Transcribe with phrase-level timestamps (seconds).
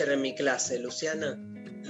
[0.00, 1.38] en mi clase, Luciana.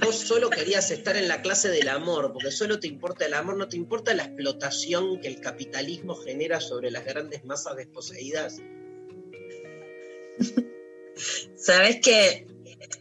[0.01, 3.57] Vos solo querías estar en la clase del amor, porque solo te importa el amor,
[3.57, 8.57] no te importa la explotación que el capitalismo genera sobre las grandes masas desposeídas.
[11.55, 12.45] Sabes que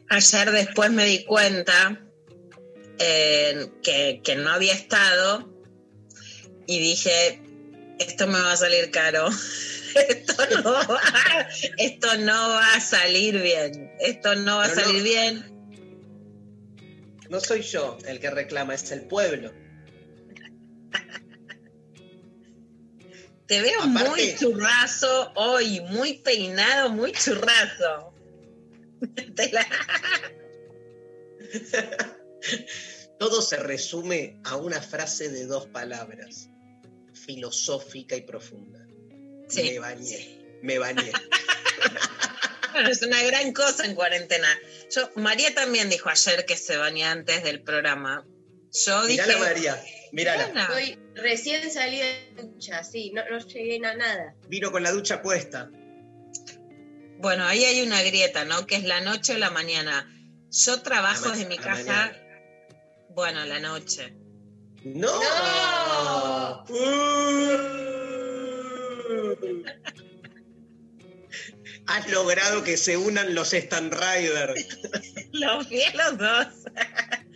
[0.08, 2.08] ayer después me di cuenta
[2.98, 5.52] eh, que, que no había estado
[6.66, 7.42] y dije,
[7.98, 9.28] esto me va a salir caro.
[9.97, 13.91] Esto no va, esto no va a salir bien.
[13.98, 15.42] Esto no va a no- salir bien.
[17.30, 19.55] No soy yo el que reclama, es el pueblo.
[23.47, 28.12] Te veo Aparte- muy churrazo hoy, muy peinado, muy churrazo.
[29.53, 29.66] La-
[33.19, 36.50] Todo se resume a una frase de dos palabras,
[37.27, 38.86] filosófica y profunda.
[39.48, 39.62] Sí.
[39.62, 41.12] Me bañé, me bañé.
[42.72, 44.48] Bueno, es una gran cosa en cuarentena.
[44.94, 48.27] Yo, María también dijo ayer que se baña antes del programa.
[48.84, 49.22] Yo dije.
[49.22, 49.82] Mirala María,
[50.12, 50.44] mirala.
[50.44, 54.34] Estoy recién salí de la ducha, sí, no, no llegué a nada.
[54.48, 55.70] Vino con la ducha puesta.
[57.19, 58.66] Bueno, ahí hay una grieta, ¿no?
[58.66, 60.12] Que es la noche o la mañana.
[60.50, 61.82] Yo trabajo desde mi casa.
[61.82, 62.22] mañana.
[63.08, 64.14] Bueno, la noche.
[64.94, 66.64] ¡No!
[66.69, 67.76] Uh.
[71.88, 74.54] Has logrado que se unan los Stan Rider.
[75.32, 76.46] Los vi los dos.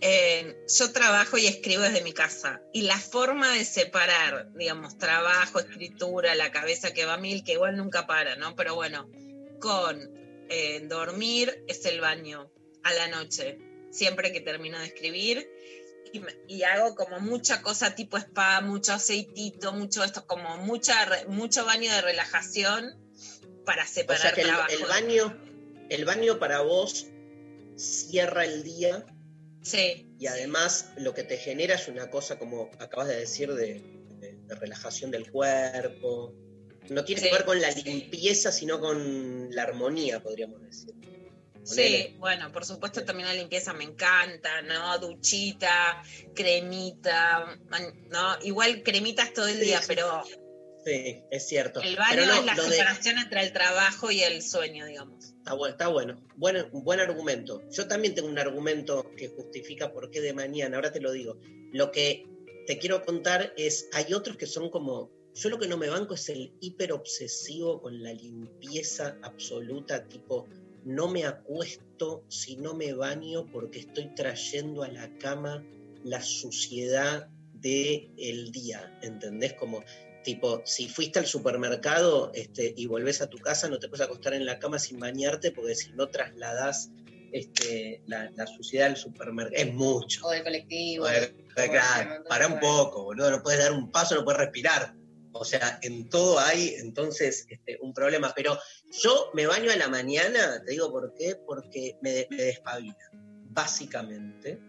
[0.00, 2.62] Eh, yo trabajo y escribo desde mi casa.
[2.72, 7.54] Y la forma de separar, digamos, trabajo, escritura, la cabeza que va a mil, que
[7.54, 8.54] igual nunca para, ¿no?
[8.54, 9.10] Pero bueno,
[9.58, 9.98] con
[10.50, 12.48] eh, dormir es el baño
[12.84, 13.58] a la noche.
[13.90, 15.50] Siempre que termino de escribir.
[16.46, 20.94] Y, hago como mucha cosa tipo spa, mucho aceitito, mucho esto, como mucha,
[21.28, 22.96] mucho baño de relajación
[23.64, 24.70] para O separar sea que el, trabajo.
[24.72, 25.42] el baño,
[25.90, 27.06] el baño para vos
[27.76, 29.04] cierra el día
[29.62, 33.82] Sí, y además lo que te genera es una cosa como acabas de decir de,
[34.20, 36.32] de- de relajación del cuerpo.
[36.88, 37.28] No tiene Sí.
[37.28, 40.94] que ver con la limpieza, sino con la armonía, podríamos decir.
[41.74, 44.98] Sí, bueno, por supuesto también la limpieza me encanta, ¿no?
[44.98, 46.02] Duchita,
[46.34, 47.58] cremita,
[48.10, 48.36] ¿no?
[48.42, 49.84] Igual cremitas todo el Sí, día, sí.
[49.88, 50.22] pero
[50.84, 51.82] Sí, es cierto.
[51.82, 55.34] el baño no, es la de- separación entre el trabajo y el sueño, digamos.
[55.38, 56.26] Está bueno, está bueno.
[56.36, 57.62] Buen, buen argumento.
[57.70, 61.38] Yo también tengo un argumento que justifica por qué de mañana, ahora te lo digo.
[61.72, 62.24] Lo que
[62.66, 66.14] te quiero contar es, hay otros que son como, yo lo que no me banco
[66.14, 70.48] es el hiper obsesivo con la limpieza absoluta, tipo,
[70.88, 75.62] no me acuesto si no me baño porque estoy trayendo a la cama
[76.02, 79.52] la suciedad del el día, ¿entendés?
[79.52, 79.84] Como,
[80.24, 84.32] tipo, si fuiste al supermercado este, y volvés a tu casa, no te puedes acostar
[84.32, 86.90] en la cama sin bañarte porque si no trasladás
[87.32, 90.26] este, la, la suciedad del supermercado, es mucho.
[90.26, 91.04] O del colectivo.
[91.04, 94.94] Como claro, para un poco, boludo, no puedes dar un paso, no puedes respirar.
[95.32, 98.32] O sea, en todo hay entonces este, un problema.
[98.34, 98.58] Pero
[99.02, 102.96] yo me baño a la mañana, te digo por qué, porque me, me despabila,
[103.50, 104.60] básicamente.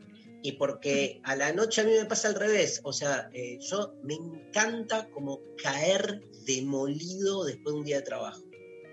[0.42, 2.80] Y porque a la noche a mí me pasa al revés.
[2.84, 8.42] O sea, eh, yo me encanta como caer demolido después de un día de trabajo.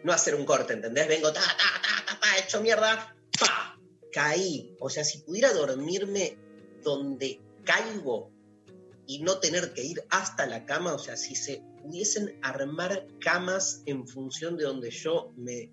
[0.03, 1.09] No hacer un corte, ¿entendés?
[1.09, 3.79] Vengo, ta, ta, ta, ta, ta, hecho mierda, pa,
[4.13, 4.75] caí.
[4.81, 6.37] O sea, si pudiera dormirme
[6.83, 8.36] donde caigo
[9.07, 13.83] y no tener que ir hasta la cama, o sea, si se pudiesen armar camas
[13.87, 15.71] en función de donde yo me,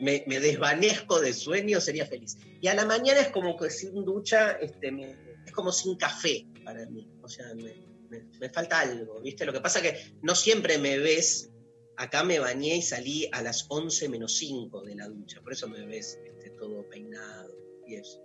[0.00, 2.38] me, desvanezco de sueño, sería feliz.
[2.60, 6.46] Y a la mañana es como que sin ducha, este, me- es como sin café
[6.64, 7.08] para mí.
[7.22, 9.44] O sea, me falta algo, ¿viste?
[9.44, 11.50] Lo que pasa que no siempre me ves,
[11.96, 15.68] acá me bañé y salí a las 11 menos 5 de la ducha, por eso
[15.68, 17.54] me ves este, todo peinado
[17.86, 18.20] y eso.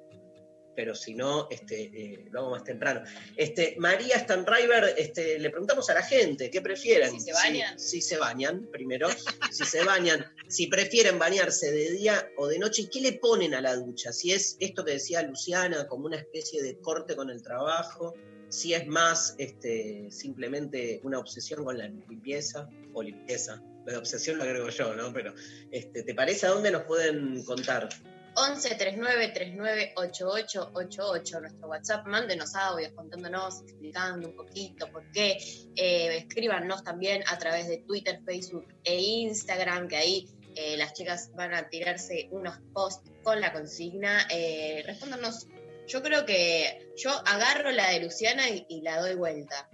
[0.77, 3.01] Pero si no, este, eh, lo hago más temprano.
[3.35, 7.09] Este, María Stanriver, este, le preguntamos a la gente, ¿qué prefieren?
[7.09, 7.79] Si se bañan.
[7.79, 9.09] Si, se bañan, primero,
[9.51, 13.55] si se bañan, si prefieren bañarse de día o de noche, ¿y qué le ponen
[13.55, 14.13] a la ducha?
[14.13, 18.13] Si es esto que decía Luciana, como una especie de corte con el trabajo,
[18.49, 23.63] si es más este, simplemente una obsesión con la limpieza o limpieza.
[23.83, 25.11] De obsesión lo agrego yo, ¿no?
[25.11, 25.33] Pero,
[25.71, 27.89] este, ¿te parece a dónde nos pueden contar?
[28.39, 35.37] 11 39 39 88 88, nuestro WhatsApp, mándenos audios contándonos, explicando un poquito por qué.
[35.75, 41.31] Eh, escríbanos también a través de Twitter, Facebook e Instagram, que ahí eh, las chicas
[41.35, 44.27] van a tirarse unos posts con la consigna.
[44.29, 45.47] Eh, respóndanos.
[45.87, 49.69] Yo creo que yo agarro la de Luciana y, y la doy vuelta.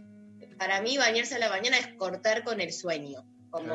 [0.60, 3.74] Para mí, bañarse a la mañana es cortar con el sueño, como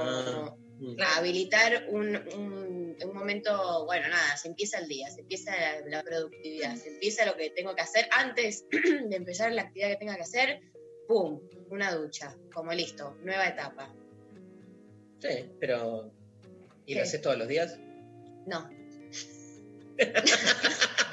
[1.00, 5.80] Ah, habilitar un, un- un momento, bueno, nada, se empieza el día, se empieza la,
[5.88, 9.96] la productividad, se empieza lo que tengo que hacer antes de empezar la actividad que
[9.96, 10.60] tenga que hacer,
[11.06, 11.40] ¡pum!
[11.70, 13.94] Una ducha, como listo, nueva etapa.
[15.20, 16.12] Sí, pero.
[16.86, 17.00] ¿Y ¿Qué?
[17.00, 17.78] lo haces todos los días?
[18.46, 18.68] No.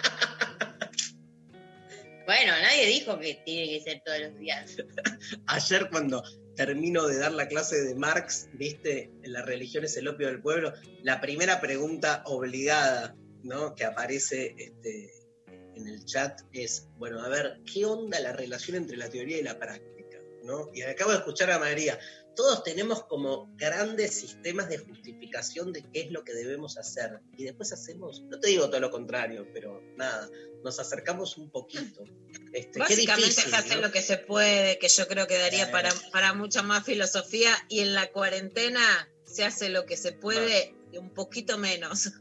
[2.26, 4.76] bueno, nadie dijo que tiene que ser todos los días.
[5.48, 6.24] Ayer cuando
[6.56, 10.74] termino de dar la clase de Marx, viste, la religión es el opio del pueblo,
[11.04, 13.76] la primera pregunta obligada, ¿no?
[13.76, 15.12] Que aparece este,
[15.76, 19.44] en el chat es, bueno, a ver, ¿qué onda la relación entre la teoría y
[19.44, 19.96] la práctica?
[20.46, 20.70] ¿no?
[20.74, 22.00] Y acabo de escuchar a María,
[22.36, 27.20] todos tenemos como grandes sistemas de justificación de qué es lo que debemos hacer.
[27.38, 30.30] Y después hacemos, no te digo todo lo contrario, pero nada,
[30.64, 32.04] nos acercamos un poquito.
[32.54, 33.82] Este, Básicamente difícil, se hace ¿no?
[33.84, 35.72] lo que se puede, que yo creo que daría Eh.
[35.72, 38.82] para, para mucha más filosofía, y en la cuarentena
[39.24, 42.12] se hace lo que se puede y un poquito menos.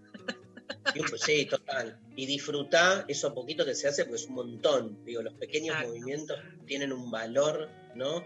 [1.24, 1.98] Sí, total.
[2.16, 5.04] Y disfrutar eso poquito que se hace, porque es un montón.
[5.04, 5.88] Digo, los pequeños Exacto.
[5.88, 8.24] movimientos tienen un valor, ¿no?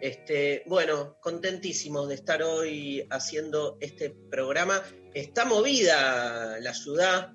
[0.00, 4.82] Este, bueno, contentísimos de estar hoy haciendo este programa.
[5.12, 7.32] Está movida la ciudad.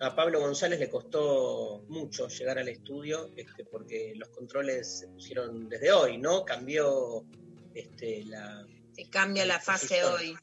[0.00, 5.68] A Pablo González le costó mucho llegar al estudio, este, porque los controles se pusieron
[5.68, 6.44] desde hoy, ¿no?
[6.44, 7.26] Cambió
[7.74, 8.64] este, la,
[8.94, 10.36] Se cambia la fase hoy.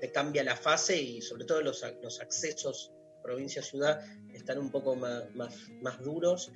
[0.00, 2.90] te cambia la fase y sobre todo los, los accesos
[3.24, 4.04] provincia-ciudad
[4.34, 6.52] están un poco más, más, más duros,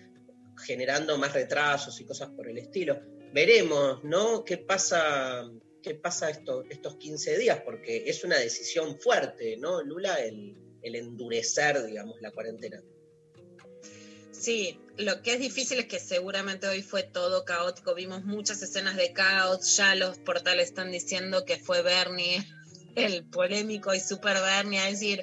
[0.58, 3.00] generando más retrasos y cosas por el estilo.
[3.32, 4.44] Veremos, ¿no?
[4.44, 5.48] ¿Qué pasa,
[5.82, 7.60] qué pasa esto- estos 15 días?
[7.64, 10.16] Porque es una decisión fuerte, ¿no, Lula?
[10.16, 12.82] El, el endurecer, digamos, la cuarentena.
[14.32, 17.94] Sí, lo que es difícil es que seguramente hoy fue todo caótico.
[17.94, 19.76] Vimos muchas escenas de caos.
[19.76, 22.44] Ya los portales están diciendo que fue Bernie
[22.94, 25.20] el polémico y super Bernie a decir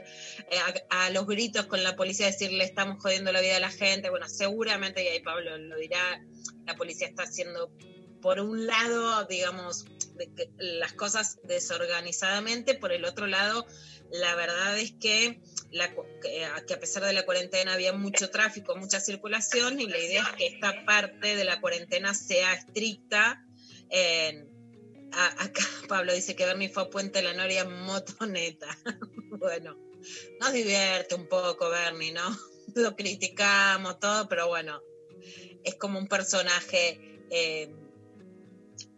[0.49, 0.57] eh,
[0.89, 4.09] a, a los gritos con la policía, decirle estamos jodiendo la vida a la gente.
[4.09, 6.21] Bueno, seguramente, y ahí Pablo lo dirá,
[6.65, 7.71] la policía está haciendo,
[8.25, 9.85] por un lado, digamos,
[10.57, 13.67] las cosas desorganizadamente, por el otro lado,
[14.09, 15.39] la verdad es que
[15.69, 19.99] la cu- que a pesar de la cuarentena había mucho tráfico, mucha circulación y la
[19.99, 23.45] idea es que esta parte de la cuarentena sea estricta.
[25.11, 28.75] Acá Pablo dice que Bernie fue a Puente de la Noria motoneta.
[29.39, 29.77] bueno,
[30.39, 32.35] nos divierte un poco Bernie, ¿no?
[32.73, 34.81] Lo criticamos todo, pero bueno,
[35.63, 36.99] es como un personaje,
[37.29, 37.69] eh,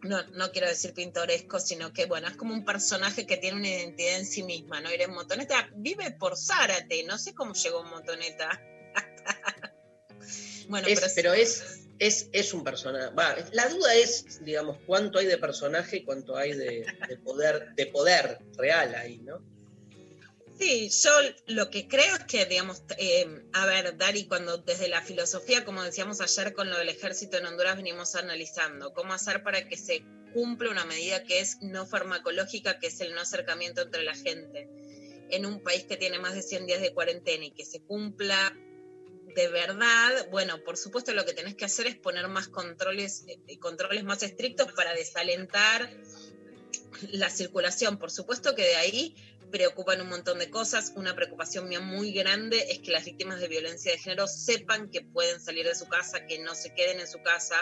[0.02, 3.68] no, no quiero decir pintoresco, sino que bueno, es como un personaje que tiene una
[3.68, 4.92] identidad en sí misma, ¿no?
[4.92, 8.60] Ir en motoneta, vive por Zárate, no sé cómo llegó motoneta.
[10.68, 13.14] bueno, Es- pero, pero es, es, es un personaje.
[13.14, 17.74] Va, la duda es, digamos, cuánto hay de personaje y cuánto hay de, de poder,
[17.74, 19.42] de poder real ahí, ¿no?
[20.58, 21.10] Sí, yo
[21.46, 25.84] lo que creo es que, digamos, eh, a ver, Dari, cuando desde la filosofía, como
[25.84, 30.02] decíamos ayer con lo del ejército en Honduras, venimos analizando cómo hacer para que se
[30.34, 34.68] cumpla una medida que es no farmacológica, que es el no acercamiento entre la gente,
[35.30, 38.52] en un país que tiene más de 100 días de cuarentena y que se cumpla
[39.36, 43.58] de verdad, bueno, por supuesto lo que tenés que hacer es poner más controles, eh,
[43.60, 45.88] controles más estrictos para desalentar
[47.12, 47.98] la circulación.
[47.98, 49.14] Por supuesto que de ahí
[49.50, 50.92] preocupan un montón de cosas.
[50.96, 55.02] Una preocupación mía muy grande es que las víctimas de violencia de género sepan que
[55.02, 57.56] pueden salir de su casa, que no se queden en su casa.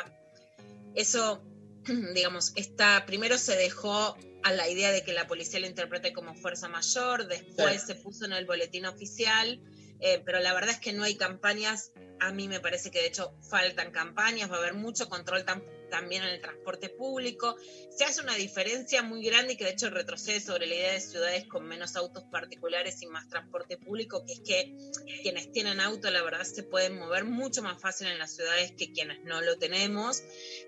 [0.94, 1.42] Eso,
[2.14, 6.34] digamos, está, primero se dejó a la idea de que la policía lo interprete como
[6.34, 7.86] fuerza mayor, después Sí.
[7.88, 9.60] se puso en el boletín oficial
[9.98, 11.90] eh, pero la verdad es que no hay campañas.
[12.20, 15.64] A mí me parece que de hecho faltan campañas, va a haber mucho control tam-
[15.90, 17.56] también en el transporte público.
[17.90, 21.00] Se hace una diferencia muy grande y que de hecho retrocede sobre la idea de
[21.00, 24.76] ciudades con menos autos particulares y más transporte público, que es que
[25.22, 28.92] quienes tienen auto, la verdad, se pueden mover mucho más fácil en las ciudades que
[28.92, 30.22] quienes no lo tenemos.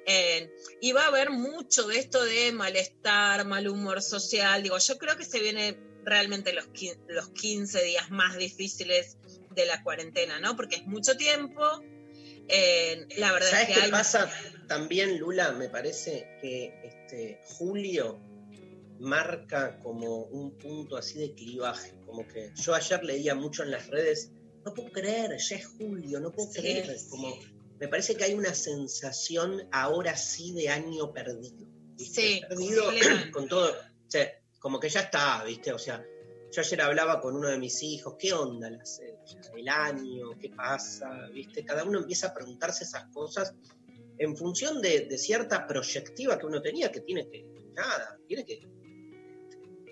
[0.07, 4.63] Eh, y va a haber mucho de esto de malestar, mal humor social.
[4.63, 6.69] Digo, yo creo que se viene realmente los,
[7.09, 9.19] los 15 días más difíciles
[9.51, 10.57] de la cuarentena, ¿no?
[10.57, 11.63] Porque es mucho tiempo.
[12.49, 13.91] Eh, la verdad ¿Sabes es que qué hay...
[13.91, 14.31] pasa
[14.67, 15.53] también, Lula?
[15.53, 18.21] Me parece que este, julio
[18.99, 21.95] marca como un punto así de clivaje.
[22.07, 24.33] Como que yo ayer leía mucho en las redes,
[24.65, 26.97] no puedo creer, ya es julio, no puedo Sí, creer.
[27.11, 27.39] Como,
[27.79, 31.67] me parece que hay una sensación ahora sí de año perdido.
[31.97, 32.21] ¿viste?
[32.21, 32.85] Sí, perdido
[33.33, 33.71] con todo.
[33.71, 34.29] o sea,
[34.59, 35.73] como que ya está, ¿viste?
[35.73, 36.05] O sea,
[36.51, 39.15] yo ayer hablaba con uno de mis hijos, ¿qué onda eh,
[39.57, 40.31] el año?
[40.39, 41.29] ¿Qué pasa?
[41.33, 41.65] ¿Viste?
[41.65, 43.55] Cada uno empieza a preguntarse esas cosas
[44.19, 48.67] en función de, de cierta proyectiva que uno tenía, que tiene que, nada, tiene que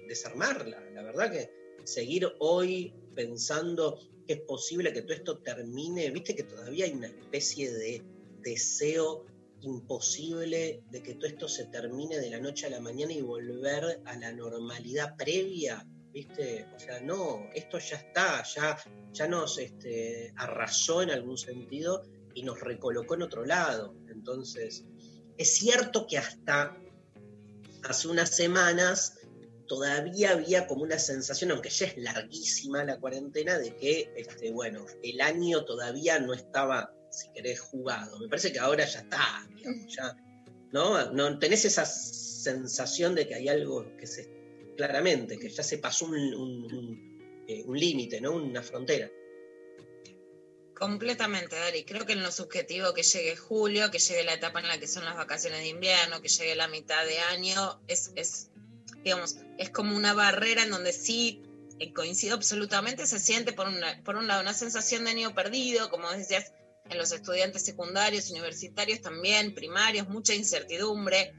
[0.09, 0.81] desarmarla.
[0.93, 1.51] La verdad que
[1.85, 7.07] seguir hoy pensando que es posible que todo esto termine, viste que todavía hay una
[7.07, 8.03] especie de
[8.41, 9.25] deseo
[9.63, 14.01] imposible de que todo esto se termine de la noche a la mañana y volver
[14.05, 15.87] a la normalidad previa,
[16.17, 16.67] ¿viste?
[16.75, 18.79] O sea, no, esto ya está, ya,
[19.13, 23.95] ya nos este, arrasó en algún sentido y nos recolocó en otro lado.
[24.09, 24.87] Entonces,
[25.37, 26.75] es cierto que hasta
[27.83, 29.19] hace unas semanas
[29.69, 34.87] todavía había como una sensación, aunque ya es larguísima la cuarentena, de que, este, bueno,
[35.03, 38.19] el año todavía no estaba, si querés, jugado.
[38.21, 40.17] Me parece que ahora ya está, digamos, ya,
[40.73, 41.13] ¿no?
[41.13, 44.36] no tenés esa sensación de que hay algo que se,
[44.77, 48.33] claramente, que ya se pasó eh, un límite, ¿no?
[48.33, 49.11] Una frontera.
[50.79, 51.85] Completamente, Dari.
[51.85, 54.87] Creo que en lo subjetivo que llegue julio, que llegue la etapa en la que
[54.87, 58.51] son las vacaciones de invierno, que llegue la mitad de año, es,
[59.03, 61.43] digamos, es como una barrera en donde sí
[61.79, 63.69] eh, coincido absolutamente, se siente por,
[64.05, 66.53] por un lado una sensación de niño perdido, como decías,
[66.91, 71.33] en los estudiantes secundarios, universitarios también, primarios, mucha incertidumbre.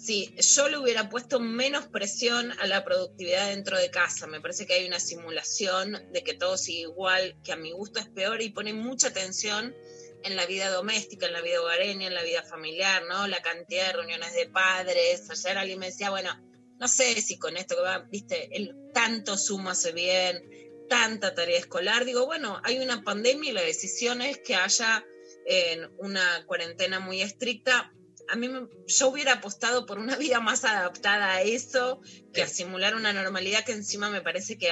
[0.00, 4.26] Sí, yo le hubiera puesto menos presión a la productividad dentro de casa.
[4.26, 7.98] Me parece que hay una simulación de que todo sigue igual, que a mi gusto
[7.98, 9.74] es peor y pone mucha tensión
[10.22, 13.26] en la vida doméstica, en la vida hogareña, en la vida familiar, ¿no?
[13.26, 15.28] La cantidad de reuniones de padres.
[15.30, 16.30] Ayer alguien me decía, bueno,
[16.78, 20.42] no sé si con esto que va, viste, el tanto sumo hace bien,
[20.88, 22.04] tanta tarea escolar.
[22.04, 25.04] Digo, bueno, hay una pandemia y la decisión es que haya
[25.44, 27.92] en una cuarentena muy estricta.
[28.30, 32.00] A mí me- yo hubiera apostado por una vida más adaptada a eso
[32.32, 34.70] que a simular una normalidad que encima me parece que,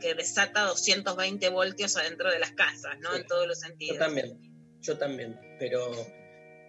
[0.00, 3.12] que desata 220 voltios adentro de las casas, ¿no?
[3.14, 3.20] Sí.
[3.20, 3.98] En todos los Yo sentidos.
[3.98, 4.38] también,
[4.80, 5.90] yo también, pero,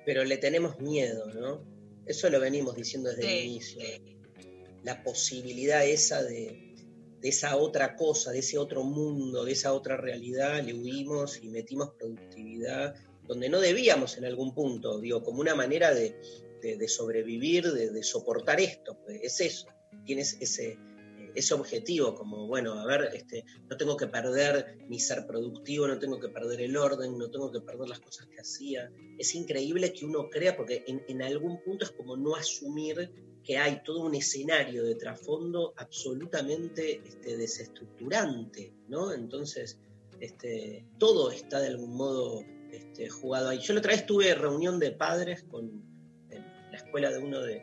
[0.05, 1.65] pero le tenemos miedo, ¿no?
[2.05, 3.27] Eso lo venimos diciendo desde Sí.
[3.27, 3.81] el inicio.
[4.83, 6.73] La posibilidad esa de,
[7.19, 11.49] de esa otra cosa, de ese otro mundo, de esa otra realidad, le huimos y
[11.49, 12.95] metimos productividad
[13.29, 16.19] donde no debíamos en algún punto, digo, como una manera de,
[16.87, 19.67] sobrevivir, de, soportar esto, pues es eso,
[20.03, 20.79] tienes ese,
[21.35, 25.99] ese objetivo, como, bueno, a ver, este, no tengo que perder mi ser productivo, no
[25.99, 28.91] tengo que perder el orden, no tengo que perder las cosas que hacía.
[29.19, 33.11] Es increíble que uno crea, porque en, en algún punto es como no asumir
[33.43, 39.13] que hay todo un escenario de trasfondo absolutamente este, desestructurante, ¿no?
[39.13, 39.77] Entonces,
[40.19, 43.59] este, todo está de algún modo este, jugado ahí.
[43.59, 45.83] Yo la otra vez tuve reunión de padres con
[46.71, 47.61] la escuela de uno de,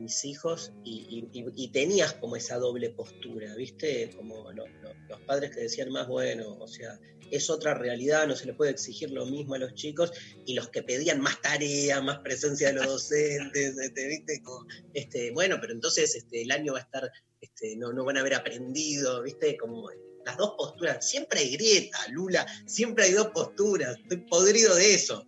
[0.00, 4.10] mis hijos y, y- tenías como esa doble postura, ¿viste?
[4.16, 6.98] Como lo- lo- los padres que decían más, bueno, o sea,
[7.30, 10.10] es otra realidad, no se le puede exigir lo mismo a los chicos,
[10.44, 14.42] y los que pedían más tarea, más presencia de los docentes, este, ¿viste?
[14.42, 17.08] Como, este, bueno, pero entonces este, el año va a estar,
[17.40, 19.56] este, no, no van a haber aprendido, ¿viste?
[19.56, 19.88] Como
[20.26, 25.24] las dos posturas, siempre hay grieta, Lula, siempre hay dos posturas, estoy podrido de eso.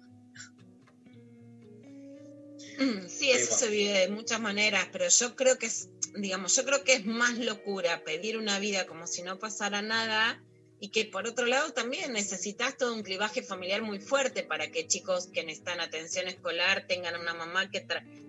[2.78, 6.64] Mm, Sí, eso se vive de muchas maneras, pero yo creo que es, digamos, yo
[6.64, 10.42] creo que es más locura pedir una vida como si no pasara nada
[10.80, 14.86] y que por otro lado también necesitas todo un clivaje familiar muy fuerte para que
[14.86, 17.84] chicos que necesitan atención escolar tengan una mamá que,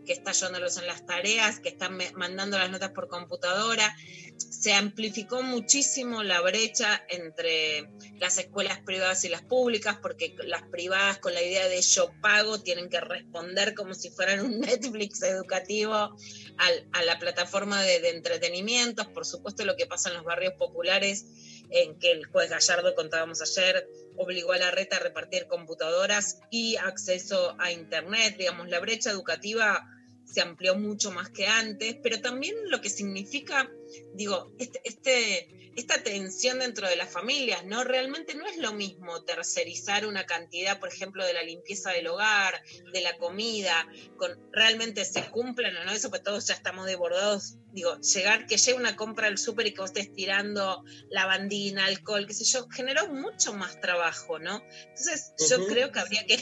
[0.05, 3.95] que está ayudándolos en las tareas, que están me- mandando las notas por computadora.
[4.37, 7.87] Se amplificó muchísimo la brecha entre
[8.17, 12.59] las escuelas privadas y las públicas, porque las privadas con la idea de yo pago
[12.61, 19.05] tienen que responder como si fueran un Netflix educativo a la plataforma de, de entretenimientos.
[19.07, 21.25] Por supuesto, lo que pasa en los barrios populares
[21.69, 26.75] en que el juez Gallardo, contábamos ayer, obligó a la reta a repartir computadoras y
[26.77, 28.35] acceso a Internet.
[28.37, 29.87] Digamos, la brecha educativa
[30.25, 33.69] se amplió mucho más que antes, pero también lo que significa,
[34.13, 37.83] digo, este, este, esta tensión dentro de las familias, ¿no?
[37.83, 42.61] Realmente no es lo mismo tercerizar una cantidad, por ejemplo, de la limpieza del hogar,
[42.93, 47.57] de la comida, con realmente se cumplen o no, eso pues todos ya estamos desbordados,
[47.71, 52.27] digo, llegar, que llegue una compra al súper y que vos estés tirando lavandina, alcohol,
[52.27, 54.61] qué sé yo, generó mucho más trabajo, ¿no?
[54.87, 56.37] Entonces yo creo que habría que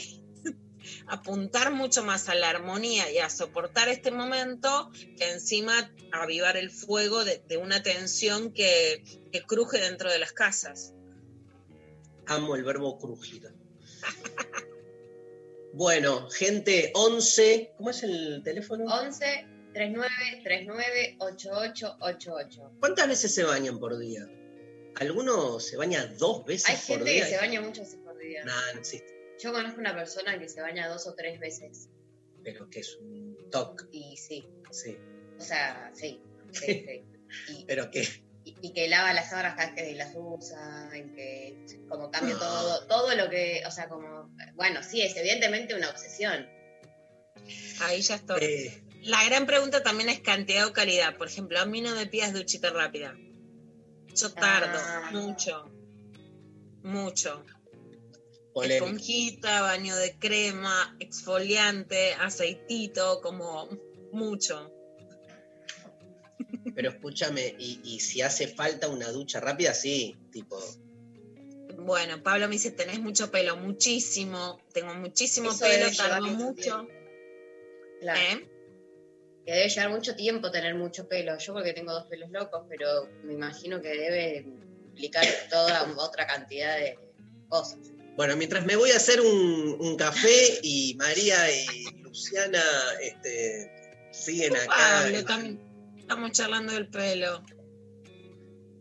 [1.08, 6.70] apuntar mucho más a la armonía y a soportar este momento que encima avivar el
[6.70, 10.94] fuego de, de una tensión que, que cruje dentro de las casas.
[12.26, 13.52] Amo el verbo crujir.
[15.72, 17.74] Bueno, gente, 11.
[17.76, 18.84] ¿Cómo es el teléfono?
[18.86, 20.10] 11 39
[20.42, 22.72] 39 8888.
[22.80, 24.26] ¿Cuántas veces se bañan por día?
[24.96, 27.24] ¿Alguno se baña dos veces Hay por gente día?
[27.24, 28.44] que se baña muchas veces por día.
[28.44, 29.17] Nah, no existe.
[29.40, 31.88] Yo conozco una persona que se baña dos o tres veces.
[32.44, 34.96] Pero que es un toque, Y sí, sí.
[35.38, 36.20] o sea, sí.
[36.52, 37.04] sí, sí.
[37.48, 38.02] Y, Pero que
[38.44, 42.36] y- y que lava las sábanas cada vez que las usa, y que como cambia
[42.36, 42.38] Ah.
[42.38, 46.46] todo, todo lo que, o sea, como, bueno, sí, es evidentemente una obsesión.
[47.82, 48.42] Ahí ya estoy.
[48.42, 51.16] eh, La gran pregunta también es cantidad o calidad.
[51.16, 53.14] Por ejemplo, a mí no me pidas duchita rápida.
[54.14, 55.10] Yo tardo Ah.
[55.12, 55.70] mucho,
[56.82, 57.44] mucho.
[58.58, 58.86] Polémico.
[58.86, 63.68] Esponjita, baño de crema, exfoliante, aceitito, como
[64.12, 64.72] mucho.
[66.74, 70.58] Pero escúchame, y, y si hace falta una ducha rápida, sí, tipo.
[71.76, 74.60] Bueno, Pablo me dice, tenés mucho pelo, muchísimo.
[74.72, 76.88] Tengo muchísimo Eso pelo, tardo mucho mucho.
[78.00, 78.48] Claro, ¿Eh?
[79.44, 81.38] que debe llevar mucho tiempo tener mucho pelo.
[81.38, 86.76] Yo porque tengo dos pelos locos, pero me imagino que debe implicar toda otra cantidad
[86.76, 86.98] de
[87.48, 87.78] cosas.
[88.18, 92.64] Bueno, mientras me voy a hacer un, un café y María y Luciana
[93.00, 93.70] este,
[94.10, 95.04] siguen acá.
[95.04, 95.60] Pablo, también
[95.96, 97.44] estamos charlando del pelo.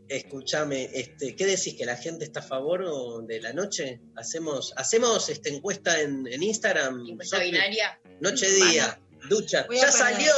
[0.07, 1.75] Escúchame, este, ¿qué decís?
[1.75, 4.01] ¿Que la gente está a favor o de la noche?
[4.15, 7.05] ¿Hacemos, hacemos este, encuesta en, en Instagram?
[7.07, 7.51] Encuesta Sofi?
[7.51, 7.99] binaria.
[8.19, 9.67] Noche-día, ducha.
[9.71, 10.33] ¡Ya salió!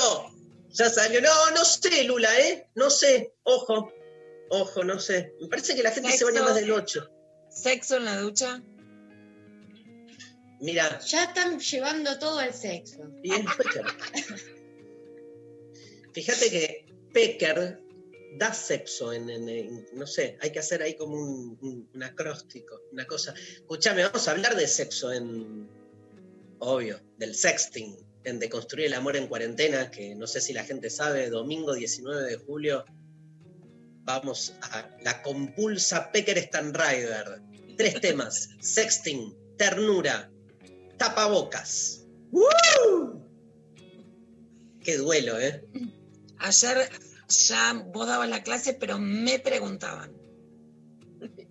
[0.72, 1.22] ¡Ya salió!
[1.22, 2.68] No, no sé, Lula, ¿eh?
[2.76, 3.34] No sé.
[3.44, 3.94] Ojo,
[4.50, 5.36] ojo, no sé.
[5.40, 6.54] Me parece que la gente se baña Sexo.
[6.54, 7.00] más de noche.
[7.50, 8.62] ¿Sexo en la ducha?
[10.62, 13.10] Mira, Ya están llevando todo el sexo.
[13.24, 13.86] y es Pecker.
[16.14, 17.80] Fíjate que Pecker
[18.38, 22.04] da sexo en, en- en- no sé, hay que hacer ahí como un, un- un
[22.04, 23.34] acróstico, una cosa.
[23.56, 25.68] Escúchame, vamos a hablar de sexo en,
[26.60, 30.64] obvio, del sexting, en De Construir el Amor en Cuarentena, que no sé si la
[30.64, 32.86] gente sabe, domingo 19 de julio,
[34.04, 37.42] vamos a la compulsa Pecker Stanrider.
[37.78, 40.30] Tres temas, sexting, ternura,
[41.00, 42.06] tapabocas.
[42.32, 43.26] ¡Woo!
[44.84, 45.64] Qué duelo, ¿eh?
[46.38, 46.90] Ayer
[47.28, 50.16] ya vos dabas la clase, pero me preguntaban.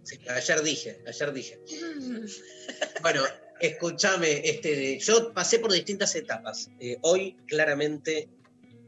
[0.05, 1.61] Sí, ayer dije, ayer dije.
[3.03, 3.23] Bueno,
[3.61, 6.71] escúchame, este, yo pasé por distintas etapas.
[6.81, 8.29] Eh, hoy claramente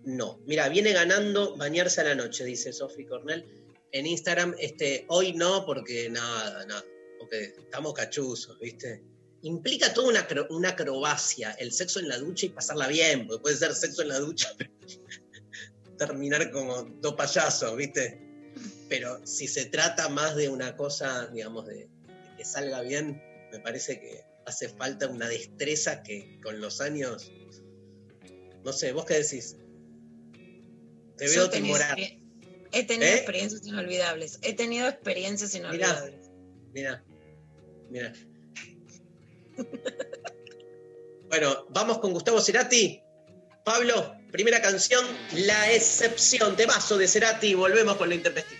[0.05, 0.41] no.
[0.47, 3.45] Mira, viene ganando bañarse a la noche, dice Sofi Cornell
[3.93, 4.55] en Instagram.
[4.59, 6.85] Este, hoy no, porque nada, nada,
[7.19, 9.03] porque estamos cachuzos, ¿viste?
[9.43, 13.41] Implica toda una, acro- una acrobacia, el sexo en la ducha y pasarla bien, porque
[13.43, 14.49] puede ser sexo en la ducha,
[15.99, 18.21] terminar como dos payasos, ¿viste?
[18.89, 21.89] Pero si se trata más de una cosa, digamos, de, de
[22.37, 23.23] que salga bien,
[23.53, 27.31] me parece que hace falta una destreza que con los años,
[28.65, 29.57] no sé, ¿vos qué decís?
[31.17, 31.99] Te veo timorar.
[32.73, 33.15] He tenido ¿Eh?
[33.17, 34.39] experiencias inolvidables.
[34.43, 36.31] He tenido experiencias inolvidables.
[36.73, 37.05] Mira,
[37.91, 38.13] mira.
[41.29, 43.01] Bueno, vamos con Gustavo Cerati.
[43.65, 48.60] Pablo, primera canción, La Excepción, temazo de Cerati, volvemos con lo intempestivo.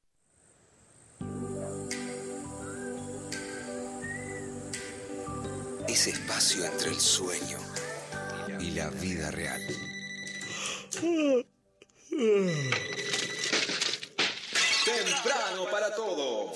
[5.88, 7.58] Ese espacio entre el sueño
[8.60, 9.62] y la vida real.
[14.84, 16.52] Temprano para todo.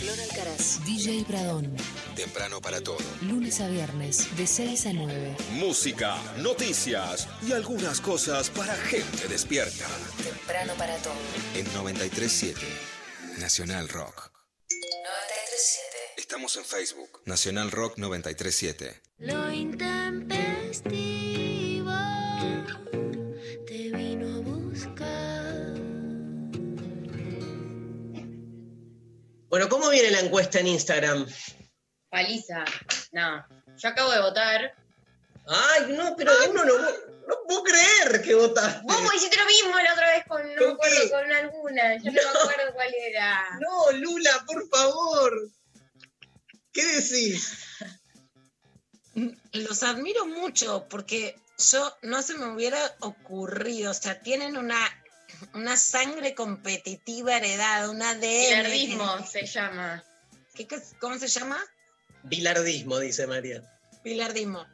[0.00, 0.82] Flor Alcaraz.
[0.86, 1.76] DJ Pradón,
[2.16, 2.96] Temprano para todo.
[3.20, 5.36] lunes a viernes, de 6 a 9.
[5.52, 9.86] Música, noticias y algunas cosas para gente despierta.
[10.24, 11.12] Temprano para todo.
[11.54, 12.60] En 937
[13.38, 14.32] Nacional Rock.
[14.70, 15.96] 937.
[16.16, 17.20] Estamos en Facebook.
[17.26, 19.02] Nacional Rock 937.
[19.18, 21.29] Lo intempestivo
[29.50, 31.26] Bueno, ¿cómo viene la encuesta en Instagram?
[32.08, 32.64] Paliza.
[33.10, 33.44] No.
[33.76, 34.74] Yo acabo de votar.
[35.44, 38.80] Ay, no, pero uno no, no puedo creer que votaste.
[38.84, 41.10] Vos me hiciste lo mismo la otra vez con, no me ¿Con acuerdo, qué?
[41.10, 41.96] con alguna.
[41.96, 43.58] Yo no, me acuerdo cuál era.
[43.58, 45.50] No, Lula, por favor.
[46.72, 47.58] ¿Qué decís?
[49.50, 54.78] Los admiro mucho porque yo no se me hubiera ocurrido, o sea, tienen una,
[55.54, 58.20] una sangre competitiva heredada, un ADN.
[58.20, 60.04] Pilardismo se llama.
[60.54, 61.62] ¿Qué- qué- ¿Cómo se llama?
[62.24, 63.62] Bilardismo, dice María.
[64.02, 64.66] Pilardismo.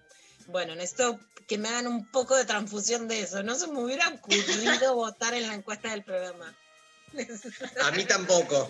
[0.47, 3.43] Bueno, necesito que me hagan un poco de transfusión de eso.
[3.43, 6.55] No se me hubiera ocurrido votar en la encuesta del programa.
[7.83, 8.69] A mí tampoco.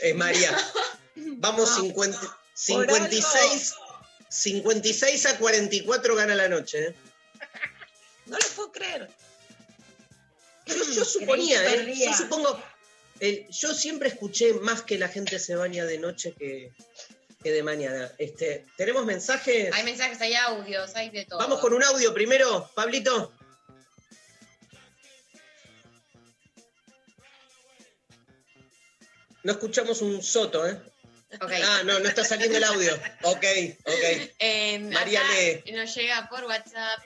[0.00, 0.56] Es María.
[1.16, 3.74] Vamos No, 50 Por 56,
[4.28, 6.88] 56 a 44 gana la noche.
[6.88, 6.94] ¿eh?
[8.26, 9.10] No lo puedo creer.
[10.66, 11.94] Yo, yo suponía, ¿eh?
[11.96, 12.62] Yo supongo.
[13.20, 16.72] el- yo siempre escuché más que la gente se baña de noche que,
[17.42, 18.10] que de mañana.
[18.18, 19.72] Este, ¿Tenemos mensajes?
[19.72, 21.38] Hay mensajes, hay audios, hay de todo.
[21.38, 23.32] Vamos con un audio primero, Pablito.
[29.42, 30.80] No escuchamos un soto, ¿eh?
[31.40, 32.94] Ah, no, no está saliendo el audio.
[33.22, 33.44] Ok,
[33.84, 34.30] ok.
[34.38, 35.72] Eh, María lee.
[35.72, 37.00] Nos llega por WhatsApp.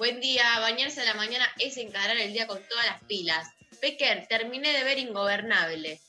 [0.00, 3.46] Buen día, bañarse a la mañana es encarar el día con todas las pilas.
[3.82, 6.00] Pecker, terminé de ver Ingobernable.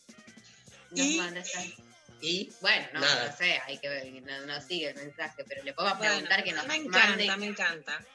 [0.91, 1.17] Nos ¿Y?
[1.17, 1.43] manda
[2.21, 5.73] Y Bueno, no, no sé, hay que ver, no, no sigue el mensaje, pero le
[5.73, 7.35] podemos Bueno, preguntar que nos me encanta, mande.
[7.35, 8.05] me encanta.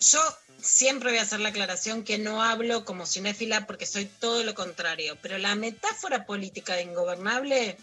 [0.00, 0.18] Yo
[0.60, 4.56] siempre voy a hacer la aclaración que no hablo como cinéfila porque soy todo lo
[4.56, 7.78] contrario, pero la metáfora política de ingobernable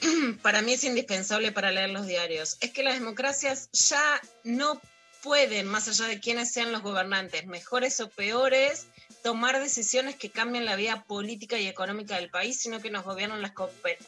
[0.42, 2.56] para mí es indispensable para leer los diarios.
[2.60, 4.80] Es que las democracias ya no
[5.22, 8.86] pueden, más allá de quiénes sean los gobernantes, mejores o peores,
[9.22, 13.40] tomar decisiones que cambien la vida política y económica del país, sino que nos gobiernan
[13.40, 13.52] las,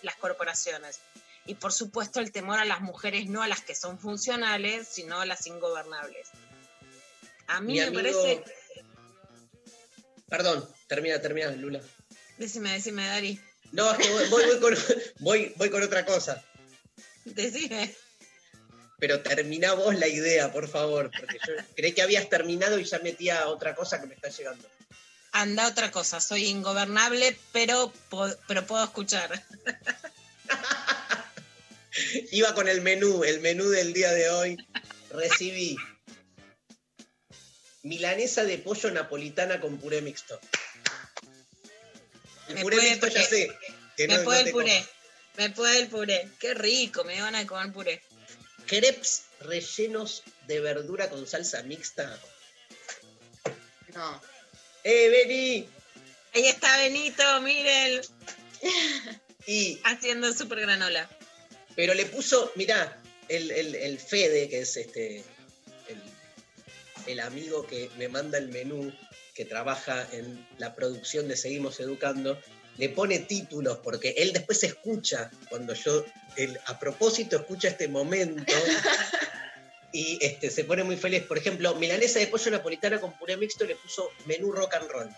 [0.02, 1.00] las corporaciones.
[1.46, 5.20] Y por supuesto el temor a las mujeres, no a las que son funcionales, sino
[5.20, 6.28] a las ingobernables.
[7.46, 8.02] A mí mi me amigo.
[8.02, 8.44] parece...
[10.28, 11.80] Perdón, termina, termina, Lula.
[12.38, 13.40] Decime, decime, Dari.
[13.72, 14.76] No, es que voy, voy, voy con,
[15.20, 16.42] voy, voy con otra cosa.
[17.24, 17.94] Decime.
[18.98, 21.10] Pero termina vos la idea, por favor.
[21.18, 24.68] Porque yo creí que habías terminado y ya metía otra cosa que me está llegando.
[25.32, 27.92] Anda otra cosa, soy ingobernable, pero,
[28.46, 29.42] pero puedo escuchar.
[32.32, 34.56] Iba con el menú, el menú del día de hoy.
[35.10, 35.76] Recibí
[37.82, 40.38] milanesa de pollo napolitana con puré mixto.
[42.48, 43.50] El Me puré puede mixto ya sé.
[43.96, 44.84] que me no- puede no el puré.
[45.36, 46.28] Me puede el puré.
[46.38, 48.02] Qué rico, me van a comer puré.
[48.66, 52.18] Crepes rellenos de verdura con salsa mixta.
[53.94, 54.20] No.
[54.82, 55.68] ¡Eh, vení!
[56.34, 58.00] Ahí está Benito, miren,
[59.46, 61.08] Y, haciendo super granola.
[61.76, 65.18] pero le puso, mirá, el, el- el Fede, que es este
[65.88, 66.00] el,
[67.06, 68.92] el amigo que me manda el menú,
[69.34, 72.40] que trabaja en la producción de Seguimos Educando,
[72.76, 76.04] le pone títulos, porque él después escucha, cuando yo,
[76.36, 78.52] él, a propósito, escucha este momento.
[79.96, 81.22] Y este, se pone muy feliz.
[81.22, 85.08] Por ejemplo, milanesa de pollo napolitana con puré mixto le puso menú rock and roll.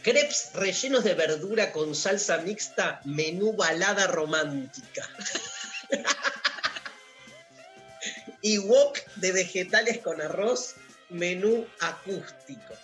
[0.00, 5.10] Crepes rellenos de verdura con salsa mixta, menú balada romántica.
[8.42, 10.76] y wok de vegetales con arroz,
[11.08, 12.74] menú acústico.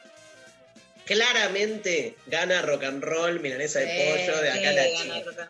[1.07, 5.23] Claramente gana rock and roll, milanesa de Sí, pollo, de acá Sí, la gana China.
[5.25, 5.49] Roca.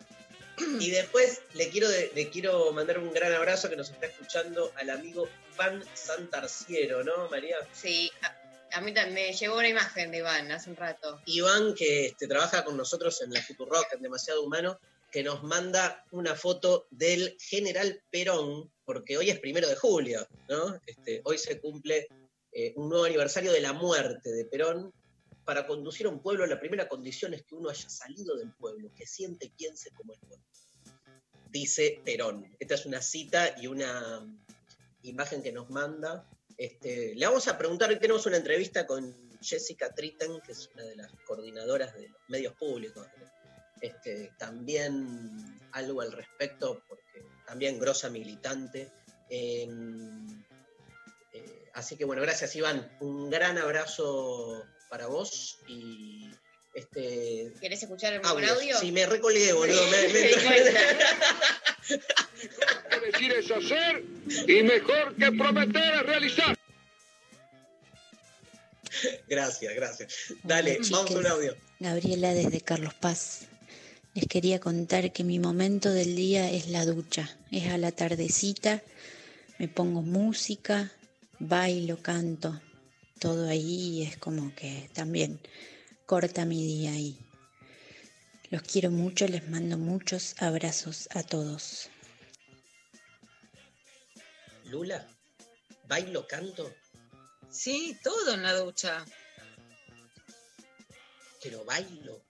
[0.81, 4.91] Y después le quiero, le quiero mandar un gran abrazo que nos está escuchando al
[4.91, 7.57] amigo Iván Santarciero, ¿no, María?
[7.73, 8.11] Sí,
[8.71, 11.21] a, mí también me llegó una imagen de Iván hace un rato.
[11.27, 14.79] Iván, que este, trabaja con nosotros en la Futurock, en Demasiado Humano,
[15.11, 20.81] que nos manda una foto del General Perón, porque hoy es primero de julio, ¿no?
[20.87, 22.09] Este, hoy se cumple
[22.53, 24.93] eh, un nuevo aniversario de la muerte de Perón.
[25.45, 28.93] Para conducir a un pueblo, la primera condición es que uno haya salido del pueblo,
[28.95, 30.45] que siente y piense como el pueblo.
[31.51, 32.57] Dice Perón.
[32.59, 34.25] Esta es una cita y una
[35.03, 36.29] imagen que nos manda.
[36.57, 40.85] Este, le vamos a preguntar, hoy tenemos una entrevista con Jessica Tritten, que es una
[40.85, 43.07] de las coordinadoras de los medios públicos.
[43.81, 48.93] Este, también algo al respecto, porque también grosa militante.
[49.29, 49.69] Eh,
[51.33, 52.97] eh, así que bueno, gracias Iván.
[53.01, 56.29] Un gran abrazo para vos y
[56.75, 58.53] este ¿Querés escuchar el audio.
[58.53, 58.79] audio?
[58.79, 59.87] Sí, me recolgué, boludo.
[59.87, 60.81] me- me- Me di cuenta.
[63.07, 64.05] decir es hacer
[64.47, 66.59] y mejor que prometer es realizar.
[69.27, 70.13] gracias, gracias.
[70.43, 71.57] Dale, Hola, vamos a un audio.
[71.81, 73.47] Gabriela desde Carlos Paz.
[74.13, 77.35] Les quería contar que mi momento del día es la ducha.
[77.51, 78.83] Es a la tardecita,
[79.59, 80.93] me pongo música,
[81.39, 82.61] bailo, canto.
[83.23, 85.41] Todo ahí es como que también
[86.07, 87.17] corta mi día ahí.
[88.51, 91.89] Los quiero mucho, les mando muchos abrazos a todos.
[94.65, 95.07] Lula,
[95.87, 96.75] bailo, canto,
[97.49, 99.05] Sí, todo en la ducha.
[101.41, 102.25] pero bailo.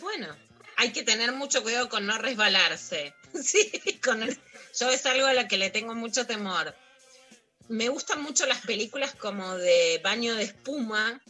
[0.00, 0.36] Bueno,
[0.76, 3.14] hay que tener mucho cuidado con no resbalarse.
[3.42, 3.70] Sí,
[4.04, 4.38] con el-
[4.78, 6.74] yo es algo a lo que le tengo mucho temor.
[7.68, 11.20] Me gustan mucho las películas como de baño de espuma,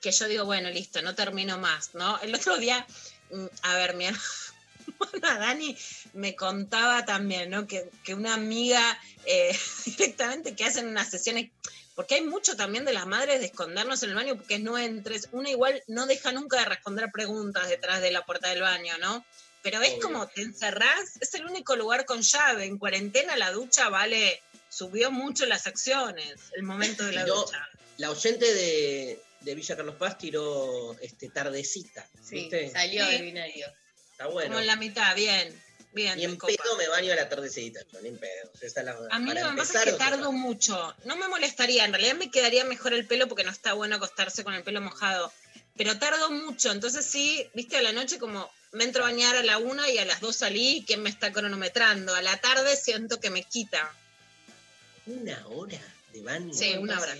[0.00, 2.18] que yo digo, bueno, listo, no termino más, ¿no?
[2.20, 2.86] El otro día,
[3.30, 4.06] mm, a ver, mi
[4.86, 5.76] hermana Dani
[6.14, 7.66] me contaba también, ¿no?
[7.66, 11.50] Que, que una amiga eh, directamente que hacen unas sesiones,
[11.94, 15.28] porque hay mucho también de las madres de escondernos en el baño porque no entres,
[15.32, 19.24] una igual no deja nunca de responder preguntas detrás de la puerta del baño, ¿no?
[19.62, 20.02] Pero es Obvio.
[20.02, 25.10] como te encerrás, es el único lugar con llave, en cuarentena la ducha vale, subió
[25.10, 27.68] mucho las acciones, el momento de la Tiró- ducha.
[27.98, 32.06] La oyente de, de Villa Carlos Paz tiró este, tardecita.
[32.22, 32.70] Sí, ¿viste?
[32.70, 33.12] salió Sí.
[33.12, 33.66] del binario.
[34.12, 34.48] Está bueno.
[34.50, 36.16] Como en la mitad, bien, bien.
[36.16, 36.52] Ni en copa.
[36.62, 38.50] pedo me baño a la tardecita, yo, ni en pedo.
[38.60, 40.94] Esa es la- A mí lo que pasa es que tardo mucho.
[41.04, 44.44] No me molestaría, en realidad me quedaría mejor el pelo porque no está bueno acostarse
[44.44, 45.32] con el pelo mojado.
[45.76, 49.42] Pero tardo mucho, entonces sí, viste, a la noche como me entro a bañar a
[49.42, 52.14] la una y a las dos salí, ¿quién me está cronometrando?
[52.14, 53.92] A la tarde siento que me quita.
[55.08, 55.80] Una hora
[56.12, 56.52] de baño.
[56.52, 57.16] Sí, una hora,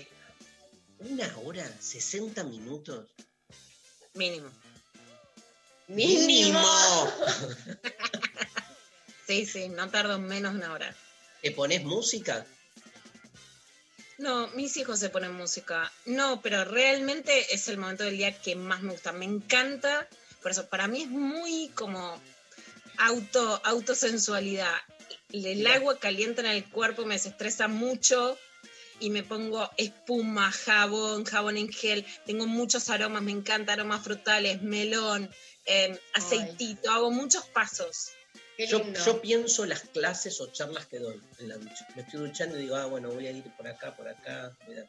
[0.99, 3.07] Una hora, 60 minutos.
[4.13, 4.49] mínimo.
[5.87, 6.59] Mínimo.
[9.25, 10.95] Sí, sí, no tardo menos de una hora.
[11.43, 12.47] ¿Te pones música?
[14.17, 15.91] No, mis hijos se ponen música.
[16.07, 19.11] No, pero realmente es el momento del día que más me gusta.
[19.11, 20.07] Me encanta.
[20.41, 22.19] Por eso, para mí es muy como
[22.97, 24.73] auto, autosensualidad.
[25.31, 28.37] El agua caliente en el cuerpo me desestresa mucho
[28.99, 32.05] y me pongo espuma, jabón, jabón en gel.
[32.25, 35.29] Tengo muchos aromas, me encanta aromas frutales, melón,
[35.65, 36.91] eh, aceitito.
[36.91, 38.11] Hago muchos pasos.
[38.57, 41.87] Yo pienso las clases o charlas que doy en la ducha.
[41.95, 44.53] Me estoy duchando y digo, ah, bueno, voy a ir por acá, por acá.
[44.67, 44.85] mira.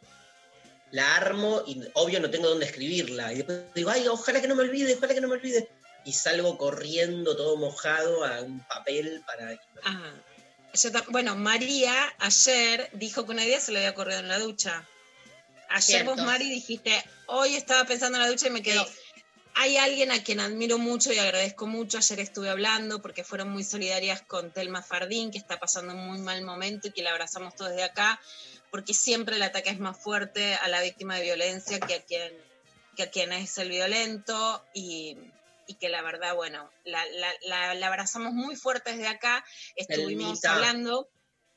[0.91, 3.33] La armo y obvio no tengo dónde escribirla.
[3.33, 5.69] Y después digo, ay, ojalá que no me olvide, ojalá que no me olvide.
[6.05, 9.61] Y salgo corriendo todo mojado a un papel para...
[9.85, 10.15] Ah,
[10.75, 14.87] yo bueno, María ayer dijo que una idea se le había ocurrido en la ducha.
[15.69, 16.17] Ayer vos.
[16.17, 18.87] Mari, dijiste, hoy estaba pensando en la ducha y me quedó.
[19.55, 21.99] Hay alguien a quien admiro mucho y agradezco mucho.
[21.99, 26.19] Ayer estuve hablando porque fueron muy solidarias con Telma Fardín, que está pasando un muy
[26.19, 28.21] mal momento y que la abrazamos todos desde acá,
[28.71, 32.33] porque siempre el ataque es más fuerte a la víctima de violencia que a quien,
[32.97, 35.17] que a quien es el violento y,
[35.71, 39.45] y que la verdad, bueno, la, la- la- la abrazamos muy fuerte desde acá.
[39.77, 40.55] Estuvimos Telmita.
[40.55, 41.09] hablando.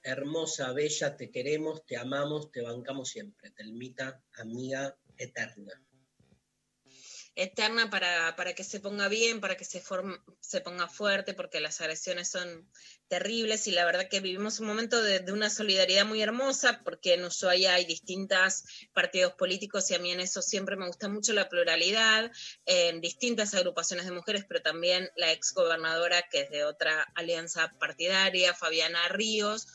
[0.03, 3.49] Hermosa, bella, te queremos, te amamos, te bancamos siempre.
[3.51, 5.81] Telmita, amiga eterna.
[7.35, 11.59] Eterna para, para que se ponga bien, para que se, form- se ponga fuerte, porque
[11.59, 12.69] las agresiones son
[13.07, 17.13] terribles y la verdad que vivimos un momento de, de una solidaridad muy hermosa, porque
[17.13, 21.33] en Ushuaia hay distintos partidos políticos y a mí en eso siempre me gusta mucho
[21.33, 22.31] la pluralidad,
[22.65, 28.53] en distintas agrupaciones de mujeres, pero también la exgobernadora que es de otra alianza partidaria,
[28.53, 29.67] Fabiana Ríos,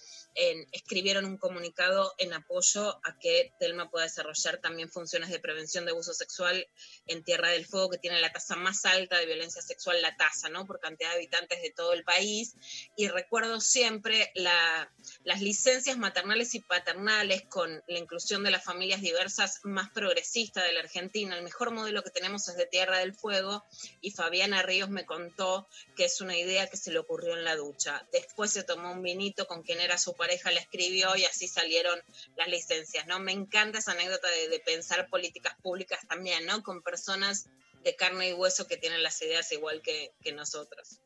[0.72, 5.90] escribieron un comunicado en apoyo a que Telma pueda desarrollar también funciones de prevención de
[5.90, 6.66] abuso sexual
[7.06, 10.48] en Tierra del Fuego, que tiene la tasa más alta de violencia sexual, la tasa,
[10.48, 10.66] ¿no?
[10.66, 12.54] Por cantidad de habitantes de todo el país.
[12.96, 14.92] Y recuerdo siempre la-
[15.24, 20.72] las licencias maternales y paternales con la inclusión de las familias diversas más progresista de
[20.72, 21.36] la Argentina.
[21.36, 23.64] El mejor modelo que tenemos es de Tierra del Fuego
[24.00, 27.56] y Fabiana Ríos me contó que es una idea que se le ocurrió en la
[27.56, 28.06] ducha.
[28.12, 32.00] Después se tomó un vinito con quien era su pareja, le escribió y así salieron
[32.36, 33.18] las licencias, ¿no?
[33.18, 36.62] Me encanta esa anécdota de, de pensar políticas públicas también, ¿no?
[36.62, 37.46] Con personas
[37.82, 41.00] de carne y hueso que tienen las ideas igual que, que nosotros.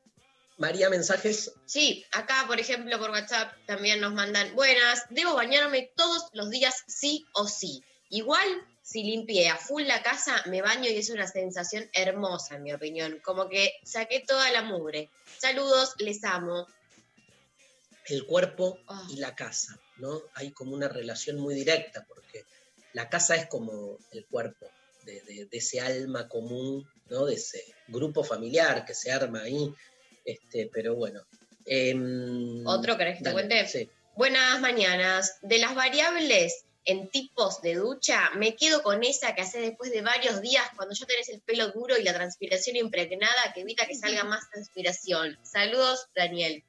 [0.58, 1.52] María, mensajes.
[1.66, 6.84] Sí, acá, por ejemplo, por WhatsApp también nos mandan, buenas, debo bañarme todos los días
[6.86, 7.82] sí o sí.
[8.10, 8.46] Igual,
[8.82, 12.72] si limpié a full la casa, me baño y es una sensación hermosa, en mi
[12.72, 13.20] opinión.
[13.24, 15.10] Como que saqué toda la mugre.
[15.38, 16.66] Saludos, les amo.
[18.06, 19.06] El cuerpo Ah.
[19.10, 20.22] y la casa, ¿no?
[20.34, 22.44] Hay como una relación muy directa, porque
[22.92, 24.66] la casa es como el cuerpo
[25.04, 27.26] de, de- de ese alma común, ¿no?
[27.26, 29.72] De ese grupo familiar que se arma ahí.
[30.24, 31.22] Este, pero bueno.
[31.64, 33.66] Em, ¿Otro querés que te cuente?
[33.68, 33.88] Sí.
[34.16, 35.38] Buenas mañanas.
[35.42, 40.02] De las variables en tipos de ducha, me quedo con esa que haces después de
[40.02, 43.94] varios días cuando ya tenés el pelo duro y la transpiración impregnada que evita que
[43.94, 45.38] salga más transpiración.
[45.44, 46.64] Saludos, Daniel.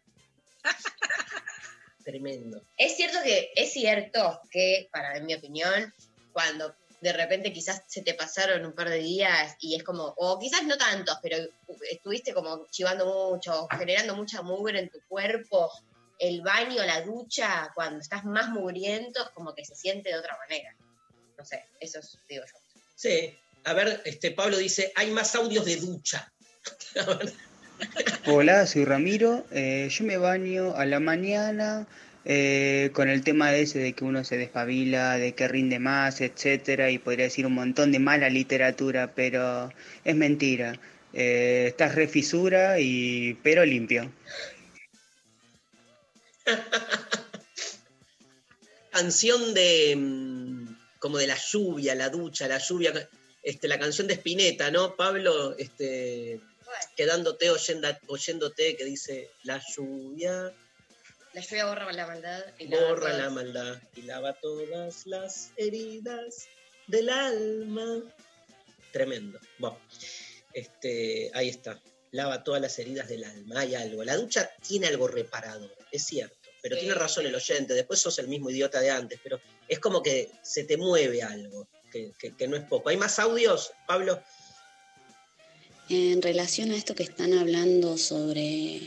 [2.04, 2.62] Tremendo.
[2.78, 5.94] Es cierto que, es cierto que, para en mi opinión,
[6.32, 10.40] cuando de repente quizás se te pasaron un par de días y es como, o
[10.40, 11.38] quizás no tantos, pero
[11.92, 15.72] estuviste como chivando mucho, generando mucha mugre en tu cuerpo,
[16.20, 20.74] el baño, la ducha, cuando estás más mugriento, como que se siente de otra manera.
[21.38, 22.82] No sé, eso es, digo yo.
[22.96, 23.38] Sí.
[23.66, 26.32] A ver, este Pablo dice, hay más audios de ducha.
[28.26, 29.46] Hola, soy Ramiro.
[29.52, 31.88] Eh, yo me baño a la mañana,
[32.26, 36.22] eh, con el tema de ese de que uno se despabila, de que rinde más,
[36.22, 39.72] etcétera, y podría decir un montón de mala literatura, pero
[40.04, 40.80] es mentira.
[41.14, 44.12] Eh, estás re fisura y pero limpio.
[48.94, 52.94] canción de mm, como de la lluvia, la ducha, la lluvia,
[53.42, 54.96] este, la canción de Spinetta, ¿no?
[54.96, 56.40] Pablo, este,
[56.96, 60.54] quedándote oyendo, oyéndote que dice la lluvia
[61.34, 62.44] La lluvia borra la maldad.
[62.60, 66.48] Y borra la maldad y lava todas las heridas
[66.88, 68.04] del alma.
[68.92, 69.40] Tremendo.
[69.58, 69.80] Bueno,
[70.54, 71.82] este, ahí está.
[72.12, 73.62] Lava todas las heridas del alma.
[73.62, 74.04] Hay algo.
[74.04, 76.36] La ducha tiene algo reparador, es cierto.
[76.62, 76.82] Pero Sí.
[76.82, 77.74] tiene razón el oyente.
[77.74, 79.20] Después sos el mismo idiota de antes.
[79.24, 82.90] Pero es como que se te mueve algo, que, que- que no es poco.
[82.90, 84.22] ¿Hay más audios, Pablo?
[85.96, 88.82] En relación a esto que están hablando sobre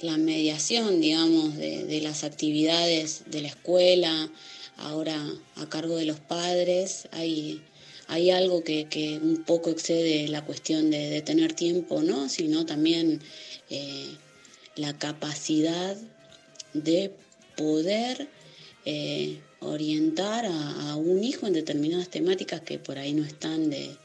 [0.00, 4.28] la mediación, digamos, de, las actividades de la escuela,
[4.78, 5.24] ahora
[5.54, 7.62] a cargo de los padres, hay,
[8.08, 12.28] hay algo que, un poco excede la cuestión de, tener tiempo, ¿no?
[12.28, 13.22] Sino también
[13.70, 14.16] eh,
[14.74, 15.96] la capacidad
[16.74, 17.12] de
[17.56, 18.28] poder
[18.84, 23.96] eh, orientar a un hijo en determinadas temáticas que por ahí no están de,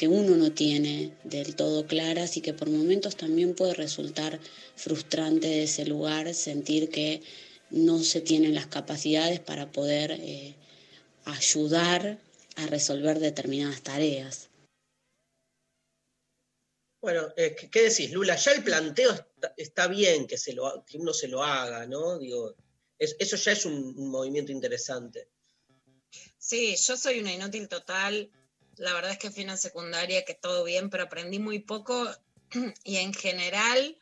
[0.00, 4.40] que uno no tiene del todo claras y que por momentos también puede resultar
[4.74, 7.20] frustrante de ese lugar, sentir que
[7.68, 10.54] no se tienen las capacidades para poder eh,
[11.26, 12.18] ayudar
[12.56, 14.48] a resolver determinadas tareas.
[17.02, 18.36] Bueno, eh, ¿qué, decís, Lula?
[18.36, 22.18] Ya el planteo está, está bien que, se lo, que uno se lo haga, ¿no?
[22.18, 22.54] Digo,
[22.98, 25.28] es- eso ya es un, un movimiento interesante.
[26.38, 28.30] Sí, yo soy una inútil total.
[28.80, 32.10] La verdad es que fui una secundaria que todo bien, pero aprendí muy poco
[32.84, 33.98] y en general,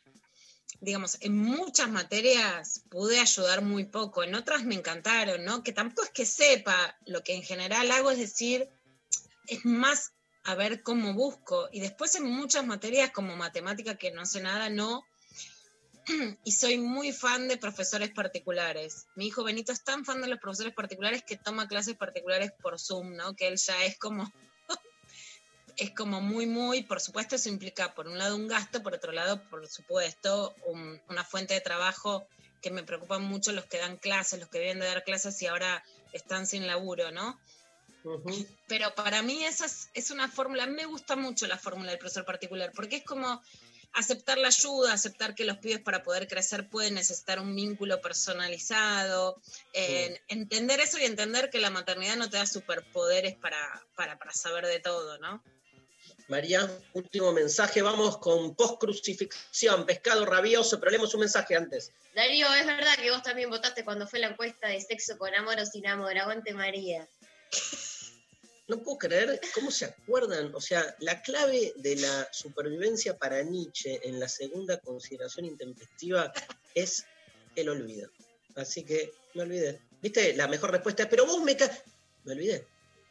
[0.81, 4.23] digamos, en muchas materias pude ayudar muy poco.
[4.23, 5.65] En otras me encantaron, ¿no?
[5.65, 8.71] Que tampoco es que sepa, lo que en general hago es decir,
[9.49, 10.13] es más
[10.45, 11.69] a ver cómo busco.
[11.73, 15.03] Y después en muchas materias como matemática que no sé nada, no.
[16.45, 19.09] Y soy muy fan de profesores particulares.
[19.17, 22.79] Mi hijo Benito es tan fan de los profesores particulares que toma clases particulares por
[22.79, 23.35] Zoom, ¿no?
[23.35, 24.33] Que él ya es como
[25.79, 29.13] es como muy, muy, por supuesto eso implica por un lado un gasto, por otro
[29.13, 32.27] lado, por supuesto, un- una fuente de trabajo
[32.61, 35.47] que me preocupan mucho los que dan clases, los que vienen de dar clases y
[35.47, 37.41] ahora están sin laburo, ¿no?
[38.67, 42.25] Pero para mí esa es, es una fórmula, me gusta mucho la fórmula del profesor
[42.25, 43.41] particular, porque es como
[43.93, 49.41] aceptar la ayuda, aceptar que los pibes para poder crecer pueden necesitar un vínculo personalizado,
[49.73, 53.59] en- entender eso y entender que la maternidad no te da superpoderes para,
[53.95, 55.43] para, para saber de todo, ¿no?
[56.29, 57.81] María, último mensaje.
[57.81, 61.91] Vamos con post-crucifixión, pescado rabioso, pero leemos un mensaje antes.
[62.15, 65.59] Darío, es verdad que vos también votaste cuando fue la encuesta de sexo con amor
[65.59, 66.17] o sin amor.
[66.19, 67.09] Aguante María.
[68.67, 70.55] No puedo creer cómo se acuerdan.
[70.55, 76.31] O sea, la clave de la supervivencia para Nietzsche en la segunda consideración intempestiva
[76.75, 77.07] es
[77.57, 78.11] el olvido.
[78.55, 79.81] Así que me olvidé.
[80.03, 80.35] ¿Viste?
[80.35, 81.71] La mejor respuesta es, pero vos me ca...
[82.25, 82.67] Me olvidé.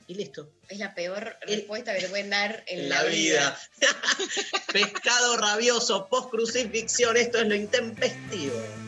[0.10, 0.54] Y listo.
[0.70, 3.60] Es la peor respuesta que le pueden dar en, En la vida.
[4.74, 7.18] Pescado rabioso, post-crucifixión.
[7.18, 8.87] Esto es lo intempestivo.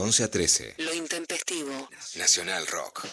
[0.00, 0.74] 11 a 13.
[0.78, 1.90] Lo intempestivo.
[2.16, 3.06] Nacional Rock.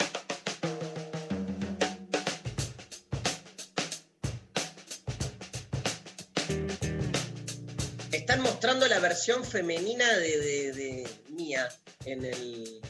[8.11, 11.67] Están mostrando la versión femenina de, de, de Mía
[12.05, 12.81] en el.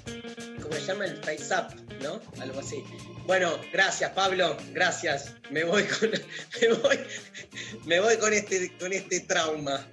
[0.62, 1.06] ¿Cómo se llama?
[1.06, 2.22] El Face Up, ¿no?
[2.40, 2.84] Algo así.
[3.26, 4.58] Bueno, gracias, Pablo.
[4.74, 5.34] Gracias.
[5.50, 6.12] Me voy con,
[6.62, 7.00] me voy,
[7.86, 9.88] me voy con, este, con este trauma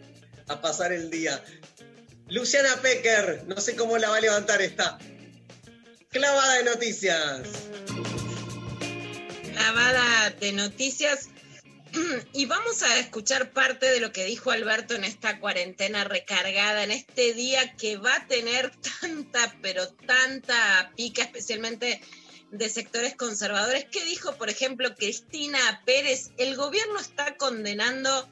[0.48, 1.42] a pasar el día.
[2.28, 4.98] Luciana Pecker, no sé cómo la va a levantar esta.
[6.08, 7.48] Clavada de noticias.
[9.52, 11.28] Clavada de noticias.
[12.32, 16.90] Y vamos a escuchar parte de lo que dijo Alberto en esta cuarentena recargada, en
[16.90, 22.00] este día que va a tener tanta, pero tanta pica, especialmente
[22.50, 23.86] de sectores conservadores.
[23.90, 26.30] ¿Qué dijo, por ejemplo, Cristina Pérez?
[26.36, 28.28] El gobierno está condenando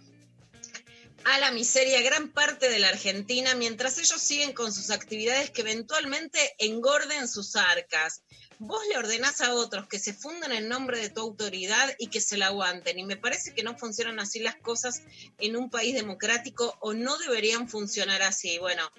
[1.24, 5.62] a la miseria gran parte de la Argentina mientras ellos siguen con sus actividades que
[5.62, 8.22] eventualmente engorden sus arcas.
[8.58, 12.20] Vos le ordenás a otros que se fundan en nombre de tu autoridad y que
[12.20, 12.98] se la aguanten.
[12.98, 15.02] Y me parece que no funcionan así las cosas
[15.38, 18.58] en un país democrático o no deberían funcionar así.
[18.58, 18.90] Bueno,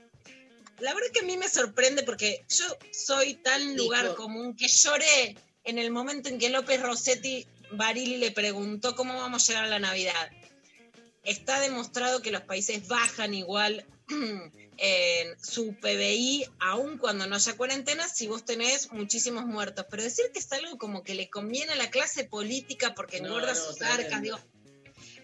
[0.80, 5.38] la verdad que a mí me sorprende porque yo soy tan lugar común que lloré
[5.64, 9.70] en el momento en que López Rossetti Barili le preguntó cómo vamos a llegar a
[9.70, 10.32] la Navidad.
[11.24, 13.86] Está demostrado que los países bajan igual
[14.78, 19.86] en su PBI, aun cuando no haya cuarentena, si vos tenés muchísimos muertos.
[19.90, 23.28] Pero decir que es algo como que le conviene a la clase política porque No,
[23.28, 24.04] engorda no, sus tremendo.
[24.04, 24.40] arcas, digo,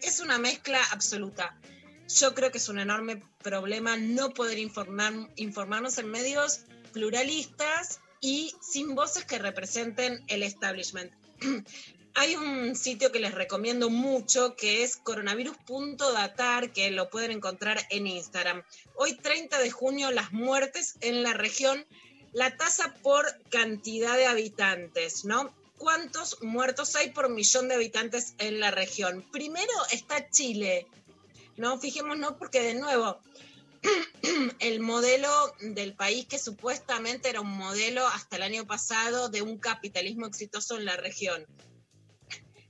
[0.01, 1.59] es una mezcla absoluta.
[2.07, 6.61] Yo creo que es un enorme problema no poder informar, informarnos en medios
[6.93, 11.11] pluralistas y sin voces que representen el establishment.
[12.15, 18.07] Hay un sitio que les recomiendo mucho que es coronavirus.datar, que lo pueden encontrar en
[18.07, 18.63] Instagram.
[18.95, 21.85] Hoy 30 de junio las muertes en la región,
[22.33, 25.53] la tasa por cantidad de habitantes, ¿no?
[25.77, 29.25] ¿Cuántos muertos hay por millón de habitantes en la región?
[29.31, 30.87] Primero está Chile,
[31.55, 31.79] ¿no?
[31.79, 33.17] Fijémonos porque de nuevo,
[34.59, 35.29] el modelo
[35.61, 40.77] del país que supuestamente era un modelo hasta el año pasado de un capitalismo exitoso
[40.77, 41.45] en la región.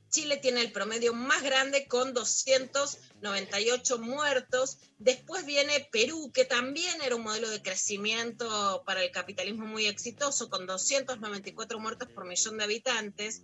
[0.10, 4.80] Chile tiene el promedio más grande con 298 muertos.
[4.98, 10.50] Después viene Perú, que también era un modelo de crecimiento para el capitalismo muy exitoso,
[10.50, 13.44] con 294 muertos por millón de habitantes.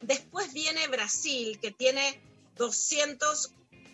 [0.00, 2.20] Después viene Brasil, que tiene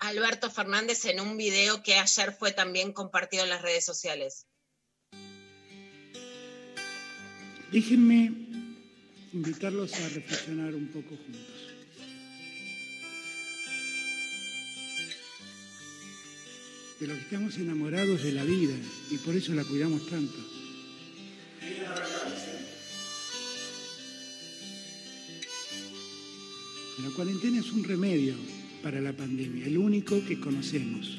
[0.00, 4.46] Alberto Fernández en un video que ayer fue también compartido en las redes sociales.
[7.70, 8.32] Déjenme
[9.32, 11.68] invitarlos a reflexionar un poco juntos.
[16.98, 18.74] De lo que estamos enamorados de la vida
[19.10, 20.36] y por eso la cuidamos tanto.
[26.98, 28.34] La cuarentena es un remedio
[28.82, 31.18] para la pandemia, el único que conocemos.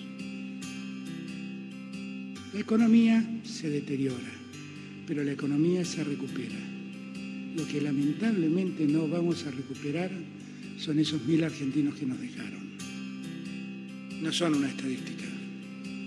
[2.53, 4.31] La economía se deteriora,
[5.07, 6.57] pero la economía se recupera.
[7.55, 10.11] Lo que lamentablemente no vamos a recuperar
[10.77, 12.71] son esos mil argentinos que nos dejaron.
[14.21, 15.25] No son una estadística,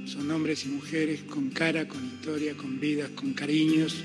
[0.07, 3.97] son hombres y mujeres con cara, con historia, con vidas, con cariños,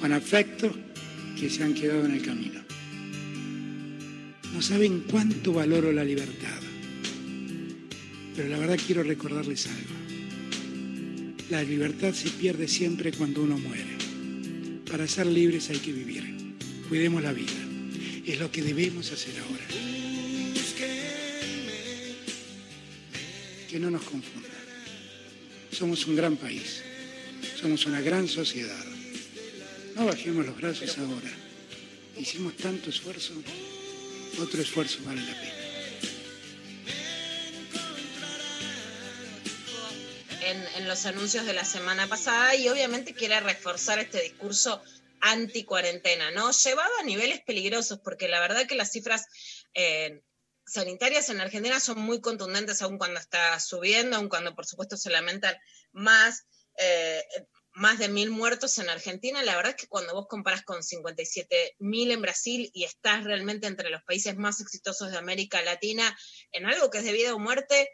[0.00, 0.74] con afecto
[1.38, 2.60] que se han quedado en el camino.
[4.54, 6.67] No saben cuánto valoro la libertad,
[8.38, 9.96] pero la verdad quiero recordarles algo.
[11.50, 13.98] La libertad se pierde siempre cuando uno muere.
[14.88, 16.54] Para ser libres hay que vivir.
[16.88, 17.50] Cuidemos la vida.
[18.24, 19.66] Es lo que debemos hacer ahora.
[23.68, 24.52] Que no nos confundan.
[25.72, 26.84] Somos un gran país.
[27.60, 28.84] Somos una gran sociedad.
[29.96, 31.32] No bajemos los brazos ahora.
[32.16, 33.32] Hicimos tanto esfuerzo.
[34.40, 35.57] Otro esfuerzo vale la pena.
[40.88, 44.82] Los anuncios de la semana pasada y obviamente quiere reforzar este discurso
[45.20, 46.50] anti-cuarentena, ¿no?
[46.50, 49.26] Llevado a niveles peligrosos, porque la verdad que las cifras
[49.74, 50.22] eh,
[50.66, 55.10] sanitarias en Argentina son muy contundentes, aun cuando está subiendo, aun cuando por supuesto se
[55.10, 55.54] lamentan
[55.92, 56.46] más,
[56.78, 57.22] eh,
[57.72, 59.42] más de mil muertos en Argentina.
[59.42, 63.66] La verdad es que cuando vos comparas con 57 mil en Brasil y estás realmente
[63.66, 66.16] entre los países más exitosos de América Latina
[66.52, 67.90] en algo que es de vida o muerte,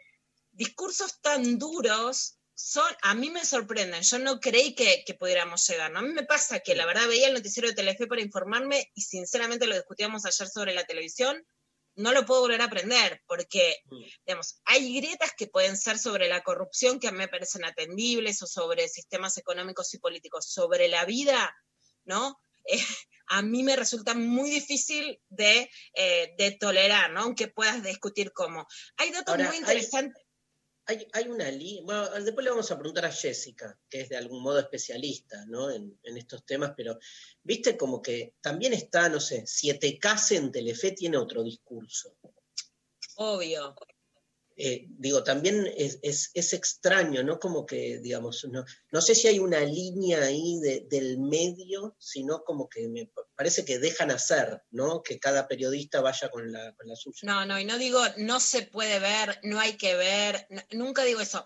[0.53, 4.01] discursos tan duros son, a mí me sorprenden.
[4.01, 5.91] Yo no creí que, que, pudiéramos llegar.
[5.91, 5.99] ¿no?
[5.99, 9.01] A mí me pasa que la verdad veía el noticiero de Telefe para informarme y
[9.01, 11.45] sinceramente lo discutíamos ayer sobre la televisión.
[11.97, 13.77] No lo puedo volver a aprender porque,
[14.25, 18.41] digamos, hay grietas que pueden ser sobre la corrupción que a mí me parecen atendibles
[18.41, 20.45] o sobre sistemas económicos y políticos.
[20.49, 21.53] Sobre la vida,
[22.05, 22.39] ¿no?
[22.67, 22.83] Eh,
[23.27, 27.21] a mí me resulta muy difícil de, eh, de tolerar, ¿no?
[27.21, 28.65] Aunque puedas discutir cómo.
[28.97, 30.24] Hay datos Ahora, muy interesantes.
[30.87, 34.17] Hay, hay una línea, bueno, después le vamos a preguntar a Jessica, que es de
[34.17, 35.71] algún modo especialista ¿no?
[35.71, 36.99] en, estos temas, pero
[37.41, 42.15] viste como que también está, no sé, Siete Case en Telefe tiene otro discurso.
[43.15, 43.75] Obvio.
[44.57, 47.39] Eh, digo, también es, es- extraño, ¿no?
[47.39, 52.43] Como que, digamos, no, no sé si hay una línea ahí de- del medio, sino
[52.43, 55.01] como que me pa- parece que dejan hacer, ¿no?
[55.03, 57.19] Que cada periodista vaya con la, con la suya.
[57.23, 61.19] No, no, y no digo no se puede ver, no hay que ver, nunca digo
[61.19, 61.45] eso.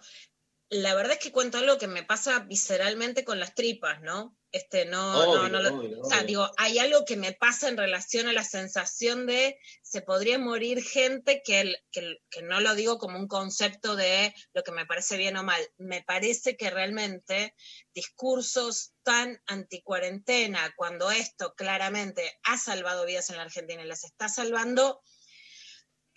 [0.69, 4.38] La verdad es que cuento algo que me pasa visceralmente con las tripas, ¿no?
[4.51, 6.27] Este, no, no, Obvio, no lo- obvio, o sea, obvio.
[6.27, 10.81] digo, hay algo que me pasa en relación a la sensación de se podría morir
[10.83, 14.71] gente que, el- que, el- que no lo digo como un concepto de lo que
[14.71, 15.61] me parece bien o mal.
[15.77, 17.53] Me parece que realmente
[17.93, 24.29] discursos tan anticuarentena, cuando esto claramente ha salvado vidas en la Argentina y las está
[24.29, 25.01] salvando,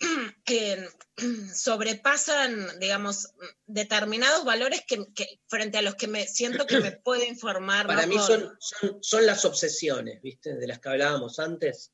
[0.45, 0.87] que
[1.55, 3.29] sobrepasan, digamos,
[3.65, 7.87] determinados valores que, que frente a los que me siento que me puedo informar.
[7.87, 10.55] Para mí son, son, son las obsesiones, ¿viste?
[10.55, 11.91] De las que hablábamos antes.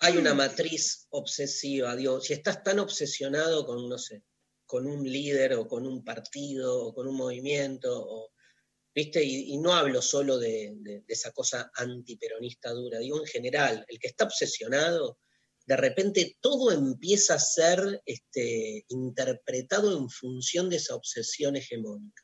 [0.00, 0.18] Hay Mm.
[0.18, 4.24] una matriz obsesiva, digo, si estás tan obsesionado con, no sé,
[4.66, 8.32] con un líder o con un partido o con un movimiento, o,
[8.94, 9.22] ¿viste?
[9.22, 13.84] Y, y no hablo solo de, de- de esa cosa antiperonista dura, digo en general,
[13.86, 15.18] el que está obsesionado,
[15.66, 22.22] de repente todo empieza a ser este, interpretado en función de esa obsesión hegemónica.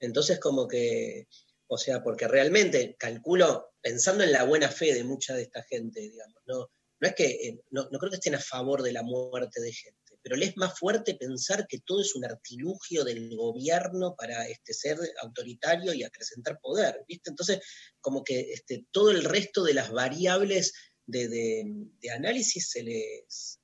[0.00, 1.26] Entonces, como que,
[1.66, 6.00] o sea, porque realmente calculo, pensando en la buena fe de mucha de esta gente,
[6.00, 6.70] digamos, no,
[7.00, 9.72] no es que, eh, no, no creo que estén a favor de la muerte de
[9.72, 14.46] gente, pero le es más fuerte pensar que todo es un artilugio del gobierno para
[14.48, 17.30] este, ser autoritario y acrecentar poder, ¿viste?
[17.30, 17.60] Entonces,
[18.00, 20.72] como que este, todo el resto de las variables
[21.06, 21.64] de, de-
[22.00, 23.60] de análisis se les...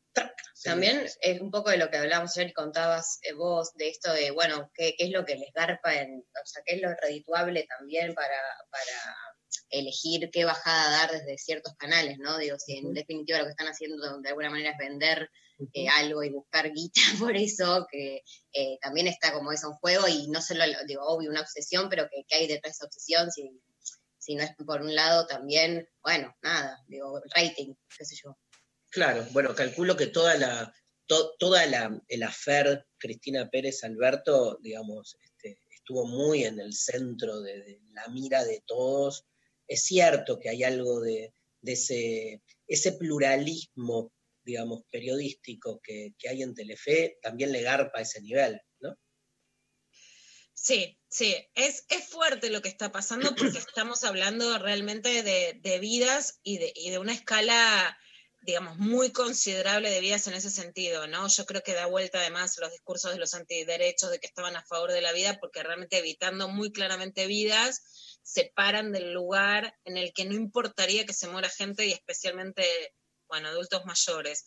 [0.55, 3.73] se También les- es un poco de lo que hablábamos ayer y contabas eh, vos,
[3.75, 6.75] de esto de, bueno, qué, qué es lo que les garpa, en, o sea, qué
[6.77, 8.37] es lo redituable también para,
[8.71, 9.17] para
[9.71, 12.39] elegir qué bajada dar desde ciertos canales, ¿no?
[12.39, 15.31] Digo, si en definitiva lo que están haciendo de alguna manera es vender
[15.75, 18.23] eh, algo y buscar guita por eso, que
[18.53, 21.89] eh, también está como eso en juego y no solo, lo- digo, obvio, una obsesión,
[21.89, 23.51] pero que, que hay detrás de esa obsesión, si,
[24.31, 28.39] si no es por un lado también, bueno, nada, digo, rating, qué sé yo.
[28.89, 30.73] Claro, bueno, calculo que toda la,
[31.07, 37.41] to- toda la, el afer Cristina Pérez Alberto, digamos, este, estuvo muy en el centro
[37.41, 39.27] de, la mira de todos,
[39.67, 44.13] es cierto que hay algo de, de ese, ese pluralismo,
[44.45, 48.61] digamos, periodístico que, que hay en Telefe, también le garpa ese nivel.
[50.63, 55.79] Sí, sí, es, es fuerte lo que está pasando porque estamos hablando realmente de, de
[55.79, 57.99] vidas y de, y de una escala,
[58.43, 61.27] digamos, muy considerable de vidas en ese sentido, ¿no?
[61.29, 64.63] Yo creo que da vuelta además los discursos de los antiderechos de que estaban a
[64.67, 69.97] favor de la vida porque realmente evitando muy claramente vidas se paran del lugar en
[69.97, 72.67] el que no importaría que se muera gente y especialmente,
[73.29, 74.45] bueno, adultos mayores.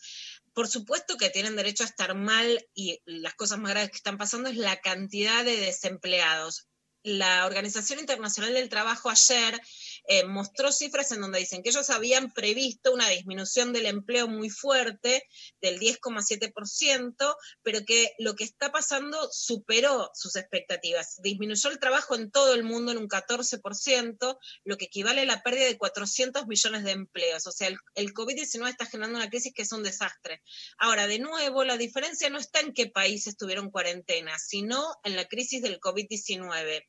[0.54, 4.18] Por supuesto que tienen derecho a estar mal y las cosas más graves que están
[4.18, 6.68] pasando es la cantidad de desempleados.
[7.02, 9.60] La Organización Internacional del Trabajo ayer
[10.08, 14.50] eh, mostró cifras en donde dicen que ellos habían previsto una disminución del empleo muy
[14.50, 15.24] fuerte,
[15.62, 21.20] del 10,7%, pero que lo que está pasando superó sus expectativas.
[21.22, 25.44] Disminuyó el trabajo en todo el mundo en un 14%, lo que equivale a la
[25.44, 27.48] pérdida de 400 millones de empleos.
[27.48, 30.42] O sea, el, el COVID-19 está generando una crisis que es un desastre.
[30.78, 35.26] Ahora, de nuevo, la diferencia no está en qué países tuvieron cuarentena, sino en la
[35.26, 36.84] crisis del COVID-19.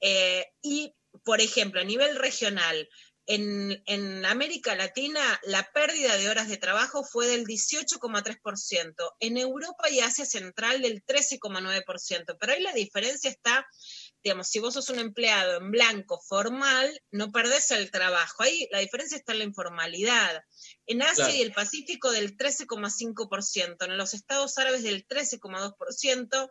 [0.00, 0.94] Eh, y,
[1.24, 2.88] por ejemplo, a nivel regional,
[3.26, 9.90] en, en, América Latina la pérdida de horas de trabajo fue del 18,3%, en Europa
[9.90, 13.66] y Asia Central del 13,9%, pero ahí la diferencia está,
[14.22, 18.78] digamos, si vos sos un empleado en blanco formal, no perdés el trabajo, ahí la
[18.78, 20.42] diferencia está en la informalidad.
[20.86, 21.34] En Asia claro.
[21.34, 26.50] y el Pacífico del 13,5%, en los estados árabes del 13,2%,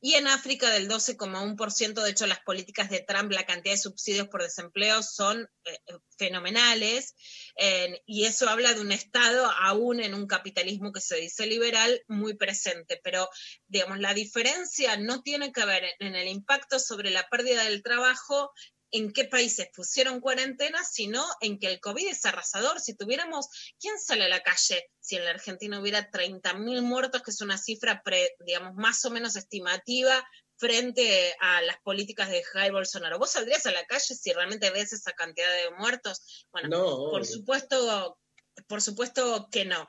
[0.00, 2.02] y en África del 12,1%.
[2.02, 5.78] De hecho, las políticas de Trump, la cantidad de subsidios por desempleo son eh,
[6.16, 7.14] fenomenales
[7.56, 12.02] eh, y eso habla de un Estado, aún en un capitalismo que se dice liberal,
[12.06, 13.00] muy presente.
[13.02, 13.28] Pero,
[13.66, 18.52] digamos, la diferencia no tiene que ver en el impacto sobre la pérdida del trabajo
[18.90, 22.80] en qué países pusieron cuarentena, sino en que el COVID es arrasador.
[22.80, 27.30] Si tuviéramos, ¿quién sale a la calle si en la Argentina hubiera 30.000 muertos, que
[27.30, 30.26] es una cifra, pre, digamos, más o menos estimativa
[30.56, 33.18] frente a las políticas de Jair Bolsonaro?
[33.18, 36.46] ¿Vos saldrías a la calle si realmente ves esa cantidad de muertos?
[36.50, 38.18] Bueno, no, por supuesto,
[38.66, 39.88] por supuesto que no.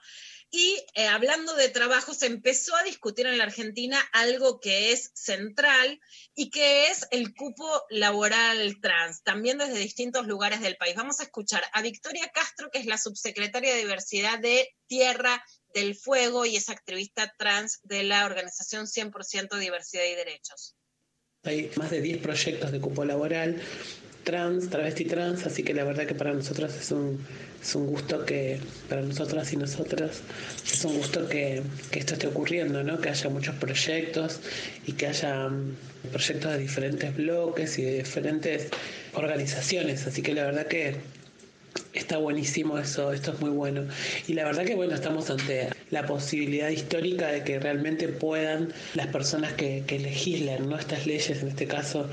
[0.52, 5.12] Y eh, hablando de trabajo, se empezó a discutir en la Argentina algo que es
[5.14, 6.00] central
[6.34, 10.96] y que es el cupo laboral trans, también desde distintos lugares del país.
[10.96, 15.44] Vamos a escuchar a Victoria Castro, que es la subsecretaria de Diversidad de Tierra
[15.74, 20.76] del Fuego y es activista trans de la organización 100% Diversidad y Derechos.
[21.44, 23.62] Hay más de 10 proyectos de cupo laboral
[24.24, 27.20] trans, travesti trans, así que la verdad que para nosotros es un,
[27.62, 30.22] es un gusto que, para nosotras y nosotras,
[30.72, 31.62] es un gusto que,
[31.92, 33.00] que esto esté ocurriendo, ¿no?
[33.00, 34.40] que haya muchos proyectos
[34.86, 35.74] y que haya um,
[36.12, 38.70] proyectos de diferentes bloques y de diferentes
[39.14, 40.96] organizaciones, así que la verdad que
[41.94, 43.86] está buenísimo eso, esto es muy bueno.
[44.28, 49.08] Y la verdad que bueno, estamos ante la posibilidad histórica de que realmente puedan las
[49.08, 50.78] personas que, que legislan ¿no?
[50.78, 52.08] estas leyes, en este caso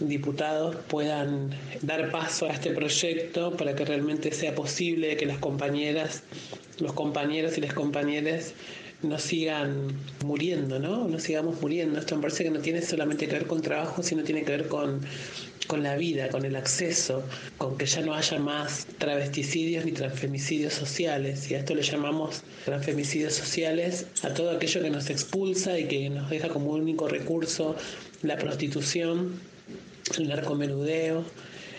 [0.00, 1.50] diputados puedan
[1.82, 6.22] dar paso a este proyecto para que realmente sea posible que las compañeras,
[6.78, 8.54] los compañeros y las compañeras
[9.02, 9.88] no sigan
[10.24, 11.08] muriendo, ¿no?
[11.08, 11.98] No sigamos muriendo.
[11.98, 14.68] Esto me parece que no tiene solamente que ver con trabajo, sino tiene que ver
[14.68, 15.00] con,
[15.66, 17.22] con la vida, con el acceso,
[17.56, 21.50] con que ya no haya más travesticidios ni transfemicidios sociales.
[21.50, 26.10] Y a esto le llamamos transfemicidios sociales a todo aquello que nos expulsa y que
[26.10, 27.76] nos deja como único recurso
[28.22, 29.40] la prostitución,
[30.18, 31.24] el narcomenudeo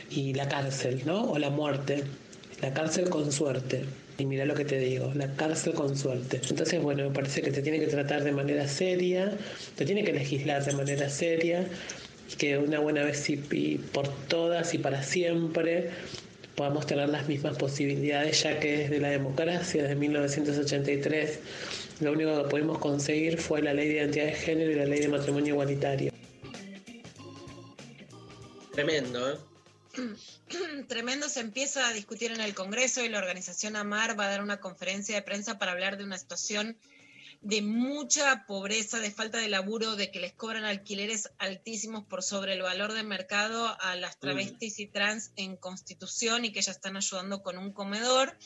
[0.10, 1.32] y la cárcel, ¿no?
[1.32, 2.04] O la muerte.
[2.62, 3.86] La cárcel con suerte.
[4.18, 6.42] Y mira lo que te digo, la cárcel con suerte.
[6.48, 9.36] Entonces, bueno, me parece que te tiene que tratar de manera seria,
[9.76, 11.66] te tiene que legislar de manera seria,
[12.32, 13.38] y que una buena vez y
[13.92, 15.90] por todas y para siempre
[16.56, 21.40] podamos tener las mismas posibilidades, ya que desde la democracia, desde 1983,
[22.02, 25.00] lo único que pudimos conseguir fue la ley de identidad de género y la ley
[25.00, 26.12] de matrimonio igualitario.
[28.72, 29.38] Tremendo, ¿eh?
[30.88, 34.42] Tremendo, se empieza a discutir en el Congreso y la organización AMAR va a dar
[34.42, 36.78] una conferencia de prensa para hablar de una situación
[37.42, 42.54] de mucha pobreza, de falta de laburo, de que les cobran alquileres altísimos por sobre
[42.54, 46.98] el valor de mercado a las travestis y trans en constitución y que ya están
[46.98, 48.38] ayudando con un comedor.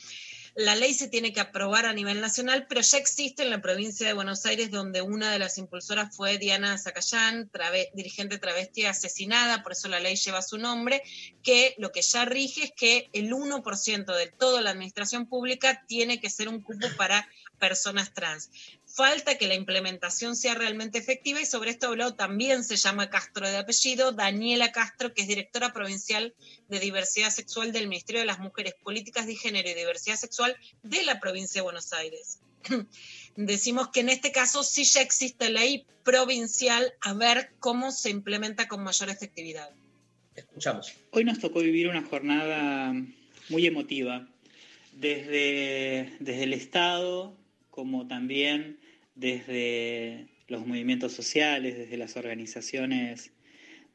[0.55, 4.07] La ley se tiene que aprobar a nivel nacional, pero ya existe en la provincia
[4.07, 7.51] de Buenos Aires, donde una de las impulsoras fue Diana Zacayán,
[7.93, 11.03] dirigente travesti asesinada, por eso la ley lleva su nombre,
[11.43, 16.21] que lo que ya rige es que el 1% de toda la administración pública tiene
[16.21, 17.27] que ser un cupo para
[17.59, 18.49] personas trans.
[18.95, 23.47] Falta que la implementación sea realmente efectiva y sobre esto habló también se llama Castro
[23.47, 26.33] de apellido, Daniela Castro, que es directora provincial
[26.69, 31.03] de diversidad sexual del Ministerio de las Mujeres, Políticas de Género y Diversidad Sexual de
[31.03, 32.39] la provincia de Buenos Aires.
[33.35, 38.69] Decimos que en este caso sí ya existe ley provincial a ver cómo se implementa
[38.69, 39.71] con mayor efectividad.
[40.35, 40.93] Escuchamos.
[41.11, 42.93] Hoy nos tocó vivir una jornada
[43.49, 44.25] muy emotiva,
[44.93, 47.35] desde, desde el Estado
[47.75, 48.79] como también
[49.15, 53.31] desde los movimientos sociales, desde las organizaciones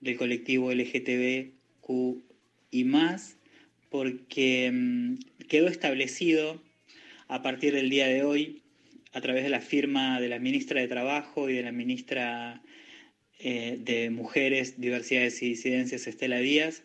[0.00, 2.22] del colectivo LGTBQ
[2.70, 3.36] y más,
[3.90, 6.62] porque mm, quedó establecido
[7.28, 8.62] a partir del día de hoy,
[9.12, 12.62] a través de la firma de la ministra de Trabajo y de la ministra
[13.38, 16.84] eh, de Mujeres, Diversidades y Disidencias, Estela Díaz,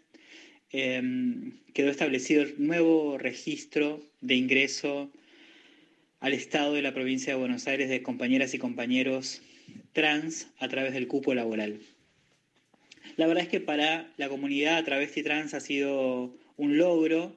[0.72, 5.12] em, quedó establecido el nuevo registro de ingreso
[6.26, 9.43] al Estado de la provincia de Buenos Aires de compañeras y compañeros
[9.93, 11.82] trans a través del cupo laboral.
[13.15, 17.36] La verdad es que para la comunidad travesti trans ha sido un logro,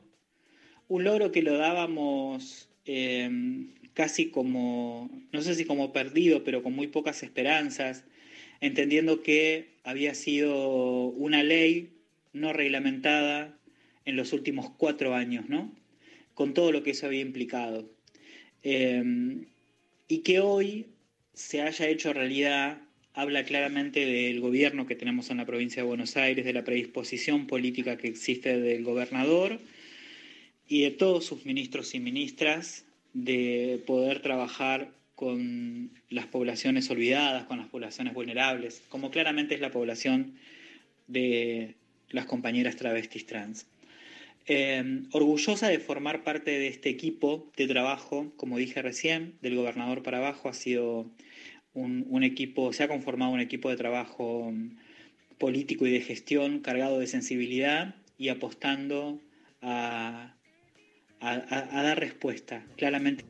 [0.89, 6.73] un logro que lo dábamos em, casi como, no sé si como perdido, pero con
[6.73, 8.07] muy pocas esperanzas,
[8.63, 11.91] entendiendo que había sido una ley
[12.33, 13.55] no reglamentada
[14.07, 15.77] en los últimos cuatro años, ¿no?
[16.33, 17.98] Con todo lo que eso había implicado.
[18.71, 19.47] Em,
[20.09, 20.89] y que hoy
[21.33, 22.83] se haya hecho realidad
[23.15, 27.47] habla claramente del gobierno que tenemos en la provincia de Buenos Aires, de la predisposición
[27.47, 29.59] política que existe del gobernador
[30.69, 37.57] y de todos sus ministros y ministras de poder trabajar con las poblaciones olvidadas, con
[37.57, 40.35] las poblaciones vulnerables, como claramente es la población
[41.07, 41.75] de
[42.11, 43.67] las compañeras travestis trans.
[44.51, 50.03] Eh, orgullosa de formar parte de este equipo de trabajo, como dije recién, del gobernador
[50.03, 51.11] para abajo, ha sido
[51.75, 54.79] un, equipo, se ha conformado un equipo de trabajo mm,
[55.37, 59.21] político y de gestión cargado de sensibilidad y apostando
[59.61, 60.35] a,
[61.21, 63.27] a dar respuesta, claramente.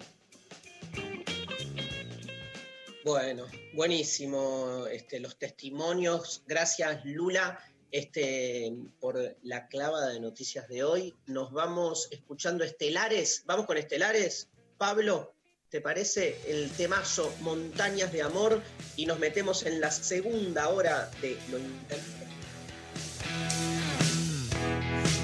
[3.05, 6.45] Bueno, buenísimo este, los testimonios.
[6.47, 7.59] Gracias, Lula
[7.91, 11.14] este, por la clavada de noticias de hoy.
[11.26, 13.43] Nos vamos escuchando Estelares.
[13.47, 14.49] Vamos con Estelares.
[14.76, 15.34] Pablo,
[15.70, 18.62] ¿te parece el temazo Montañas de Amor?
[18.97, 21.59] Y nos metemos en la segunda hora de Lo.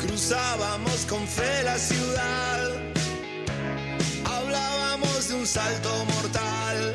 [0.06, 2.70] Cruzábamos con fe la ciudad,
[4.24, 6.94] hablábamos de un salto mortal,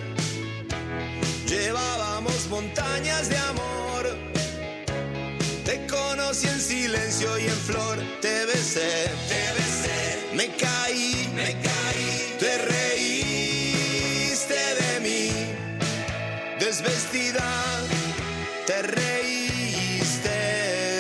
[1.48, 3.38] llevábamos montañas de
[7.70, 8.92] flor, te besé,
[9.32, 10.00] te besé,
[10.34, 12.10] me caí, me caí,
[12.40, 15.24] te reíste de mí,
[16.60, 17.50] desvestida,
[18.66, 20.38] te reíste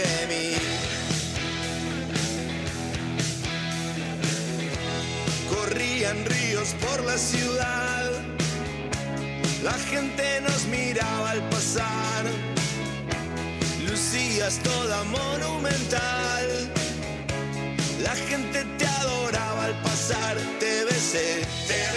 [0.09, 0.47] de mí.
[5.53, 8.11] Corrían ríos por la ciudad,
[9.63, 11.28] la gente nos miraba
[14.49, 16.47] lucías toda monumental.
[18.03, 21.88] La gente te adoraba al pasar, te besé, te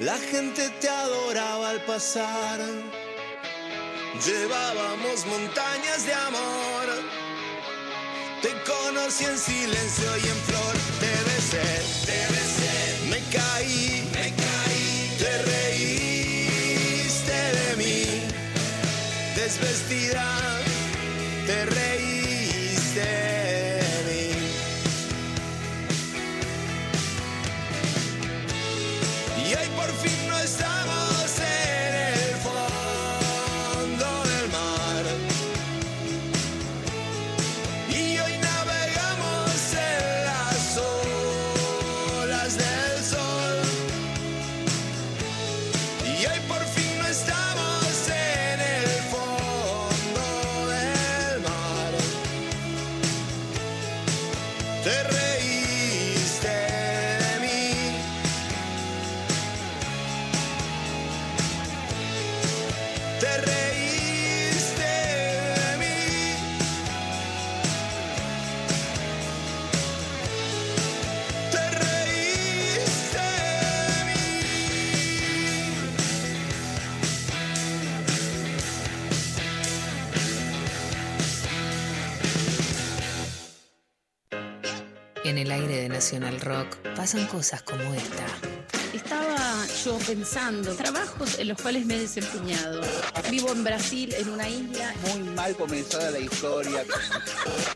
[0.00, 2.60] La gente te adoraba al pasar.
[4.24, 6.86] Llevábamos montañas de amor.
[8.40, 10.74] Te conocí en silencio y en flor.
[11.00, 12.74] Te besé, te besé.
[13.10, 15.16] Me caí, me caí.
[15.18, 18.04] Te reíste de mí.
[19.34, 20.24] Desvestida,
[21.46, 23.41] te reíste
[85.24, 88.51] En el aire de Nacional Rock pasan cosas como esta.
[89.84, 92.82] Yo pensando, trabajos en los cuales me he desempeñado.
[93.30, 94.94] Vivo en Brasil, en una isla.
[95.08, 96.84] Muy mal comenzada la historia.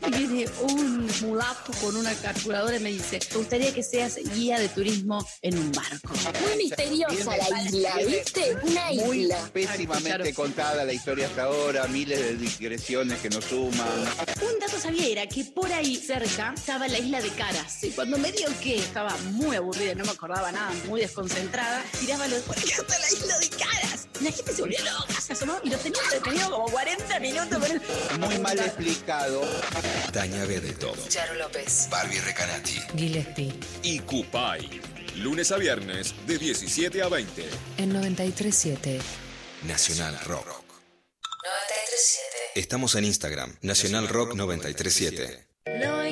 [0.07, 4.57] Y viene un mulato con una calculadora y me dice, me gustaría que seas guía
[4.57, 6.13] de turismo en un barco.
[6.47, 8.55] Muy misteriosa la isla, ¿viste?
[8.63, 9.49] Una Muy isla.
[9.51, 13.87] pésimamente contada la historia hasta ahora, miles de digresiones que nos suman.
[14.41, 17.83] Un dato sabía era que por ahí cerca estaba la isla de Caras.
[17.83, 22.27] Y cuando me dio que estaba muy aburrida, no me acordaba nada, muy desconcentrada, tiraba
[22.27, 24.07] los ¿por qué está la isla de Caras?
[24.21, 27.59] La gente se volvió loca, se asomó y lo tenía entretenido como 40 minutos.
[27.59, 29.41] con el- Muy mal explicado.
[30.11, 31.87] Tania Bertov, Charo López.
[31.89, 33.53] Barbie Recanati Gillespie.
[33.83, 34.81] y Cupay.
[35.17, 37.49] Lunes a viernes de 17 a 20.
[37.77, 38.99] En 937.
[39.63, 40.47] Nacional Rock.
[41.43, 42.59] 937.
[42.59, 45.47] Estamos en Instagram, Nacional Rock 937.
[45.79, 46.03] Lo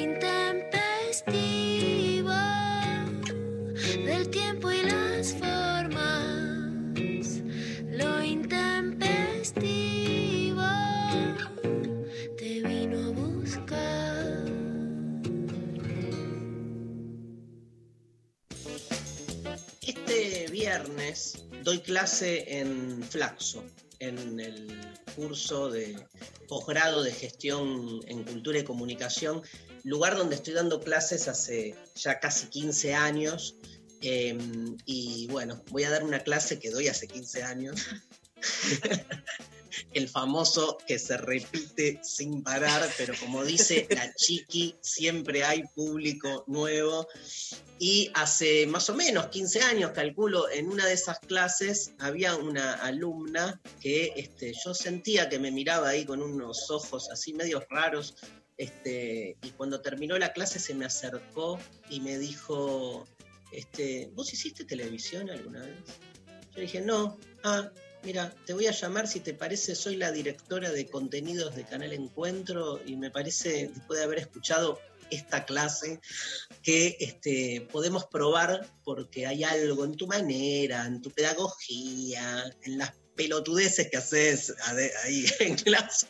[21.66, 23.66] doy clase en Flaxo,
[24.00, 24.68] en el
[25.16, 25.98] curso de
[26.48, 29.42] posgrado de gestión en cultura y comunicación,
[29.84, 33.58] lugar donde estoy dando clases hace ya casi 15 años.
[34.02, 34.38] eh,
[34.86, 37.82] y bueno, voy a dar una clase que doy hace 15 años.
[39.94, 46.44] el famoso que se repite sin parar, pero como dice la chiqui, siempre hay público
[46.48, 47.08] nuevo.
[47.78, 52.74] Y hace más o menos 15 años, calculo, en una de esas clases había una
[52.76, 58.16] alumna que este, yo sentía que me miraba ahí con unos ojos así medios raros.
[58.58, 61.60] Este, y cuando terminó la clase se me acercó
[61.90, 63.06] y me dijo,
[63.52, 65.76] este, ¿vos hiciste televisión alguna vez?
[66.56, 67.70] Yo dije, no, ah,
[68.06, 71.92] mira, te voy a llamar si te parece, soy la directora de contenidos de Canal
[71.92, 74.80] Encuentro y me parece, después de haber escuchado
[75.10, 76.00] esta clase,
[76.62, 82.94] que este, podemos probar porque hay algo en tu manera, en tu pedagogía, en las
[83.16, 84.54] pelotudeces que haces
[85.04, 86.08] ahí en clase,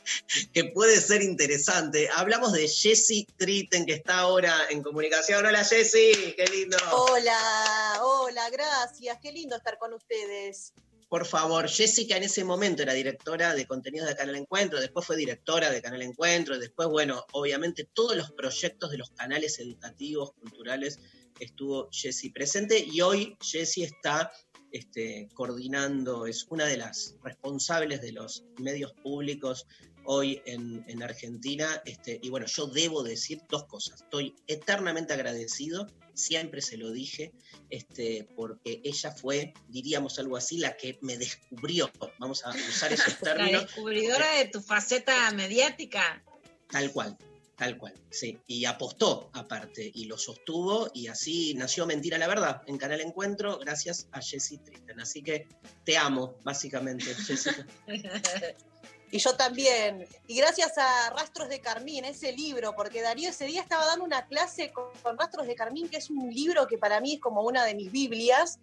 [0.54, 2.10] que puede ser interesante.
[2.14, 5.46] Hablamos de Jessie Tritten, que está ahora en comunicación.
[5.46, 6.78] Hola Jessie, qué lindo.
[6.92, 9.18] Hola, hola, gracias.
[9.22, 10.74] Qué lindo estar con ustedes.
[11.08, 15.16] Por favor, Jessica en ese momento era directora de contenidos de Canal Encuentro, después fue
[15.16, 21.00] directora de Canal Encuentro, después, bueno, obviamente todos los proyectos de los canales educativos, culturales,
[21.40, 24.32] estuvo Jessie presente y hoy Jessie está
[24.72, 29.68] este, coordinando, es una de las responsables de los medios públicos
[30.06, 31.82] hoy en, en Argentina.
[31.86, 34.02] Este, y bueno, yo debo decir dos cosas.
[34.02, 37.34] Estoy eternamente agradecido, siempre se lo dije,
[37.70, 43.14] este, porque ella fue, diríamos algo así, la que me descubrió, vamos a usar esos
[43.22, 46.24] La términos, descubridora de tu faceta mediática.
[46.70, 47.18] tal cual,
[47.56, 52.62] tal cual, sí, y apostó aparte, y lo sostuvo, y así nació Mentira la Verdad
[52.66, 55.48] en Canal Encuentro, gracias a Jessie Tristen, así que
[55.84, 57.66] te amo, básicamente, Jessica.
[59.12, 60.08] Y yo también.
[60.28, 64.28] Y gracias a Rastros de Carmín, ese libro, porque Darío ese día estaba dando una
[64.28, 67.42] clase con, con Rastros de Carmín, que es un libro que para mí es como
[67.44, 68.60] una de mis Biblias.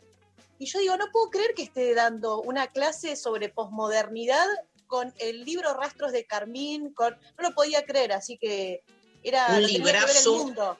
[0.58, 4.46] Y yo digo, no puedo creer que esté dando una clase sobre posmodernidad
[4.86, 7.16] con el libro Rastros de Carmín, con...
[7.38, 8.82] no lo podía creer, así que
[9.22, 10.36] era Un el librazo.
[10.36, 10.76] mundo.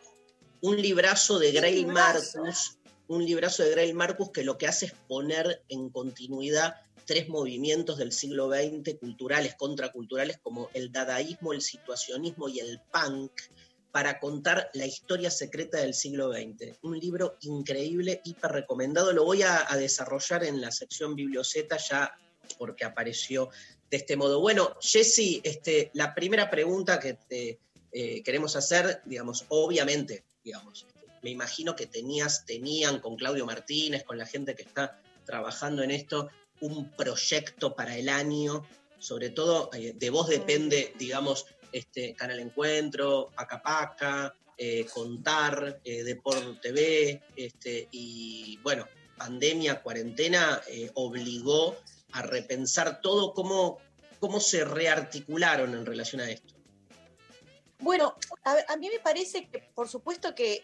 [0.61, 1.87] un librazo de Grail.
[1.87, 7.29] Marcus, un librazo de Grail Marcus que lo que hace es poner en continuidad tres
[7.29, 13.33] movimientos del siglo XX culturales, contraculturales, como el dadaísmo, el situacionismo y el punk,
[13.93, 16.79] para contar la historia secreta del siglo XX.
[16.83, 19.13] Un libro increíble, hiper recomendado.
[19.13, 22.17] Lo voy a, desarrollar en la sección Biblioceta ya
[22.59, 23.51] porque apareció
[23.91, 24.41] de este modo.
[24.41, 27.59] Bueno, Jesse, este, la primera pregunta que te
[27.93, 34.05] eh, queremos hacer, digamos, obviamente, digamos, este, me imagino que tenías, tenían con Claudio Martínez,
[34.05, 36.31] con la gente que está trabajando en esto,
[36.63, 38.67] un proyecto para el año,
[38.99, 46.61] sobre todo eh, de vos depende, digamos, este, Canal Encuentro, Pacapaca, eh, Contar, eh, Deport
[46.61, 48.87] TV, este, y bueno,
[49.17, 51.77] pandemia, cuarentena, eh, obligó
[52.13, 53.79] a repensar todo, cómo,
[54.21, 56.55] cómo se rearticularon en relación a esto.
[57.79, 60.63] Bueno, a, a mí me parece que, por supuesto que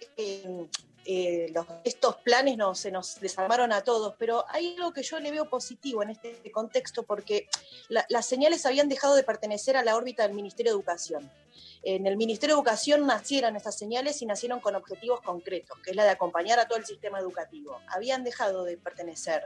[1.11, 1.51] eh,
[1.85, 5.49] estos planes no, se nos desarmaron a todos, pero hay algo que yo le veo
[5.49, 7.49] positivo en este contexto porque
[7.89, 11.31] la- las señales habían dejado de pertenecer a la órbita del Ministerio de Educación.
[11.83, 15.97] En el Ministerio de Educación nacieron estas señales y nacieron con objetivos concretos, que es
[15.97, 17.81] la de acompañar a todo el sistema educativo.
[17.89, 19.45] Habían dejado de pertenecer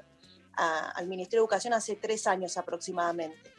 [0.54, 3.52] al Ministerio de Educación hace tres años aproximadamente.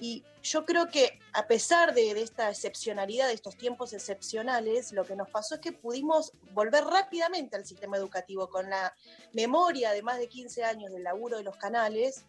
[0.00, 5.16] Y yo creo que a pesar de, esta excepcionalidad, de estos tiempos excepcionales, lo que
[5.16, 8.94] nos pasó es que pudimos volver rápidamente al sistema educativo con la
[9.32, 12.24] memoria de más de 15 años del laburo de los canales,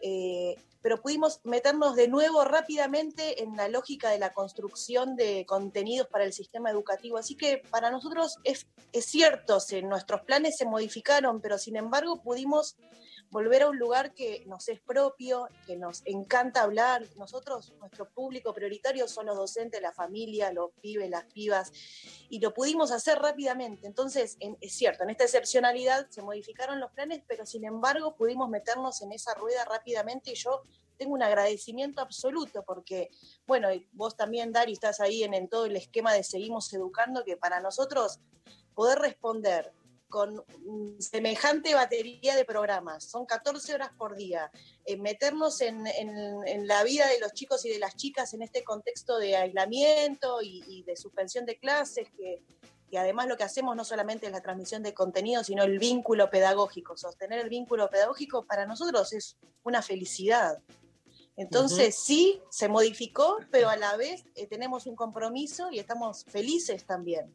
[0.00, 6.08] eh, pero pudimos meternos de nuevo rápidamente en la lógica de la construcción de contenidos
[6.08, 7.18] para el sistema educativo.
[7.18, 12.76] Así que para nosotros es, es cierto, nuestros planes se modificaron, pero sin embargo pudimos
[13.32, 17.02] volver a un lugar que nos es propio, que nos encanta hablar.
[17.16, 21.72] Nosotros, nuestro público prioritario son los docentes, la familia, los pibes, las pibas,
[22.28, 23.86] y lo pudimos hacer rápidamente.
[23.86, 28.50] Entonces, en- es cierto, en esta excepcionalidad se modificaron los planes, pero sin embargo pudimos
[28.50, 30.62] meternos en esa rueda rápidamente y yo
[30.98, 33.08] tengo un agradecimiento absoluto porque,
[33.46, 37.38] bueno, vos también, Dari, estás ahí en, en todo el esquema de Seguimos Educando, que
[37.38, 38.20] para nosotros
[38.74, 39.72] poder responder
[40.12, 40.44] con
[40.98, 44.50] semejante batería de programas, son 14 horas por día,
[44.84, 48.42] eh, meternos en, en- en la vida de los chicos y de las chicas en
[48.42, 52.42] este contexto de aislamiento y, y de suspensión de clases, que,
[52.90, 56.28] que además lo que hacemos no solamente es la transmisión de contenido, sino el vínculo
[56.28, 56.94] pedagógico.
[56.98, 60.58] Sostener el vínculo pedagógico para nosotros es una felicidad.
[61.36, 66.84] Entonces sí, se modificó, pero a la vez eh, tenemos un compromiso y estamos felices
[66.84, 67.34] también.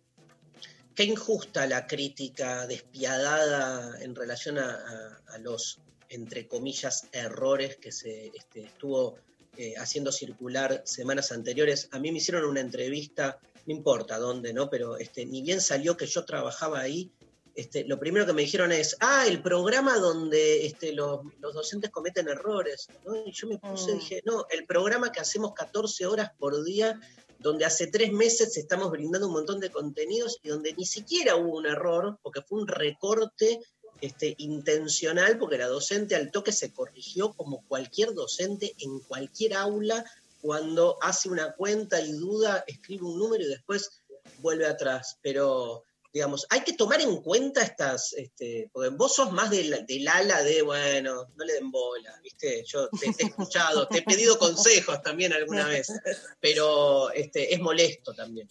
[0.98, 5.80] Qué injusta la crítica despiadada en relación a, a- a los,
[6.10, 9.16] entre comillas, errores que se este, estuvo
[9.58, 11.88] eh, haciendo circular semanas anteriores.
[11.92, 13.38] A mí me hicieron una entrevista,
[13.68, 14.72] no importa dónde, ¿no?
[14.72, 17.12] Pero este, ni bien salió que yo trabajaba ahí,
[17.54, 21.92] este, lo primero que me dijeron es, ah, el programa donde este, los, los docentes
[21.92, 22.88] cometen errores.
[23.06, 23.16] ¿no?
[23.24, 24.00] Y yo me puse y Mm.
[24.00, 27.00] dije, no, el programa que hacemos 14 horas por día,
[27.40, 31.58] donde hace tres meses estamos brindando un montón de contenidos y donde ni siquiera hubo
[31.58, 33.60] un error, porque fue un recorte
[34.02, 40.06] este, intencional, porque la docente al toque se corrigió como cualquier docente en cualquier aula,
[40.42, 44.02] cuando hace una cuenta y duda, escribe un número y después
[44.40, 45.18] vuelve atrás.
[45.22, 45.84] Pero
[46.18, 50.42] digamos, hay que tomar en cuenta estas, este, porque vos sos más del, del ala
[50.42, 52.64] de, bueno, no le den bola, ¿viste?
[52.66, 55.92] Yo te, te he escuchado, te he pedido consejos también alguna vez,
[56.40, 58.50] pero este, es molesto también.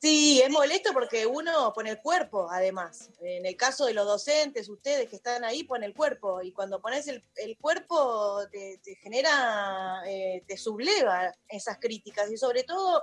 [0.00, 3.10] Sí, es molesto porque uno pone el cuerpo, además.
[3.20, 6.40] En el caso de los docentes, ustedes que están ahí, pone el cuerpo.
[6.42, 12.30] Y cuando pones el, el cuerpo, te, te genera, eh, te subleva esas críticas.
[12.30, 13.02] Y sobre todo,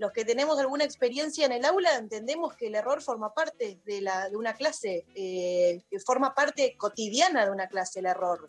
[0.00, 4.00] los que tenemos alguna experiencia en el aula, entendemos que el error forma parte de,
[4.00, 8.48] la, de una clase, eh, forma parte cotidiana de una clase el error.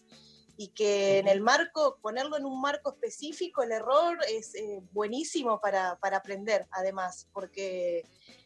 [0.56, 5.60] Y que en el marco, ponerlo en un marco específico, el error es eh, buenísimo
[5.60, 8.06] para, para aprender, además, porque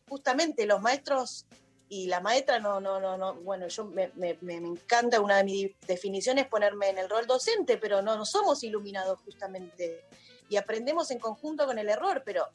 [0.09, 1.45] justamente los maestros
[1.87, 5.43] y la maestra, no, no, no, no bueno, yo me, me- me encanta, una de
[5.43, 10.05] mis definiciones ponerme en el rol docente, pero no, no somos iluminados justamente
[10.49, 12.47] y aprendemos en conjunto con el error, pero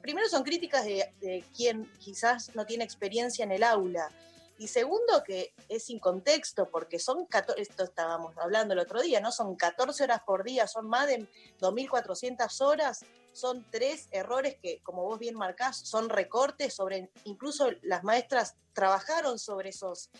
[0.00, 4.10] primero son críticas de, de quien quizás no tiene experiencia en el aula.
[4.56, 9.20] Y segundo, que es sin contexto, porque son 14, esto estábamos hablando el otro día,
[9.20, 9.32] ¿no?
[9.32, 11.26] Son 14 horas por día, son más de
[11.60, 18.04] 2.400 horas, son tres errores que, como vos bien marcás, son recortes sobre, incluso las
[18.04, 20.10] maestras trabajaron sobre esos,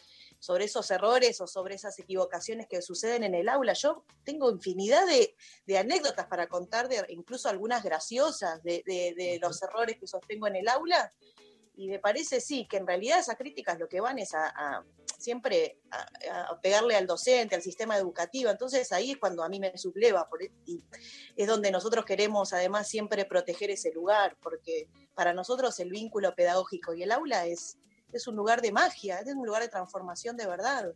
[0.44, 3.72] sobre esos errores o sobre esas equivocaciones que suceden en el aula.
[3.72, 5.34] Yo tengo infinidad de,
[5.66, 10.46] de anécdotas para contar, de, incluso algunas graciosas de, de- de los errores que sostengo
[10.46, 11.10] en el aula,
[11.76, 14.84] y me parece sí, que en realidad esas críticas lo que van es a, a
[15.18, 18.50] siempre a, a pegarle al docente, al sistema educativo.
[18.50, 20.84] Entonces ahí es cuando a mí me subleva por- y
[21.36, 26.92] es donde nosotros queremos además siempre proteger ese lugar, porque para nosotros el vínculo pedagógico
[26.94, 27.78] y el aula es,
[28.14, 30.92] es un lugar de magia, es un lugar de transformación de verdad.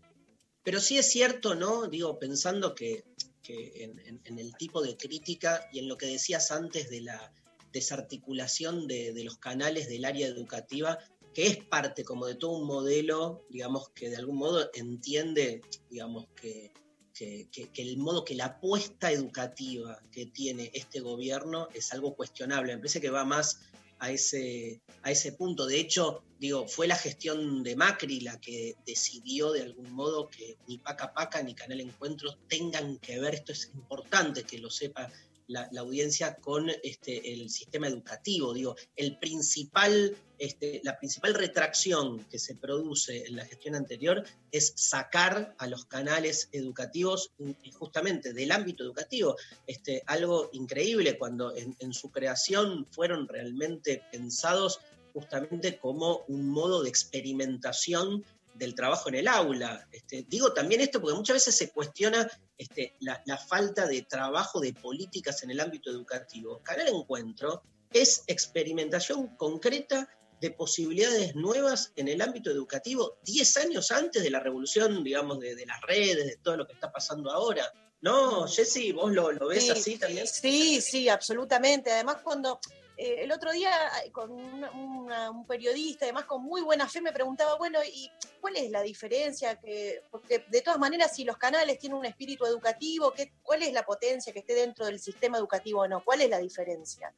[0.63, 1.87] Pero sí es cierto, ¿no?
[1.89, 3.05] Digo, pensando que,
[3.49, 7.33] en, el tipo de crítica y en lo que decías antes de la
[7.73, 10.99] desarticulación de, los canales del área educativa,
[11.35, 16.27] que es parte como de todo un modelo, digamos, que de algún modo entiende, digamos,
[16.35, 16.73] que,
[17.15, 22.15] que- que- que el modo que la apuesta educativa que tiene este gobierno es algo
[22.15, 22.73] cuestionable.
[22.75, 23.61] Me parece que va más
[23.99, 25.67] a ese, a ese punto.
[25.67, 30.57] De hecho, digo, fue la gestión de Macri la que decidió de algún modo que
[30.67, 35.11] ni Paca Paca ni Canal Encuentros tengan que ver, esto es importante que lo sepa
[35.49, 38.55] la, audiencia con este, el sistema educativo.
[38.55, 44.73] Digo, el principal, este, la principal retracción que se produce en la gestión anterior es
[44.77, 47.33] sacar a los canales educativos
[47.73, 49.37] justamente del ámbito educativo.
[49.67, 54.81] Este, algo increíble cuando en su creación fueron realmente pensados
[55.13, 58.25] justamente como un modo de experimentación
[58.59, 59.89] del trabajo en el aula.
[59.93, 64.61] Este, digo también esto porque muchas veces se cuestiona este, la, la falta de trabajo
[64.61, 66.61] de políticas en el ámbito educativo.
[66.63, 67.63] Canal Encuentro
[67.93, 70.09] es experimentación concreta
[70.41, 75.55] de posibilidades nuevas en el ámbito educativo 10 años antes de la revolución, digamos, de,
[75.55, 77.73] de las redes, de todo lo que está pasando ahora.
[78.01, 80.27] No, Jessy, vos lo, lo ves Sí, así también.
[80.27, 81.91] Sí, sí, absolutamente.
[81.91, 82.61] Además, cuando
[82.99, 83.71] eh, el otro día
[84.05, 88.11] eh, con un periodista, además con muy buena fe, me preguntaba, bueno, ¿y
[88.41, 89.55] cuál es la diferencia?
[89.55, 93.73] Que, porque de todas maneras, si los canales tienen un espíritu educativo, ¿qué, ¿cuál es
[93.73, 96.05] la potencia que esté dentro del sistema educativo o no?
[96.05, 97.15] ¿Cuál es la diferencia?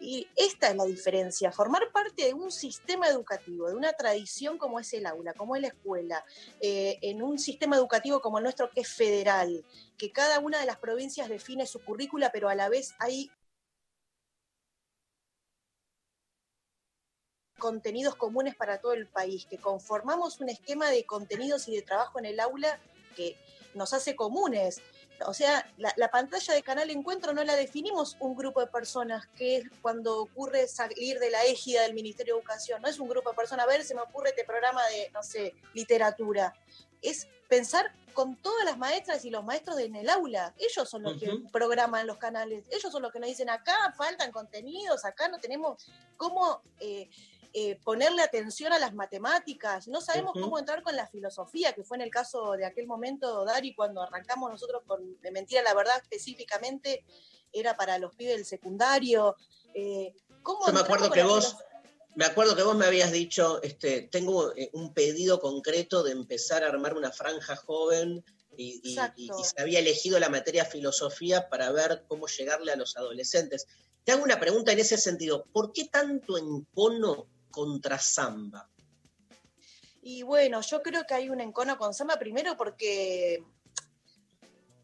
[0.00, 4.78] Y esta es la diferencia, formar parte de un sistema educativo, de una tradición como
[4.78, 6.24] es el aula, como es la escuela,
[6.60, 9.64] eh, en un sistema educativo como el nuestro que es federal,
[9.96, 13.32] que cada una de las provincias define su currícula, pero a la vez hay
[17.58, 22.18] contenidos comunes para todo el país, que conformamos un esquema de contenidos y de trabajo
[22.18, 22.80] en el aula
[23.16, 23.36] que
[23.74, 24.80] nos hace comunes.
[25.26, 29.26] O sea, la, la pantalla de Canal Encuentro no la definimos un grupo de personas,
[29.36, 32.80] que es cuando ocurre salir de la égida del Ministerio de Educación.
[32.80, 35.22] No es un grupo de personas, a ver, se me ocurre este programa de, no
[35.22, 36.54] sé, literatura.
[37.02, 40.54] Es pensar con todas las maestras y los maestros en el aula.
[40.56, 42.64] Ellos son los que programan los canales.
[42.70, 45.84] Ellos son los que nos dicen, acá faltan contenidos, acá no tenemos
[46.16, 46.62] cómo...
[46.78, 47.10] eh,
[47.52, 51.96] eh, ponerle atención a las matemáticas, no sabemos cómo entrar con la filosofía, que fue
[51.96, 55.96] en el caso de aquel momento, Dari, cuando arrancamos nosotros con De Mentira la Verdad
[56.02, 57.04] específicamente,
[57.52, 59.34] era para los pibes del secundario.
[59.74, 61.56] eh, ¿cómo Yo me acuerdo que vos,
[62.14, 66.62] me acuerdo que vos me habías dicho, este, tengo eh, un pedido concreto de empezar
[66.64, 68.24] a armar una franja joven
[68.56, 69.20] y, y- Exacto.
[69.20, 73.66] y- y se había elegido la materia filosofía para ver cómo llegarle a los adolescentes.
[74.04, 75.44] Te hago una pregunta en ese sentido.
[75.52, 78.68] ¿Por qué tanto encono contra Samba?
[80.02, 83.44] Y bueno, yo creo que hay un encono con Samba primero porque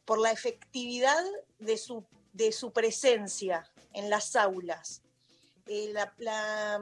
[0.05, 1.23] por la efectividad
[1.59, 5.03] de su, de su presencia en las aulas.
[5.67, 6.81] Eh, la-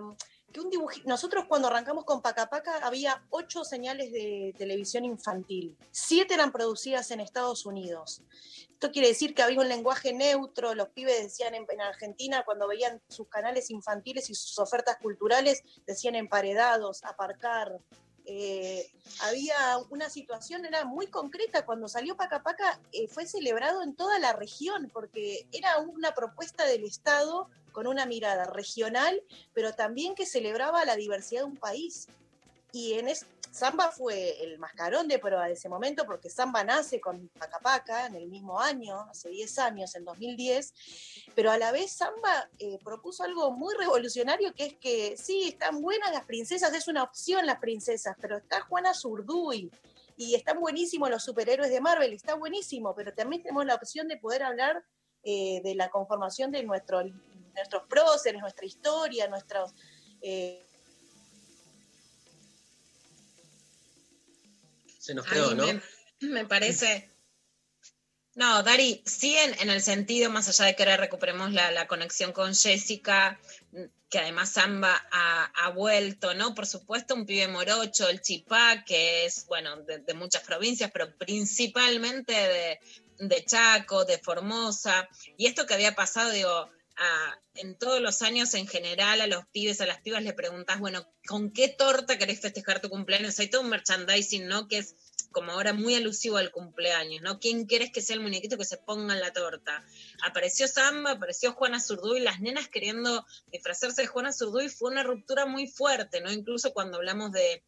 [0.52, 5.76] que un dibuji- Nosotros cuando arrancamos con Paca Paca había ocho señales de televisión infantil.
[5.90, 8.22] Siete eran producidas en Estados Unidos.
[8.70, 12.68] Esto quiere decir que había un lenguaje neutro, los pibes decían en, en Argentina cuando
[12.68, 17.78] veían sus canales infantiles y sus ofertas culturales, decían emparedados, aparcar.
[18.24, 18.90] Eh,
[19.22, 19.54] había
[19.90, 24.32] una situación, era muy concreta, cuando salió Paca Paca eh, fue celebrado en toda la
[24.32, 29.22] región, porque era una propuesta del Estado con una mirada regional,
[29.54, 32.06] pero también que celebraba la diversidad de un país.
[32.72, 37.02] Y en es, Samba fue el mascarón de prueba de ese momento, porque Samba nace
[37.02, 40.72] con Paca Paca en el mismo año, hace 10 años, en 2010,
[41.34, 45.82] pero a la vez Samba eh, propuso algo muy revolucionario, que es que sí, están
[45.82, 49.70] buenas las princesas, es una opción las princesas, pero está Juana Zurduy,
[50.16, 54.16] y están buenísimos los superhéroes de Marvel, está buenísimo, pero también tenemos la opción de
[54.16, 54.82] poder hablar
[55.24, 57.02] eh, de la conformación de nuestro,
[57.54, 59.74] nuestros próceres, nuestra historia, nuestros...
[60.22, 60.64] eh,
[65.02, 65.66] Se nos quedó, ¿no?
[65.66, 65.80] me,
[66.20, 67.10] me parece.
[68.36, 71.88] No, Dari, sí en, en el sentido, más allá de que ahora recuperemos la, la
[71.88, 73.40] conexión con Jessica,
[74.08, 76.54] que además Samba ha, ha vuelto, ¿no?
[76.54, 81.14] Por supuesto, un pibe morocho, el Chipá, que es, bueno, de, de muchas provincias, pero
[81.18, 82.80] principalmente de,
[83.18, 85.08] de Chaco, de Formosa.
[85.36, 89.46] Y esto que había pasado, digo, a- en todos los años en general a los
[89.52, 93.38] pibes, a las pibas le preguntás, bueno, ¿con qué torta querés festejar tu cumpleaños?
[93.38, 94.68] Hay todo un merchandising, ¿no?
[94.68, 94.96] Que es
[95.32, 97.38] como ahora muy alusivo al cumpleaños, ¿no?
[97.40, 99.84] ¿Quién querés que sea el muñequito que se ponga en la torta?
[100.24, 105.46] Apareció Samba, apareció Juana Zurduy, las nenas queriendo disfrazarse de Juana Zurduy, fue una ruptura
[105.46, 106.30] muy fuerte, ¿no?
[106.30, 107.62] Incluso cuando hablamos de,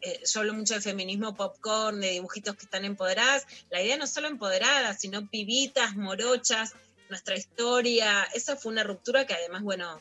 [0.00, 4.04] eh, yo hablo mucho de feminismo popcorn, de dibujitos que están empoderadas, la idea no
[4.04, 6.72] es solo empoderadas, sino pibitas, morochas,
[7.14, 10.00] nuestra historia, esa fue una ruptura que además, bueno,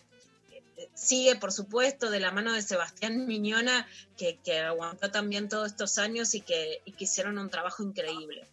[0.52, 3.88] eh, sigue, por supuesto, de la mano de Sebastián Miñona,
[4.18, 8.48] que, que aguantó también todos estos años y que, que hicieron un trabajo increíble.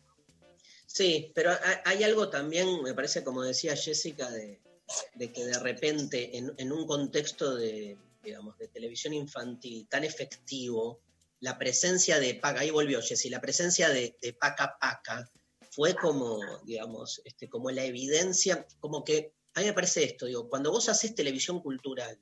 [0.86, 4.60] Sí, pero ha- hay algo también, me parece, como decía Jessica, de,
[5.14, 11.00] de que de repente en, en un contexto de, digamos, de televisión infantil tan efectivo,
[11.40, 15.30] la presencia de Paca, ahí volvió Jessy, la presencia de, de Paca Paca
[15.80, 20.46] fue como, digamos, este, como la evidencia, como que, a mí me parece esto, digo,
[20.46, 22.18] cuando vos haces televisión cultural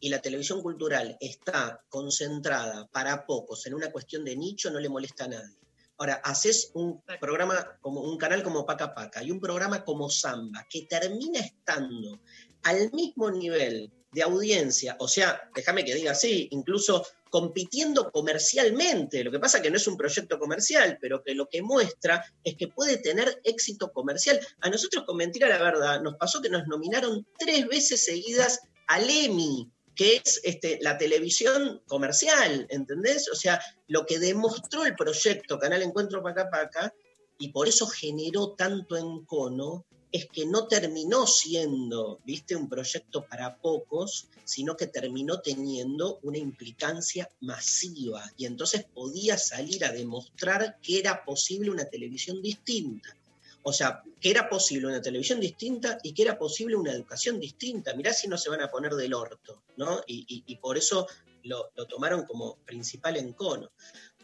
[0.00, 4.90] y la televisión cultural está concentrada para pocos en una cuestión de nicho, no le
[4.90, 5.56] molesta a nadie.
[5.96, 10.66] Ahora, haces un programa como un canal como Paca Paca y un programa como Samba,
[10.68, 12.20] que termina estando
[12.64, 19.24] al mismo nivel de audiencia, o sea, déjame que diga así, incluso compitiendo comercialmente.
[19.24, 22.56] Lo que pasa que no es un proyecto comercial, pero que lo que muestra es
[22.56, 24.40] que puede tener éxito comercial.
[24.60, 29.08] A nosotros, con Mentira la Verdad, nos pasó que nos nominaron tres veces seguidas al
[29.08, 33.30] Emmy, que es este, la televisión comercial, ¿entendés?
[33.30, 36.92] O sea, lo que demostró el proyecto Canal Encuentro Paca Paca,
[37.38, 43.56] y por eso generó tanto encono, es que no terminó siendo, viste, un proyecto para
[43.56, 50.98] pocos, sino que terminó teniendo una implicancia masiva y entonces podía salir a demostrar que
[50.98, 53.16] era posible una televisión distinta.
[53.62, 57.94] O sea, que era posible una televisión distinta y que era posible una educación distinta.
[57.94, 60.00] Mirá si no se van a poner del orto, ¿no?
[60.06, 61.06] Y, por eso
[61.44, 63.70] lo, tomaron como principal encono.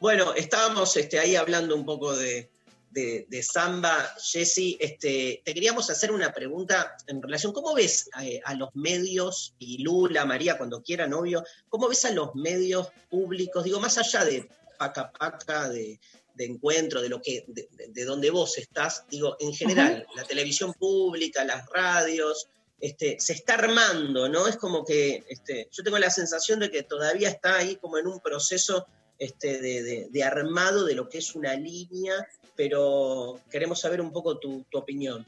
[0.00, 2.50] Bueno, estábamos este, ahí hablando un poco de,
[2.96, 8.54] de, Samba, Jesse, este, te queríamos hacer una pregunta en relación, ¿cómo ves eh, a,
[8.54, 13.80] los medios, y Lula, María, cuando quieran, obvio, cómo ves a los medios públicos, digo,
[13.80, 14.48] más allá de
[14.78, 15.98] paca paca, de,
[16.38, 21.66] encuentro, de lo que, de, donde vos estás, digo, en general, la televisión pública, las
[21.66, 22.48] radios,
[22.80, 24.46] este, se está armando, ¿no?
[24.46, 28.06] Es como que este, yo tengo la sensación de que todavía está ahí como en
[28.06, 28.86] un proceso
[29.18, 32.14] este, de, armado de lo que es una línea,
[32.54, 35.26] pero queremos saber un poco tu, opinión.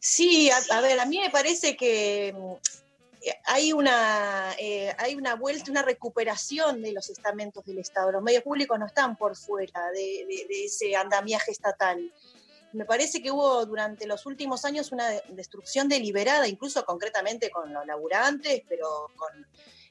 [0.00, 2.52] Sí, a, ver, a mí me parece que mm,
[3.46, 8.12] hay una, eh, hay una vuelta, una recuperación de los estamentos del Estado.
[8.12, 10.26] Los medios públicos no están por fuera de,
[10.64, 12.12] ese andamiaje estatal.
[12.72, 17.86] Me parece que hubo durante los últimos años una destrucción deliberada, incluso concretamente con los
[17.86, 19.46] laburantes, pero con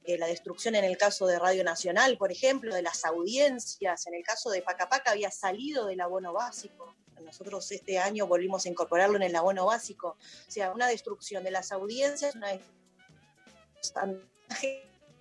[0.06, 4.24] la destrucción en el caso de Radio Nacional, por ejemplo, de las audiencias, en el
[4.24, 6.96] caso de Pacapaca había salido del abono básico.
[7.24, 10.18] Nosotros este año volvimos a incorporarlo en el abono básico.
[10.48, 12.52] O sea, una destrucción de las audiencias, una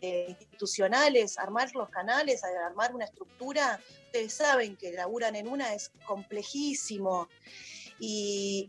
[0.02, 3.80] institucionales, armar los canales, armar una estructura.
[4.06, 7.28] Ustedes saben que laburan en una es complejísimo.
[7.98, 8.68] Y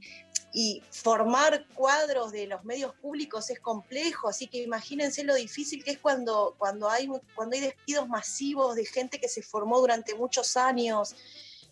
[0.53, 5.91] y formar cuadros de los medios públicos es complejo, así que imagínense lo difícil que
[5.91, 10.55] es cuando, cuando, hay, cuando hay despidos masivos de gente que se formó durante muchos
[10.55, 11.15] años.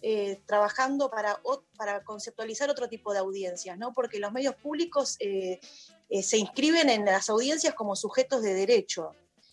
[0.04, 1.40] Eh, trabajando para,
[1.78, 3.94] para conceptualizar otro tipo de audiencias, ¿no?
[3.94, 5.60] porque los medios públicos eh,
[6.10, 9.12] eh, se inscriben en las audiencias como sujetos de derecho.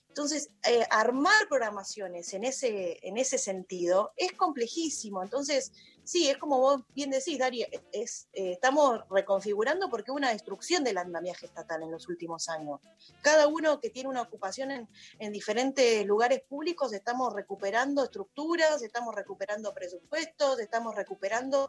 [0.09, 0.49] Entonces,
[0.91, 5.23] armar programaciones en ese, en ese sentido es complejísimo.
[5.23, 5.71] Entonces,
[6.09, 10.83] sí, es como vos bien decís, Daria, es, eh, estamos reconfigurando porque hubo una destrucción
[10.83, 12.81] del andamiaje estatal en los últimos años.
[13.21, 19.75] Cada uno que tiene una ocupación en, diferentes lugares públicos, estamos recuperando estructuras, estamos recuperando
[19.75, 21.69] presupuestos, estamos recuperando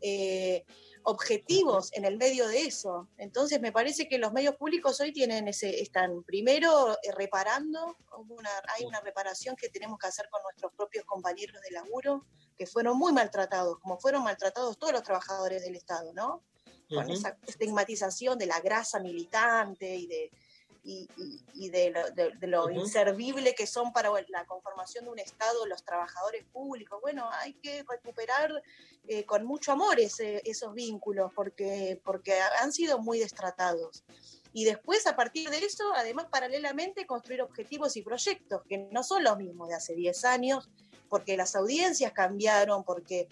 [0.00, 0.64] eh,
[1.04, 3.08] objetivos en el medio de eso.
[3.16, 7.96] Entonces me parece que los medios públicos hoy tienen ese, están primero eh, reparando,
[8.76, 12.98] hay una reparación que tenemos que hacer con nuestros propios compañeros de laburo, que fueron
[12.98, 16.42] muy maltratados, como fueron maltratados todos los trabajadores del Estado, ¿no?
[16.88, 20.30] Con esa estigmatización de la grasa militante y de,
[20.82, 21.92] y, de
[22.40, 26.98] lo, inservible que son para la conformación de un Estado los trabajadores públicos.
[27.00, 28.50] Bueno, hay que recuperar
[29.06, 34.04] eh, con mucho amor esos vínculos porque, porque han sido muy destratados.
[34.52, 39.22] Y después, a partir de eso, además, paralelamente, construir objetivos y proyectos que no son
[39.22, 40.68] los mismos de hace 10 años,
[41.10, 43.28] porque las audiencias cambiaron, porque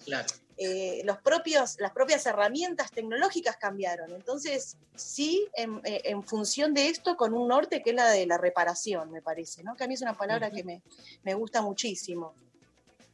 [0.59, 4.13] eh, los propios, las propias herramientas tecnológicas cambiaron.
[4.13, 8.37] Entonces, sí, en, eh, función de esto, con un norte que es la de la
[8.37, 9.77] reparación, me parece, ¿no?
[9.77, 10.83] Que a mí es una palabra que me,
[11.23, 12.35] me gusta muchísimo.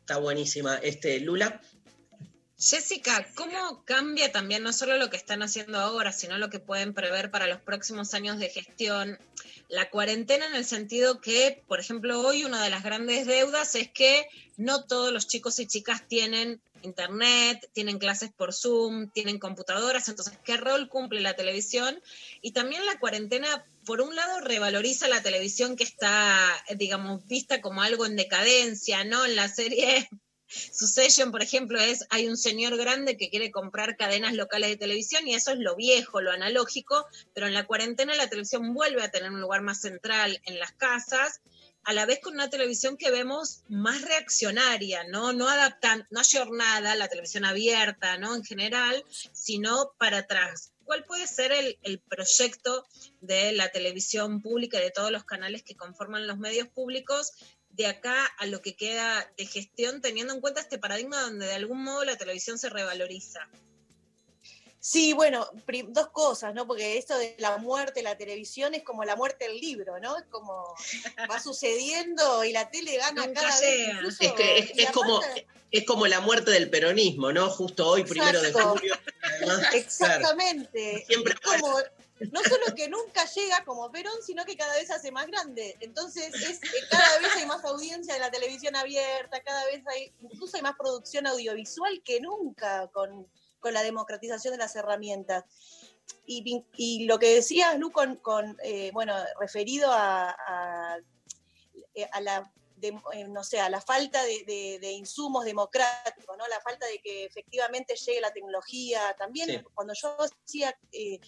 [0.00, 0.76] Está buenísima.
[0.76, 1.60] Este, Lula.
[2.58, 6.94] Jessica, ¿cómo cambia también no solo lo que están haciendo ahora, sino lo que pueden
[6.94, 9.18] prever para los próximos años de gestión?
[9.68, 13.90] La cuarentena en el sentido que, por ejemplo, hoy una de las grandes deudas es
[13.90, 14.26] que
[14.56, 20.38] no todos los chicos y chicas tienen internet, tienen clases por Zoom, tienen computadoras, entonces,
[20.44, 22.00] ¿qué rol cumple la televisión?
[22.42, 26.38] Y también la cuarentena, por un lado, revaloriza la televisión que está,
[26.76, 29.24] digamos, vista como algo en decadencia, ¿no?
[29.24, 30.08] En la serie
[30.46, 35.26] Succession, por ejemplo, es, hay un señor grande que quiere comprar cadenas locales de televisión
[35.26, 39.10] y eso es lo viejo, lo analógico, pero en la cuarentena la televisión vuelve a
[39.10, 41.40] tener un lugar más central en las casas
[41.84, 45.32] a la vez con una televisión que vemos más reaccionaria, ¿no?
[45.32, 48.34] No adaptan, no ayornada la televisión abierta, ¿no?
[48.34, 50.72] En general, sino para atrás.
[50.84, 52.86] ¿Cuál puede ser el, el proyecto
[53.20, 57.32] de la televisión pública y de todos los canales que conforman los medios públicos
[57.76, 61.54] de acá a lo que queda de gestión, teniendo en cuenta este paradigma donde de
[61.54, 63.40] algún modo la televisión se revaloriza?
[64.78, 65.48] Sí, bueno,
[65.88, 66.66] dos cosas, ¿no?
[66.66, 70.18] Porque esto de la muerte de la televisión es como la muerte del libro, ¿no?
[70.18, 70.74] Es como
[71.30, 73.88] va sucediendo y la tele gana Nunca cada vez.
[73.94, 75.20] incluso- Es que es, y es como,
[75.70, 77.48] es como la muerte del peronismo, ¿no?
[77.48, 78.94] Justo hoy, primero de julio.
[79.22, 81.04] Además, Exactamente.
[81.08, 81.78] Siempre Es como,
[82.32, 85.76] no solo que nunca llega como Perón, sino que cada vez se hace más grande.
[85.80, 90.12] Entonces, es, eh, cada vez hay más audiencia en la televisión abierta, cada vez hay,
[90.20, 93.28] incluso hay más producción audiovisual que nunca con,
[93.60, 95.44] con la democratización de las herramientas.
[96.26, 100.98] Y, lo que decías, Lu, con, con, eh, bueno, referido a, a-
[101.94, 102.92] eh, a la de-
[103.28, 106.46] no sé, a la falta de, de- de insumos democráticos, ¿no?
[106.48, 109.14] La falta de que efectivamente llegue la tecnología.
[109.18, 109.58] También Sí.
[109.74, 111.18] cuando yo decía, eh,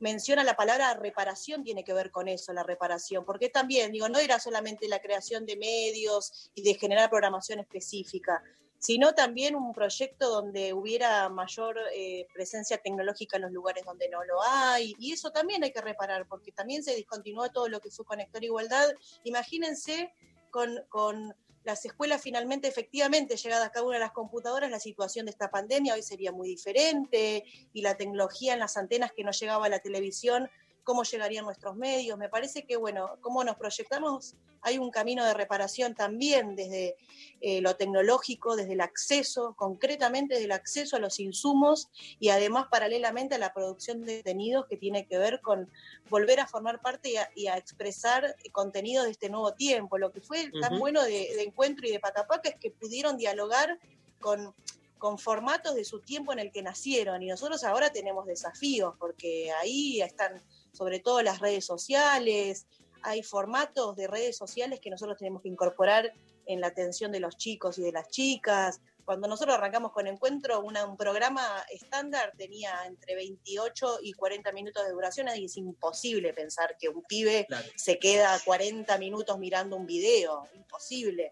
[0.00, 3.24] menciona la palabra reparación, tiene que ver con eso, la reparación.
[3.24, 8.42] Porque también, digo, no era solamente la creación de medios y de generar programación específica,
[8.78, 14.22] sino también un proyecto donde hubiera mayor eh, presencia tecnológica en los lugares donde no
[14.24, 14.94] lo hay.
[14.98, 18.44] Y eso también hay que reparar, porque también se discontinuó todo lo que fue Conector
[18.44, 18.90] Igualdad.
[19.24, 20.12] Imagínense
[20.50, 21.34] con, con
[21.66, 25.94] las escuelas finalmente efectivamente llegadas cada una de las computadoras, la situación de esta pandemia
[25.94, 29.80] hoy sería muy diferente y la tecnología en las antenas que no llegaba a la
[29.80, 30.48] televisión,
[30.86, 32.16] cómo llegarían nuestros medios.
[32.16, 36.96] Me parece que, bueno, cómo nos proyectamos, hay un camino de reparación también desde
[37.40, 41.88] eh, lo tecnológico, desde el acceso, concretamente desde el acceso a los insumos
[42.20, 45.68] y además paralelamente a la producción de contenidos que tiene que ver con
[46.08, 49.98] volver a formar parte y a, y a expresar contenido de este nuevo tiempo.
[49.98, 53.76] Lo que fue tan bueno de, de Encuentro y de Pacapaca es que pudieron dialogar
[54.20, 54.54] con,
[54.98, 59.50] con formatos de su tiempo en el que nacieron y nosotros ahora tenemos desafíos porque
[59.52, 60.42] ahí están
[60.72, 62.66] sobre todo las redes sociales,
[63.02, 66.12] hay formatos de redes sociales que nosotros tenemos que incorporar
[66.46, 68.80] en la atención de los chicos y de las chicas.
[69.04, 74.84] Cuando nosotros arrancamos con Encuentro, una- un programa estándar tenía entre 28 y 40 minutos
[74.84, 77.68] de duración, y es imposible pensar que un pibe Claro.
[77.76, 81.30] se queda 40 minutos mirando un video, imposible.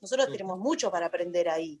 [0.00, 0.32] Nosotros Ujú.
[0.36, 1.80] tenemos mucho para aprender ahí.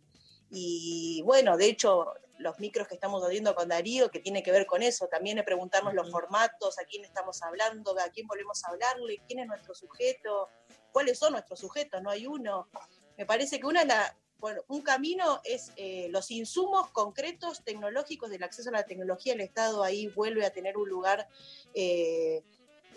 [0.50, 4.66] Y bueno, de hecho, los micros que estamos haciendo con Darío, que tiene que ver
[4.66, 8.68] con eso, también es preguntarnos los formatos, a quién estamos hablando, a quién volvemos a
[8.68, 10.48] hablarle, quién es nuestro sujeto,
[10.92, 12.68] cuáles son nuestros sujetos, no hay uno.
[13.16, 18.42] Me parece que una la- bueno, un camino es eh, los insumos concretos tecnológicos del
[18.42, 19.32] acceso a la tecnología.
[19.32, 21.26] El Estado ahí vuelve a tener un lugar
[21.72, 22.42] eh,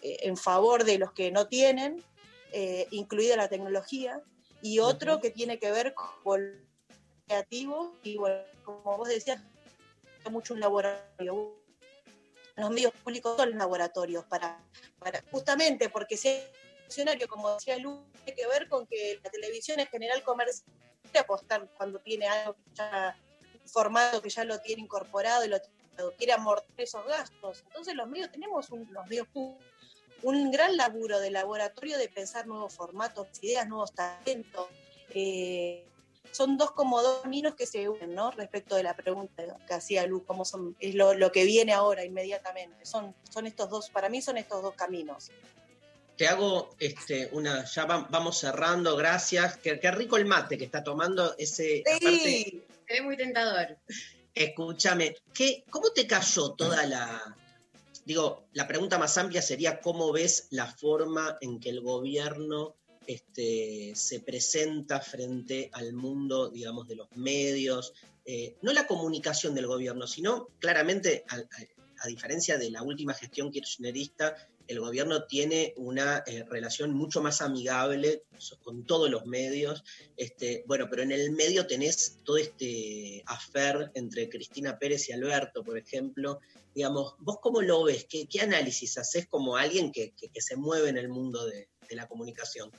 [0.01, 2.03] eh, en favor de los que no tienen,
[2.51, 4.21] eh, incluida la tecnología,
[4.61, 5.93] y otro que tiene que ver
[6.23, 6.68] con
[7.29, 9.41] el creativo y bueno, como vos decías,
[10.29, 11.55] mucho un laboratorio.
[12.55, 14.61] Los medios públicos son laboratorios para,
[15.31, 16.43] justamente porque si hay
[16.83, 20.67] funcionario, como decía Lu, tiene que ver con que la televisión en general comercial
[21.19, 23.17] apostar cuando tiene algo que ya
[23.65, 25.59] formado, que ya lo tiene incorporado y lo
[26.17, 27.63] quiere amortizar esos gastos.
[27.67, 29.63] Entonces los medios tenemos un, los medios públicos
[30.21, 34.67] un gran laburo de laboratorio de pensar nuevos formatos, ideas, nuevos talentos.
[35.11, 35.85] Eh,
[36.31, 38.31] son dos como dos caminos que se unen, ¿no?
[38.31, 42.03] Respecto de la pregunta que hacía Lu, cómo son, es lo, lo que viene ahora
[42.05, 42.85] inmediatamente.
[42.85, 45.31] Son, son estos dos, para mí son estos dos caminos.
[46.17, 49.57] Te hago este, una, ya va- vamos cerrando, gracias.
[49.57, 51.81] Qué, qué rico el mate que está tomando ese.
[51.85, 53.77] aparte, Se ve muy tentador.
[54.35, 57.35] Escúchame, ¿qué, ¿cómo te cayó toda la...
[58.05, 62.75] Digo, la pregunta más amplia sería cómo ves la forma en que el gobierno
[63.09, 69.65] este, se presenta frente al mundo, digamos, de los medios, eh, no la comunicación del
[69.65, 74.35] gobierno, sino claramente, a, diferencia de la última gestión kirchnerista,
[74.67, 78.25] el gobierno tiene una eh, relación mucho más amigable
[78.61, 79.83] con todos los medios.
[80.15, 85.63] Este, bueno, pero en el medio tenés todo este afer entre Cristina Pérez y Alberto,
[85.63, 86.41] por ejemplo.
[86.75, 88.05] Digamos, ¿vos cómo lo ves?
[88.07, 92.71] ¿Qué, análisis haces como alguien que, se mueve en el mundo de la comunicación?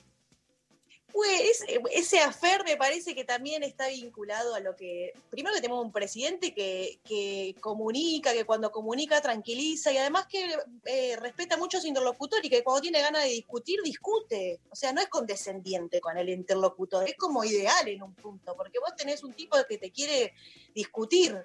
[1.13, 5.13] Pues ese, afer me parece que también está vinculado a lo que.
[5.31, 10.57] Primero que tenemos un presidente que, que comunica, que cuando comunica tranquiliza y además que
[10.85, 14.61] eh, respeta mucho a su interlocutor y que cuando tiene ganas de discutir, discute.
[14.71, 18.79] O sea, no es condescendiente con el interlocutor, es como ideal en un punto, porque
[18.79, 20.35] vos tenés un tipo que te quiere
[20.75, 21.45] discutir.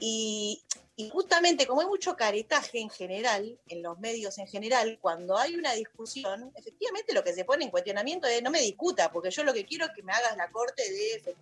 [0.00, 0.64] Y,
[1.12, 5.72] justamente como hay mucho caretaje en general, en los medios en general, cuando hay una
[5.72, 9.54] discusión, efectivamente lo que se pone en cuestionamiento es no me discuta, porque yo lo
[9.54, 11.34] que quiero es que me hagas la corte de, este,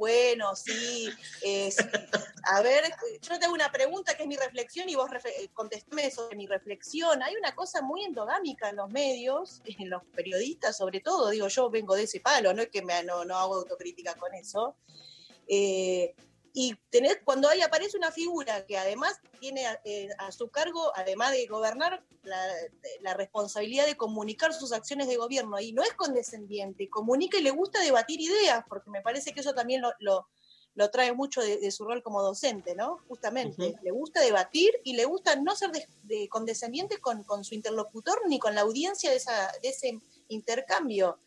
[0.00, 1.10] bueno, sí,
[1.42, 1.70] eh,
[2.44, 2.84] a ver,
[3.20, 6.46] yo te hago una pregunta que es mi reflexión y vos eh, contestame sobre mi
[6.46, 7.22] reflexión.
[7.22, 11.68] Hay una cosa muy endogámica en los medios, en los periodistas sobre todo, digo, yo
[11.68, 14.74] vengo de ese palo, no es que no, no hago autocrítica con eso.
[15.46, 16.14] Eh,
[16.52, 21.32] y tener, cuando ahí aparece una figura que además tiene eh, a su cargo, además
[21.32, 22.44] de gobernar, la,
[23.00, 27.50] la responsabilidad de comunicar sus acciones de gobierno, y no es condescendiente, comunica y le
[27.50, 30.26] gusta debatir ideas, porque me parece que eso también lo, lo-
[30.74, 32.98] lo trae mucho de, de su rol como docente, ¿no?
[33.08, 37.54] Justamente, le gusta debatir y le gusta no ser de- de condescendiente con, con su
[37.56, 39.98] interlocutor ni con la audiencia de, esa, de ese
[40.28, 41.18] intercambio.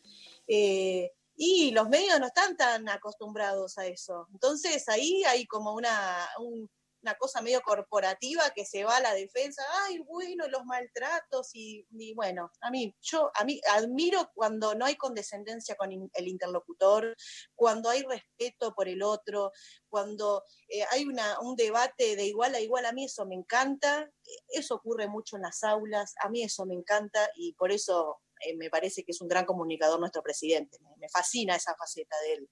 [0.48, 4.28] Eh, y los medios no están tan acostumbrados a eso.
[4.32, 6.68] Entonces ahí hay como una, un-
[7.02, 11.84] una cosa medio corporativa que se va a la defensa, ay, bueno, los maltratos y,
[12.14, 17.14] bueno, a mí, yo a mí admiro cuando no hay condescendencia con el interlocutor,
[17.54, 19.52] cuando hay respeto por el otro,
[19.90, 24.08] cuando eh, hay una, un debate de igual a igual, a mí eso me encanta,
[24.48, 28.56] eso ocurre mucho en las aulas, a mí eso me encanta y por eso eh,
[28.56, 32.50] me parece que es un gran comunicador nuestro presidente, me, fascina esa faceta de él.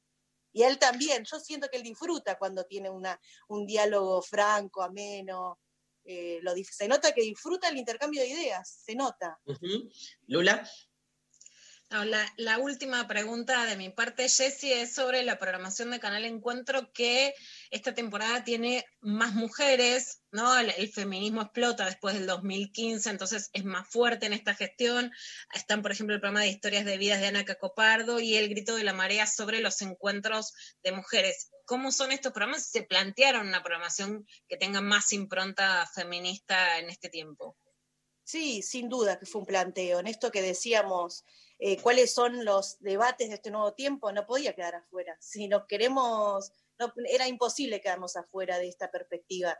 [0.55, 5.59] Y él también, yo siento que él disfruta cuando tiene una, un diálogo franco, ameno,
[6.05, 9.41] eh, lo, se nota que disfruta el intercambio de ideas, se nota.
[10.27, 10.69] Lula,
[11.93, 16.91] la, la última pregunta de mi parte, Jessie, es sobre la programación de Canal Encuentro,
[16.93, 17.35] que
[17.71, 20.59] esta temporada tiene más mujeres, ¿no?
[20.59, 25.13] El, el feminismo explota después del 2015, entonces es más fuerte en esta gestión.
[25.53, 28.75] Están, por ejemplo, el programa de historias de vidas de Ana Cacopardo y el grito
[28.75, 31.51] de la marea sobre los encuentros de mujeres.
[31.67, 32.71] ¿Cómo son estos programas?
[32.71, 37.57] ¿Se plantearon una programación que tenga más impronta feminista en este tiempo?
[38.33, 39.99] Sí, sin duda que fue un planteo.
[39.99, 41.23] En esto que decíamos,
[41.59, 45.15] eh, cuáles son los debates de este nuevo tiempo, no podía quedar afuera.
[45.21, 49.59] Si nos queremos, no- era imposible quedarnos afuera de esta perspectiva.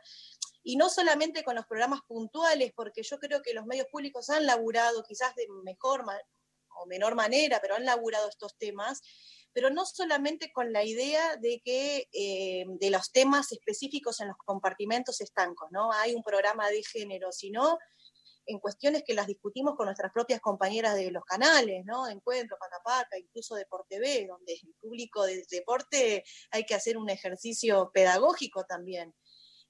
[0.63, 4.47] Y no solamente con los programas puntuales, porque yo creo que los medios públicos han
[4.47, 6.03] laburado quizás de mejor
[6.81, 9.01] o menor manera, pero han laburado estos temas,
[9.53, 14.37] pero no solamente con la idea de que eh, de los temas específicos en los
[14.43, 15.91] compartimentos estancos, ¿no?
[15.91, 17.77] Hay un programa de género, sino
[18.45, 22.07] en cuestiones que las discutimos con nuestras propias compañeras de los canales, ¿no?
[22.07, 27.09] Encuentro, Paca Paca, incluso Deporte B, donde el público del deporte hay que hacer un
[27.09, 29.13] ejercicio pedagógico también.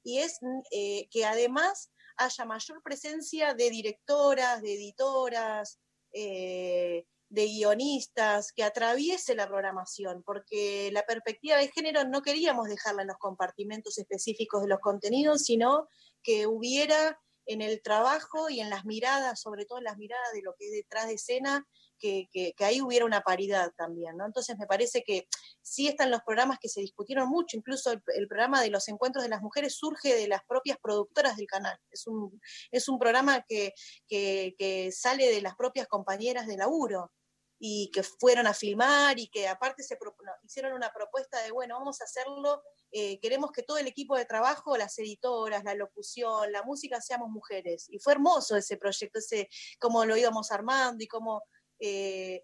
[0.03, 5.79] Y es mm, eh, que además haya mayor presencia de directoras, de editoras,
[6.11, 13.01] eh, de guionistas, que atraviese la programación, porque la perspectiva de género no queríamos dejarla
[13.01, 15.87] en los compartimentos específicos de los contenidos, sino
[16.21, 20.41] que hubiera en el trabajo y en las miradas, sobre todo en las miradas de
[20.41, 21.65] lo que es detrás de escena,
[21.99, 24.25] que, que- ahí hubiera una paridad también, ¿no?
[24.25, 25.27] Entonces me parece que
[25.61, 29.23] sí están los programas que se discutieron mucho, incluso el, el programa de los encuentros
[29.23, 31.77] de las mujeres surge de las propias productoras del canal.
[31.91, 32.41] Es un,
[32.71, 33.73] es un programa que,
[34.07, 37.11] que- que sale de las propias compañeras de laburo
[37.59, 39.97] y que fueron a filmar y que aparte se
[40.43, 42.61] hicieron una propuesta de, bueno, vamos a hacerlo,
[42.91, 47.29] eh, queremos que todo el equipo de trabajo, las editoras, la locución, la música, seamos
[47.29, 47.87] mujeres.
[47.89, 49.49] Y fue hermoso ese proyecto, ese
[49.79, 51.43] cómo lo íbamos armando y cómo,
[51.79, 52.43] eh,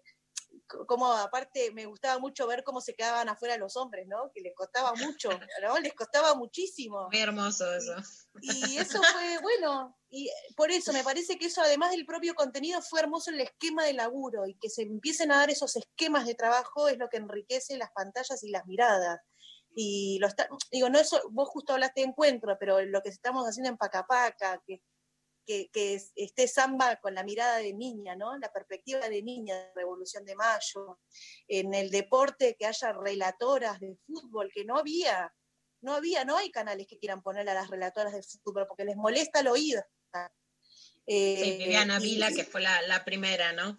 [0.70, 4.30] c- cómo aparte me gustaba mucho ver cómo se quedaban afuera los hombres, ¿no?
[4.34, 5.30] Que les costaba mucho,
[5.62, 5.78] ¿no?
[5.80, 7.08] Les costaba muchísimo.
[7.10, 7.94] Muy hermoso eso.
[8.42, 12.80] Y eso fue bueno, y por eso me parece que eso además del propio contenido
[12.80, 16.34] fue hermoso el esquema de laburo y que se empiecen a dar esos esquemas de
[16.34, 19.20] trabajo es lo que enriquece las pantallas y las miradas.
[19.74, 23.46] Y lo está, digo, no eso, vos justo hablaste de encuentro, pero lo que estamos
[23.46, 24.82] haciendo en Pacapaca, que,
[25.46, 28.36] que, que es- esté samba con la mirada de niña, ¿no?
[28.38, 31.00] La perspectiva de niña de Revolución de Mayo,
[31.48, 35.34] en el deporte que haya relatoras de fútbol, que no había,
[35.82, 38.96] no había, no hay canales que quieran poner a las relatoras de fútbol porque les
[38.96, 39.82] molesta el oído.
[41.06, 43.76] Eh, Sí, Viviana y- Vila, que fue la, la primera, ¿no?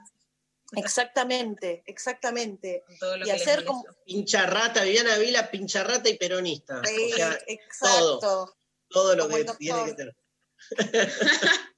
[0.73, 2.83] Exactamente, exactamente.
[2.99, 3.83] Todo lo Y que hacer como...
[4.05, 6.81] pincha rata, Viviana Vila, pincha rata y peronista.
[6.85, 8.19] Sí, O sea, exacto.
[8.19, 8.55] todo,
[8.89, 10.15] todo lo Como que tiene que tener.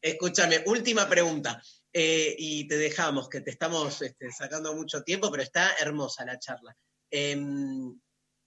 [0.00, 1.60] Escúchame, última pregunta.
[1.92, 6.38] eh, y te dejamos, que te estamos este, sacando mucho tiempo, pero está hermosa la
[6.38, 6.76] charla.
[7.10, 7.98] Em,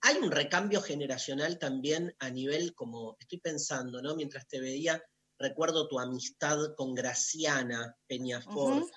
[0.02, 4.16] hay un recambio generacional también a nivel, como estoy pensando, ¿no?
[4.16, 5.02] Mientras te veía,
[5.40, 8.92] recuerdo tu amistad con Graciana Peñafort, Ujú,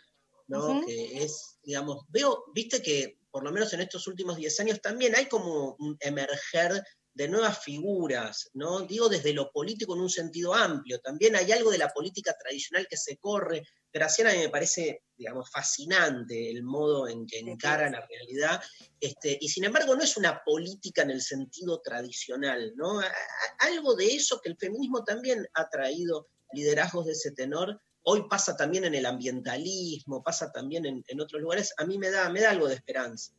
[0.48, 0.84] ¿no?
[0.84, 5.16] Que es, digamos, veo, viste que por lo menos en estos últimos 10 años también
[5.16, 8.80] hay como un emerger de nuevas figuras, ¿no?
[8.80, 10.98] Digo desde lo político en un sentido amplio.
[11.00, 13.62] También hay algo de la política tradicional que se corre.
[13.92, 18.62] Graciana a mí me parece, digamos, fascinante el modo en que encara la realidad.
[18.98, 23.00] Este, y sin embargo, no es una política en el sentido tradicional, ¿no?
[23.00, 27.78] A- a- Algo de eso que el feminismo también ha traído liderazgos de ese tenor.
[28.04, 31.72] Hoy pasa también en el ambientalismo, pasa también en, en otros lugares.
[31.76, 33.32] A mí me da, me da algo de esperanza.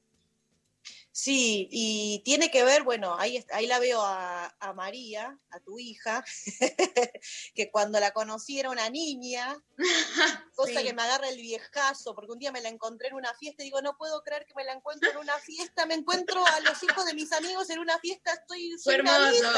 [1.15, 5.77] Sí, y tiene que ver, bueno, ahí, ahí la veo a, a María, a tu
[5.77, 6.25] hija,
[7.53, 9.55] que cuando la conocí era una niña,
[10.55, 10.83] cosa Sí.
[10.87, 13.65] que me agarra el viejazo, porque un día me la encontré en una fiesta y
[13.65, 16.81] digo, no puedo creer que me la encuentro en una fiesta, me encuentro a los
[16.81, 19.51] hijos de mis amigos en una fiesta, estoy hermoso.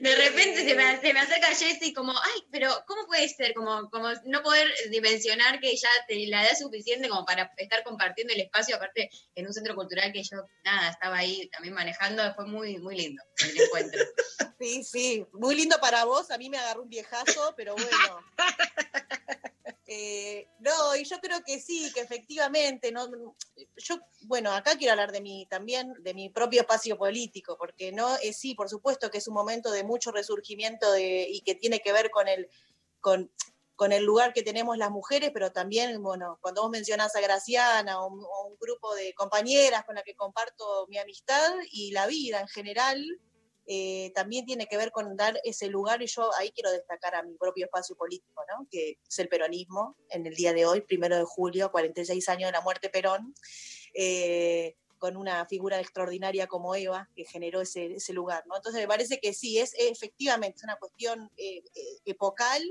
[0.00, 3.54] De repente se me, se me acerca Jessy como, ay, pero ¿cómo puede ser?
[3.54, 8.32] Como, como no poder dimensionar que ya te- la edad suficiente como para estar compartiendo
[8.34, 12.46] el espacio, aparte en un centro cultural que yo, nada, estaba ahí también manejando, fue
[12.46, 14.02] muy, muy lindo el encuentro.
[14.58, 18.20] Sí, sí, muy lindo para vos, a mí me agarró un viejazo, pero bueno.
[19.94, 23.10] Eh, no, y yo creo que sí, que efectivamente, no,
[23.76, 28.16] yo, bueno, acá quiero hablar de mi también, de mi propio espacio político, porque no,
[28.22, 31.80] eh, sí, por supuesto que es un momento de mucho resurgimiento de, y que tiene
[31.80, 32.48] que ver con el,
[33.00, 33.30] con,
[33.76, 38.00] con el lugar que tenemos las mujeres, pero también, bueno, cuando vos mencionás a Graciana
[38.00, 42.40] o, o un grupo de compañeras con las que comparto mi amistad y la vida
[42.40, 43.04] en general,
[43.66, 47.22] eh, también tiene que ver con dar ese lugar y yo ahí quiero destacar a
[47.22, 48.66] mi propio espacio político, ¿no?
[48.70, 52.52] que es el peronismo en el día de hoy, primero de julio, 46 años de
[52.52, 53.34] la muerte Perón,
[53.94, 58.44] eh, con una figura extraordinaria como Eva que generó ese, ese lugar.
[58.46, 58.56] ¿no?
[58.56, 61.62] Entonces me parece que sí, es efectivamente una cuestión eh,
[62.04, 62.62] epocal,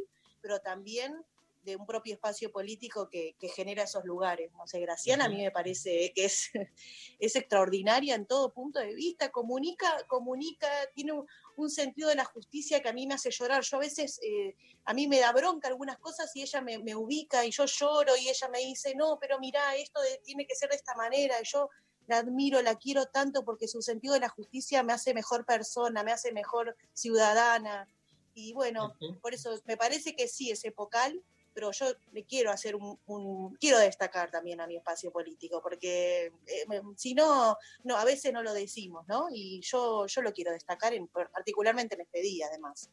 [0.41, 1.23] pero también
[1.63, 4.51] de un propio espacio político que, que genera esos lugares.
[4.53, 6.49] No sé, Graciana a mí me parece que es,
[7.19, 11.27] es extraordinaria en todo punto de vista, comunica, comunica, tiene un,
[11.57, 13.63] un sentido de la justicia que a mí me hace llorar.
[13.63, 14.55] Yo a veces, eh,
[14.85, 18.15] a mí me da bronca algunas cosas y ella me, me ubica y yo lloro
[18.17, 21.35] y ella me dice, no, pero mirá, esto de- tiene que ser de esta manera.
[21.41, 21.69] Y yo
[22.07, 26.03] la admiro, la quiero tanto porque su sentido de la justicia me hace mejor persona,
[26.03, 27.87] me hace mejor ciudadana.
[28.33, 31.21] Y bueno, por eso me parece que sí es epocal,
[31.53, 36.31] pero yo le quiero hacer un, un- quiero destacar también a mi espacio político, porque
[36.45, 36.65] eh,
[36.97, 39.27] si no, no, a veces no lo decimos, ¿no?
[39.31, 42.89] Y yo, yo lo quiero destacar, en- particularmente en este día, además.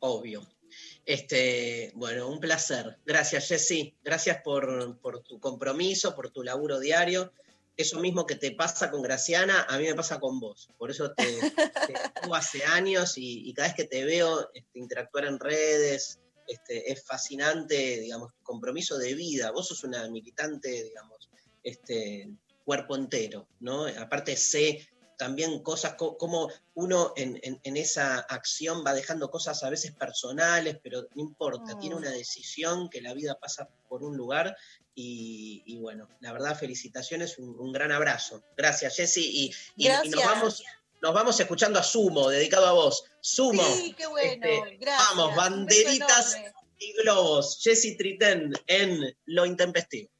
[0.00, 0.42] Obvio.
[1.04, 2.98] Este, bueno, un placer.
[3.04, 3.94] Gracias, Jessy.
[4.02, 7.32] Gracias por, por tu compromiso, por tu laburo diario.
[7.76, 10.68] Eso mismo que te pasa con Graciana, a mí me pasa con vos.
[10.76, 11.94] Por eso te, te
[12.34, 16.20] hace años y, y cada vez que te veo este, interactuar en redes,
[16.52, 19.50] este, es fascinante, digamos, tu compromiso de vida.
[19.50, 21.30] Vos sos una militante, digamos,
[21.62, 22.28] este,
[22.64, 23.86] cuerpo entero, ¿no?
[23.86, 24.88] Aparte sé
[25.18, 29.94] también cosas, co- como uno en, en- en esa acción va dejando cosas a veces
[29.94, 34.56] personales, pero no importa, tiene una decisión que la vida pasa por un lugar
[34.94, 38.42] y, y bueno, la verdad, felicitaciones, un, un gran abrazo.
[38.56, 40.62] Gracias, Jessy, y, y- y nos vamos.
[41.02, 43.04] Nos vamos escuchando a Sumo, dedicado a vos.
[43.20, 43.64] Sumo.
[43.74, 45.08] Sí, qué bueno, Este, gracias.
[45.16, 46.36] Vamos, banderitas
[46.78, 47.58] y globos.
[47.60, 50.11] Jessy Triten en Lo Intempestivo.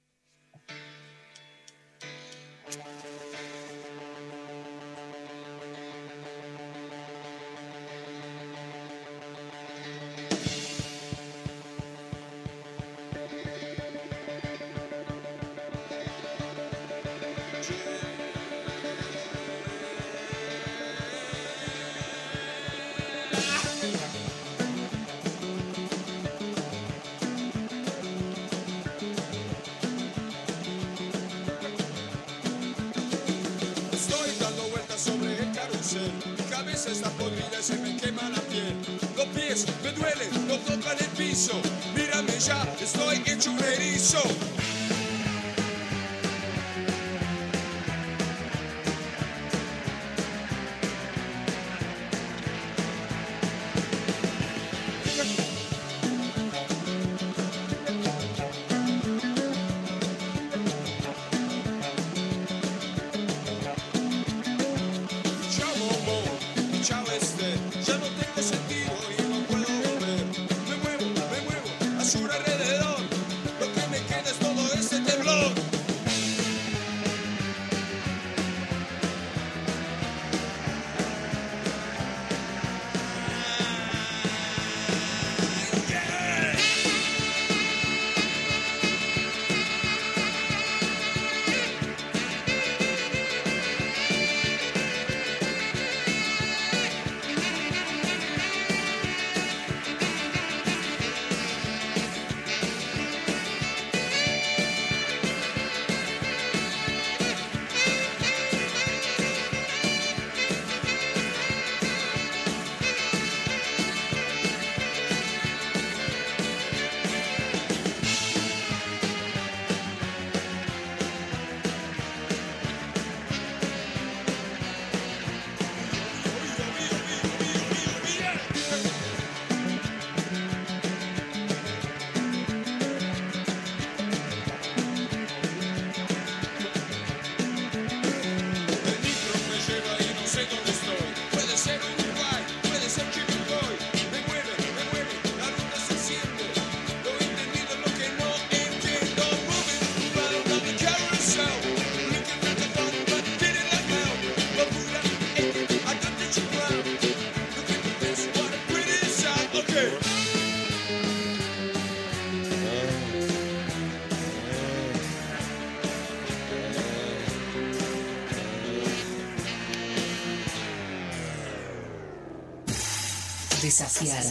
[173.72, 174.22] Desafiar.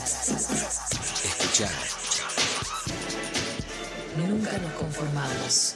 [1.25, 1.71] Escuchar.
[4.15, 5.73] Nunca nos conformamos.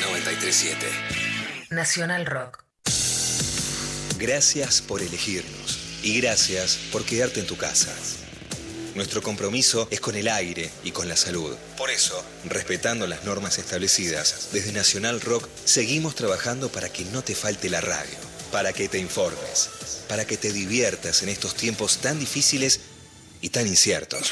[0.00, 0.84] 937.
[1.70, 2.64] Nacional Rock.
[4.18, 7.94] Gracias por elegirnos y gracias por quedarte en tu casa.
[8.96, 11.54] Nuestro compromiso es con el aire y con la salud.
[11.78, 17.36] Por eso, respetando las normas establecidas, desde Nacional Rock seguimos trabajando para que no te
[17.36, 18.18] falte la radio,
[18.50, 19.70] para que te informes,
[20.12, 22.80] para que te diviertas en estos tiempos tan difíciles
[23.40, 24.30] y tan inciertos.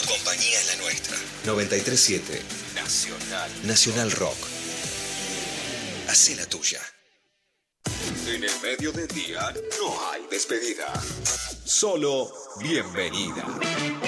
[0.00, 1.16] Tu compañía es la nuestra.
[1.44, 2.40] 937
[2.76, 3.50] Nacional.
[3.64, 4.36] Nacional Rock.
[6.06, 6.80] Hacé la tuya.
[8.28, 10.86] En el medio del día no hay despedida.
[11.64, 13.44] Solo bienvenida.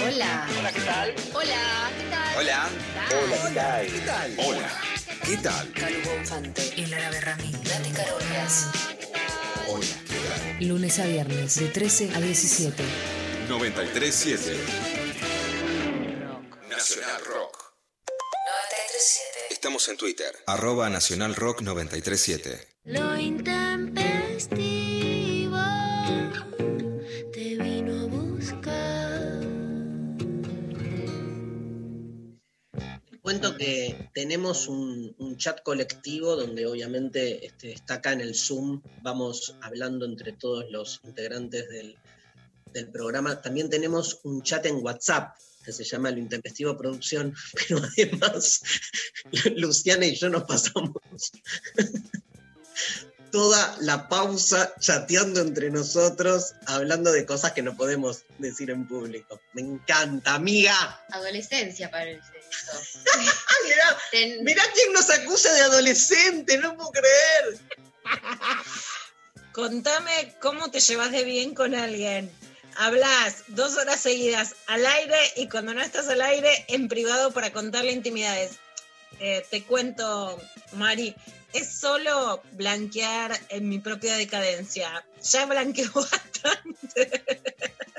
[0.07, 0.49] Hola.
[0.61, 1.15] Hola, ¿qué tal?
[1.35, 2.37] Hola, ¿qué tal?
[2.39, 2.71] Hola.
[3.11, 3.87] Hola, ¿qué tal?
[3.89, 4.35] ¿Qué tal?
[4.39, 4.81] Hola,
[5.25, 5.73] ¿qué tal?
[5.73, 6.81] Calu Bonfante.
[6.81, 7.53] El árabe Ramín.
[7.65, 8.67] Nati Carolias.
[8.69, 10.02] Hola, ¿qué tal?
[10.65, 12.83] Lunes a viernes, de 13 a 17.
[13.49, 14.57] 937
[16.71, 17.75] Nacional Rock.
[18.47, 19.39] 937.
[19.51, 20.33] Estamos en Twitter.
[20.47, 22.69] Arroba Nacional Rock 937.
[22.85, 24.72] Lo intempestivo
[33.33, 39.57] Cuento que tenemos un, chat colectivo donde obviamente este, está acá en el Zoom, vamos
[39.63, 41.97] hablando entre todos los integrantes del,
[42.93, 43.41] programa.
[43.41, 45.35] También tenemos un chat en WhatsApp
[45.65, 47.35] que se llama Lo Intempestivo Producción,
[47.69, 48.61] pero además
[49.57, 50.93] Luciana y yo nos pasamos
[53.33, 59.41] toda la pausa chateando entre nosotros, hablando de cosas que no podemos decir en público.
[59.55, 61.03] Me encanta, amiga.
[61.09, 62.41] Adolescencia parece.
[63.65, 67.59] mirá, Ten- mirá quién nos acusa de adolescente, no puedo creer.
[69.53, 72.31] Contame cómo te llevas de bien con alguien.
[72.77, 77.53] Hablas dos horas seguidas al aire y cuando no estás al aire en privado para
[77.53, 78.53] contarle intimidades.
[79.20, 80.41] Eh, te cuento,
[80.73, 81.15] Mari,
[81.53, 85.05] es solo blanquear en mi propia decadencia.
[85.23, 87.23] Ya blanqueó bastante.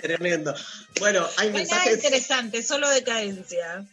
[0.02, 0.56] Tremendo.
[1.00, 1.94] Bueno, hay mensajes.
[1.94, 3.86] interesante, solo decadencia.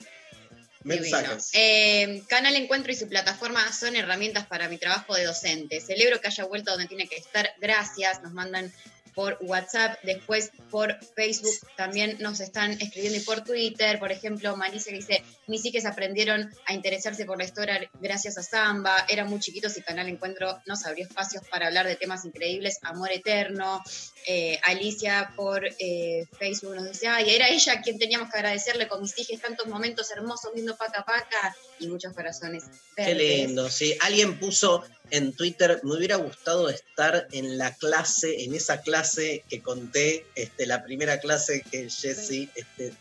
[0.85, 1.51] Mensajes.
[1.52, 5.81] Eh, Canal Encuentro y su plataforma son herramientas para mi trabajo de docente.
[5.81, 7.52] Celebro que haya vuelto donde tiene que estar.
[7.61, 8.23] Gracias.
[8.23, 8.73] Nos mandan
[9.15, 14.90] por WhatsApp, después por Facebook también nos están escribiendo y por Twitter, por ejemplo, Marisa
[14.90, 19.40] que dice, mis hijas aprendieron a interesarse por la historia gracias a Samba, eran muy
[19.40, 23.82] chiquitos y Canal Encuentro nos abrió espacios para hablar de temas increíbles, amor eterno,
[24.27, 29.01] Eh, Alicia por eh, Facebook nos dice, ay, era ella quien teníamos que agradecerle con
[29.01, 32.64] mis hijas tantos momentos hermosos viendo paca paca y muchos corazones
[32.94, 33.97] Qué lindo, sí.
[34.01, 39.62] Alguien puso en Twitter, me hubiera gustado estar en la clase, en esa clase que
[39.62, 42.93] conté, este, la primera clase que Jessy, este,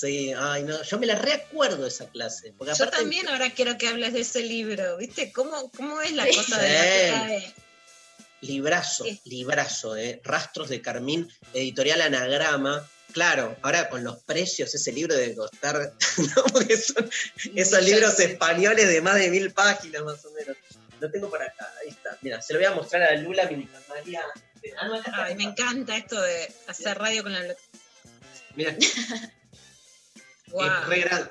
[0.00, 2.52] sí, ay no, yo me la recuerdo esa clase.
[2.56, 5.32] Porque Yo aparte, también ahora quiero que hables de ese libro, ¿viste?
[5.32, 6.36] ¿Cómo, cómo es la Sí.
[6.36, 7.12] cosa de la que Sí.
[7.12, 7.54] cae?
[8.40, 10.20] librazo, librazo, eh.
[10.22, 12.88] Rastros de Carmín, editorial Anagrama.
[13.12, 15.92] Claro, ahora con los precios, ese libro debe costar,
[16.36, 16.44] ¿no?
[16.52, 17.10] Porque son
[17.56, 20.56] esos libros españoles de más de mil páginas más o menos.
[21.00, 22.16] Lo tengo por acá, ahí está.
[22.20, 24.22] Mira, se lo voy a mostrar a Lula mientras María.
[24.80, 27.56] Ah, no, Ay, me encanta esto de hacer radio con la
[28.54, 28.76] Mira,
[30.50, 30.64] Wow.
[30.64, 31.30] es re grande.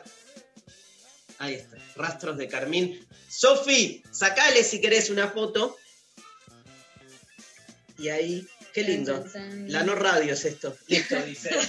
[1.39, 3.07] Ahí está, Rastros de Carmín.
[3.30, 5.77] Sofi, sacale si querés una foto.
[7.98, 9.26] Y ahí, qué lindo.
[9.68, 10.76] La no radio es esto.
[10.88, 11.52] Listo, dice.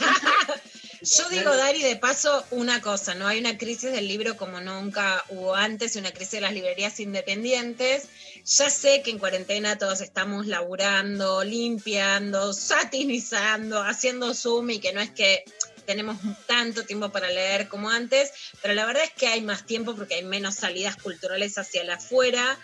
[1.01, 3.29] Yo digo, Dari, de paso, una cosa, ¿no?
[3.29, 6.99] Hay una crisis del libro como nunca hubo antes, y una crisis de las librerías
[6.99, 8.09] independientes.
[8.45, 15.01] Ya sé que en cuarentena todos estamos laburando, limpiando, satinizando, haciendo Zoom y que no
[15.01, 15.45] es que
[15.89, 19.97] tenemos tanto tiempo para leer como antes, pero la verdad es que hay más tiempo
[19.97, 22.59] porque hay menos salidas culturales hacia la afuera.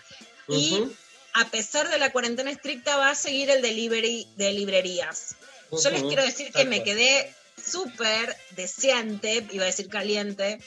[0.47, 0.83] Y
[1.33, 5.37] a pesar de la cuarentena estricta va a seguir el delivery de librerías.
[5.71, 10.59] Yo les quiero decir que me quedé súper deseante, iba a decir caliente,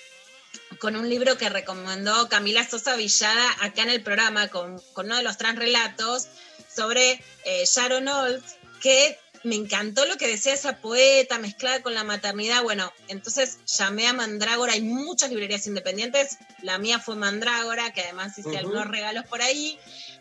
[0.80, 5.18] con un libro que recomendó Camila Sosa Villada acá en el programa, con, con uno
[5.18, 6.26] de los transrelatos
[6.74, 9.16] sobre eh, Sharon Olds, que
[9.48, 12.62] me encantó lo que decía esa poeta mezclada con la maternidad.
[12.62, 18.38] Bueno, entonces llamé a Mandrágora, hay muchas librerías independientes, la mía fue Mandrágora, que además
[18.38, 19.78] hice algunos regalos por ahí.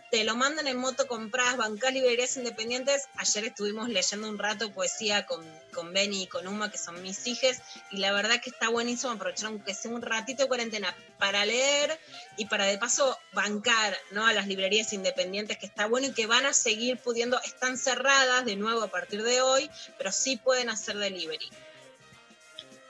[0.10, 3.10] Te lo mandan en moto, compras, bancás librerías independientes.
[3.16, 7.28] Ayer estuvimos leyendo un rato poesía con, con Benny y con Uma, que son mis
[7.28, 7.62] hijas,
[7.92, 12.00] y la verdad que está buenísimo aprovechar aunque sea un ratito de cuarentena para leer
[12.38, 14.26] y para de paso bancar ¿no?
[14.26, 18.46] a las librerías independientes, que está bueno y que van a seguir pudiendo, están cerradas
[18.46, 21.50] de nuevo a partir de hoy, pero sí pueden hacer delivery.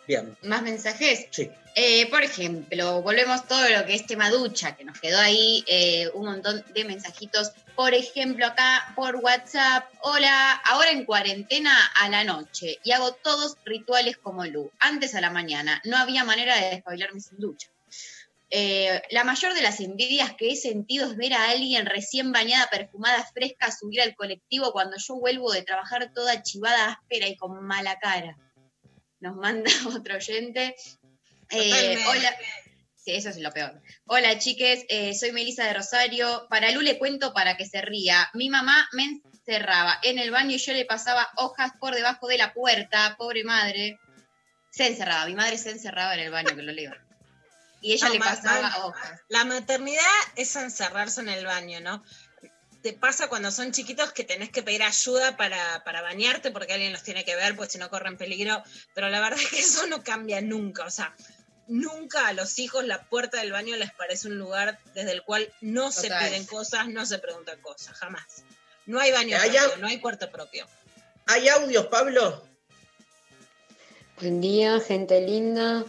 [0.07, 0.37] Bien.
[0.41, 1.27] Más mensajes.
[1.31, 1.51] Sí.
[1.79, 6.09] Eh, por ejemplo, volvemos todo lo que es tema ducha, que nos quedó ahí eh,
[6.15, 7.51] un montón de mensajitos.
[7.75, 11.71] Por ejemplo, acá por WhatsApp, hola, ahora en cuarentena
[12.01, 14.71] a la noche y hago todos rituales como Lu.
[14.79, 17.69] Antes a la mañana, no había manera de despabilarme sin ducha.
[18.49, 22.71] Eh, la mayor de las envidias que he sentido es ver a alguien recién bañada,
[22.71, 27.63] perfumada, fresca, subir al colectivo cuando yo vuelvo de trabajar toda chivada, áspera y con
[27.67, 28.35] mala cara.
[29.19, 30.75] Nos manda otro oyente.
[31.49, 32.35] Eh, hola.
[32.95, 33.81] Sí, eso es lo peor.
[34.05, 36.45] Hola, chiques, eh, soy Melissa de Rosario.
[36.49, 38.29] Para Lu le cuento para que se ría.
[38.33, 42.37] Mi mamá me encerraba en el baño y yo le pasaba hojas por debajo de
[42.37, 43.15] la puerta.
[43.17, 43.97] Pobre madre.
[44.71, 45.25] Se encerraba.
[45.25, 46.91] Mi madre se encerraba en el baño, que lo leo.
[47.79, 49.21] Y ella No, le pasaba hojas.
[49.29, 50.03] La maternidad
[50.35, 52.03] es encerrarse en el baño, ¿no?
[52.83, 56.91] Te pasa cuando son chiquitos que tenés que pedir ayuda para, para bañarte porque alguien
[56.91, 58.61] los tiene que ver, pues si no corren peligro.
[58.93, 60.83] Pero la verdad es que eso no cambia nunca.
[60.83, 61.15] O sea,
[61.67, 65.51] nunca a los hijos la puerta del baño les parece un lugar desde el cual
[65.61, 66.29] no se Total.
[66.29, 68.43] piden cosas, no se preguntan cosas, jamás.
[68.85, 70.65] No hay baño ¿Hay propio, no hay cuarto propio.
[71.25, 72.41] ¿Hay audios, Pablo?
[74.19, 75.83] Buen día, gente linda.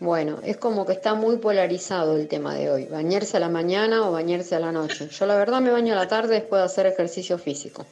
[0.00, 4.08] Bueno, es como que está muy polarizado el tema de hoy, bañarse a la mañana
[4.08, 5.08] o bañarse a la noche.
[5.08, 7.84] Yo la verdad me baño a la tarde después de hacer ejercicio físico.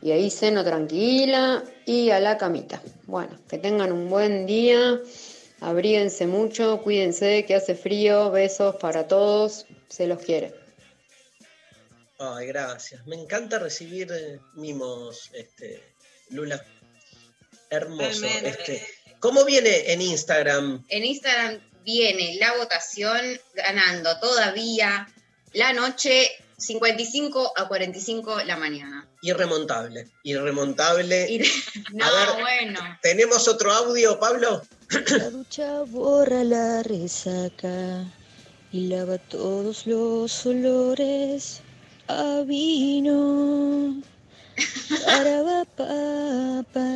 [0.00, 2.80] Y ahí ceno tranquila y a la camita.
[3.06, 5.00] Bueno, que tengan un buen día,
[5.60, 10.54] abríguense mucho, cuídense, que hace frío, besos para todos, se los quiere.
[12.18, 13.06] Ay, gracias.
[13.06, 15.82] Me encanta recibir eh, mimos, este,
[16.30, 16.64] Lula.
[17.70, 18.26] Hermoso.
[18.26, 18.86] Este,
[19.20, 20.84] ¿Cómo viene en Instagram?
[20.88, 23.20] En Instagram viene la votación
[23.54, 25.08] ganando todavía
[25.52, 29.08] la noche 55 a 45 la mañana.
[29.22, 30.08] Irremontable.
[30.22, 31.40] Irremontable.
[31.92, 32.80] No, A ver, bueno.
[33.00, 34.62] ¿Tenemos otro audio, Pablo?
[34.90, 38.06] La ducha borra la resaca
[38.72, 41.60] y lava todos los olores
[42.06, 44.02] a vino.
[45.04, 46.88] Parabapapa.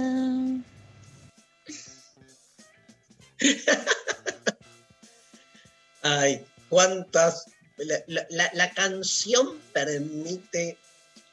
[6.02, 7.46] Ay, cuántas.
[7.76, 10.76] La- la- la canción permite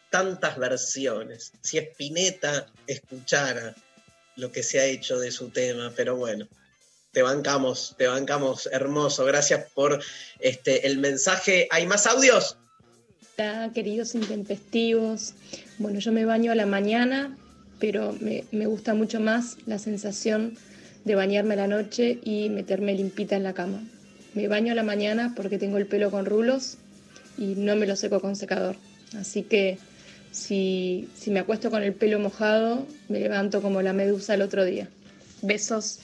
[0.09, 1.51] tantas versiones.
[1.61, 3.75] Si Spinetta escuchara
[4.39, 6.47] lo que se ha hecho de su tema, pero bueno,
[7.11, 9.25] te bancamos, te bancamos, hermoso.
[9.25, 10.01] Gracias por
[10.39, 11.67] este, el mensaje.
[11.71, 12.57] ¿Hay más audios?
[13.73, 15.33] Queridos intempestivos.
[15.77, 17.37] Bueno, yo me baño a la mañana,
[17.79, 20.57] pero me, me gusta mucho más la sensación
[21.05, 23.81] de bañarme a la noche y meterme limpita en la cama.
[24.33, 26.77] Me baño a la mañana porque tengo el pelo con rulos
[27.37, 28.75] y no me lo seco con secador.
[29.17, 29.79] Así que
[30.31, 34.65] si, si me acuesto con el pelo mojado, me levanto como la medusa el otro
[34.65, 34.89] día.
[35.41, 35.99] Besos.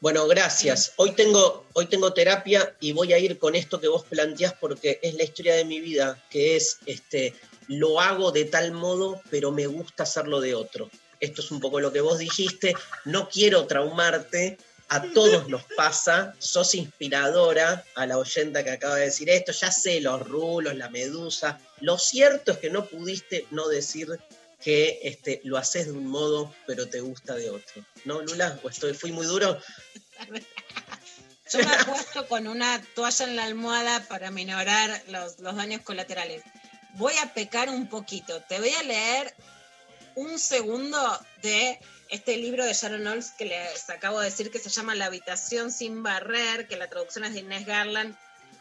[0.00, 0.92] Bueno, gracias.
[0.96, 5.00] Hoy tengo, hoy tengo terapia y voy a ir con esto que vos planteás porque
[5.02, 7.34] es la historia de mi vida, que es este,
[7.66, 10.88] lo hago de tal modo, pero me gusta hacerlo de otro.
[11.18, 12.74] Esto es un poco lo que vos dijiste.
[13.04, 14.56] No quiero traumarte,
[14.88, 16.34] a todos nos pasa.
[16.38, 19.52] Sos inspiradora a la oyenta que acaba de decir esto.
[19.52, 21.60] Ya sé, los rulos, la medusa.
[21.80, 24.18] Lo cierto es que no pudiste no decir
[24.60, 27.84] que este, lo haces de un modo, pero te gusta de otro.
[28.04, 28.58] ¿No, Lula?
[28.62, 29.60] ¿O estoy, fui muy duro?
[31.52, 36.42] Yo me acuesto con una toalla en la almohada para minorar los, los daños colaterales.
[36.94, 38.42] Voy a pecar un poquito.
[38.42, 39.34] Te voy a leer
[40.14, 40.98] un segundo
[41.42, 41.78] de
[42.10, 45.70] este libro de Sharon Olds que les acabo de decir que se llama La habitación
[45.70, 48.16] sin barrer, que la traducción es de Inés Garland,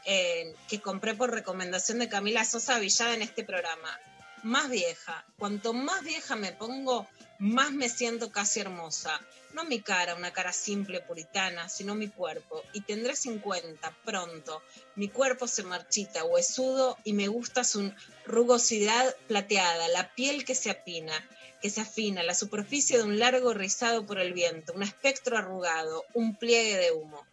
[0.10, 4.00] eh, que compré por recomendación de Camila Sosa Villada en este programa.
[4.42, 5.26] Más vieja.
[5.38, 7.06] Cuanto más vieja me pongo,
[7.40, 9.20] más me siento casi hermosa.
[9.52, 12.64] No mi cara, una cara simple puritana, sino mi cuerpo.
[12.72, 14.62] Y tendré 50 pronto.
[14.96, 17.92] Mi cuerpo se marchita, huesudo, y me gusta su
[18.26, 21.14] rugosidad plateada, la piel que se apina,
[21.62, 26.06] que se afina, la superficie de un largo rizado por el viento, un espectro arrugado,
[26.14, 27.28] un pliegue de humo.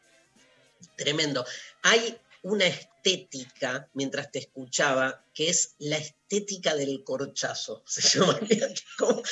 [0.96, 1.44] Tremendo.
[1.82, 8.68] Hay una estética, mientras te escuchaba, que es la estética del corchazo, se llamaría.
[8.98, 9.22] como-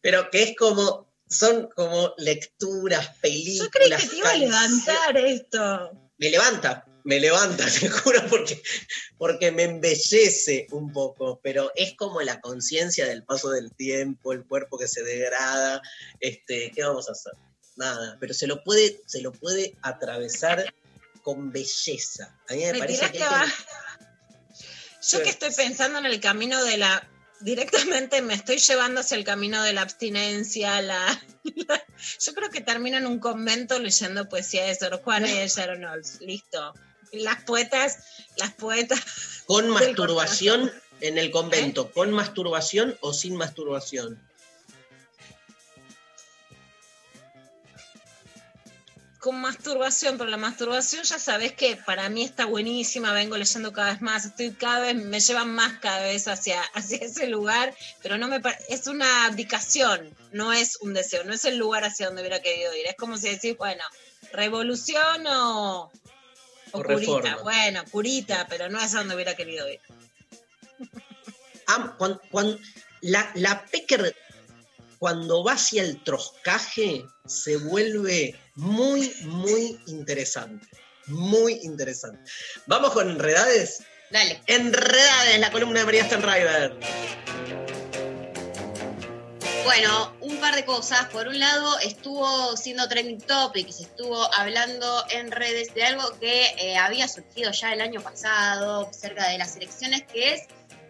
[0.00, 3.58] pero que es como, son como lecturas, películas.
[3.58, 6.10] Yo creí que te iba a levantar esto.
[6.16, 8.62] Me levanta, me levanta, te juro, porque,
[9.18, 14.46] porque me embellece un poco, pero es como la conciencia del paso del tiempo, el
[14.46, 15.82] cuerpo que se degrada,
[16.20, 17.34] este, ¿qué vamos a hacer?
[17.76, 20.72] Nada, pero se lo puede, se lo puede atravesar
[21.24, 22.36] con belleza.
[22.48, 23.18] A mí me, Me parece que.
[25.10, 27.08] Yo que estoy pensando en el camino de la.
[27.40, 31.04] Directamente me estoy llevando hacia el camino de la abstinencia, la,
[31.66, 31.84] la-
[32.20, 35.84] yo creo que termino en un convento leyendo poesía de Sor Juana y de Sharon
[35.84, 36.20] Olds.
[36.20, 36.72] Listo.
[37.12, 37.98] Las poetas,
[38.36, 39.00] las poetas.
[39.46, 41.30] con masturbación en el ¿Eh?
[41.32, 44.26] convento, con masturbación o sin masturbación.
[49.24, 53.92] Con masturbación, pero la masturbación ya sabes que para mí está buenísima, vengo leyendo cada
[53.92, 58.18] vez más, estoy cada vez, me llevan más cada vez hacia, hacia ese lugar, pero
[58.18, 62.20] no me es una abdicación, no es un deseo, no es el lugar hacia donde
[62.20, 63.82] hubiera querido ir, es como si decís, bueno,
[64.32, 65.90] revolución o,
[66.72, 67.42] o O curita, reforma.
[67.44, 69.80] bueno, curita, pero no es a donde hubiera querido ir.
[71.66, 72.60] Am- cuan- cuan-
[73.00, 74.14] la, la Pecker,
[74.98, 80.66] cuando va hacia el troscaje, se vuelve muy, muy interesante.
[81.06, 82.30] Muy interesante.
[82.66, 83.82] Vamos con Enredades.
[84.10, 84.40] Dale.
[84.46, 86.78] Enredades, la columna de María Stenriver.
[89.64, 91.06] Bueno, un par de cosas.
[91.06, 96.46] Por un lado, estuvo siendo trending topic, se estuvo hablando en redes de algo que
[96.58, 100.42] eh, había surgido ya el año pasado, cerca de las elecciones, que es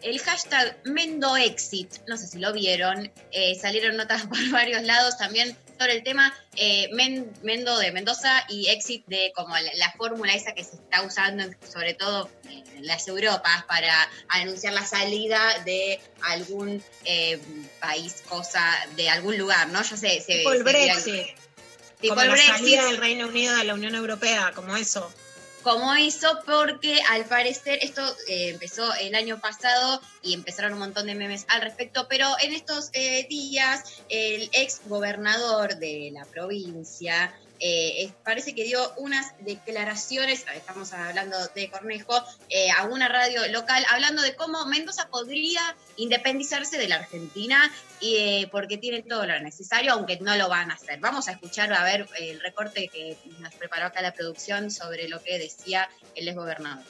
[0.05, 2.07] el hashtag MendoExit.
[2.07, 3.11] No sé si lo vieron.
[3.33, 8.45] eh, salieron notas por varios lados también sobre el tema eh, Men- Mendo de Mendoza
[8.49, 12.31] y Exit de como la, la fórmula esa que se está usando en- sobre todo
[12.49, 13.93] en las Europas para
[14.29, 17.41] anunciar la salida de algún eh,
[17.81, 18.63] país, cosa,
[18.97, 19.83] de algún lugar, ¿no?
[19.83, 21.27] Ya sé, se Tipo el se- Brexit.
[22.01, 22.55] Tipo como el la Brexit.
[22.57, 25.13] salida del Reino Unido de la Unión Europea, como eso.
[25.65, 31.07] Como hizo porque al parecer esto eh, empezó el año pasado y empezaron un montón
[31.07, 37.35] de memes al respecto, pero en estos eh, días el ex gobernador de la provincia
[37.61, 43.85] eh, parece que dio unas declaraciones, estamos hablando de Cornejo, eh, a una radio local
[43.91, 45.61] hablando de cómo Mendoza podría
[45.97, 47.73] independizarse de la Argentina
[48.05, 51.01] y, eh, porque tienen todo lo necesario, aunque no lo van a hacer.
[51.01, 55.23] Vamos a escuchar a ver el recorte que nos preparó acá la producción sobre lo
[55.23, 56.85] que decía el ex gobernador.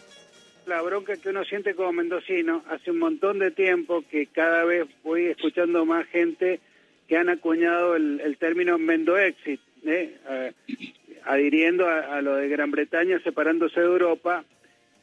[0.66, 4.88] La bronca que uno siente como mendocino, hace un montón de tiempo que cada vez
[5.04, 6.58] voy escuchando más gente
[7.06, 10.18] que han acuñado el, término Mendoexit, ¿eh?
[10.28, 10.52] Eh,
[11.26, 14.44] adhiriendo a lo de Gran Bretaña separándose de Europa,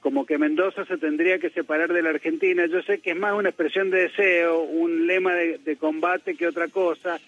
[0.02, 2.66] como que Mendoza se tendría que separar de la Argentina.
[2.66, 6.48] Yo sé que es más una expresión de deseo, un lema de, de combate que
[6.48, 7.20] otra cosa,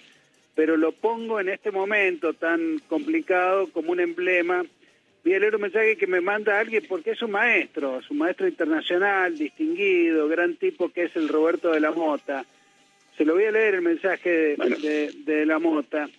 [0.55, 4.63] pero lo pongo en este momento tan complicado como un emblema
[5.25, 8.17] Vi a leer un mensaje que me manda alguien porque es un maestro, es un
[8.17, 12.43] maestro internacional, distinguido, gran tipo que es el Roberto de la Mota.
[13.17, 16.09] Se lo voy a leer el mensaje de, de- de la Mota.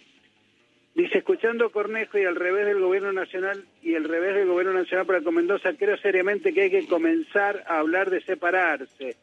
[0.94, 5.06] Dice, escuchando Cornejo y al revés del gobierno nacional y el revés del gobierno nacional
[5.06, 9.16] para con Mendoza, creo seriamente que hay que comenzar a hablar de separarse.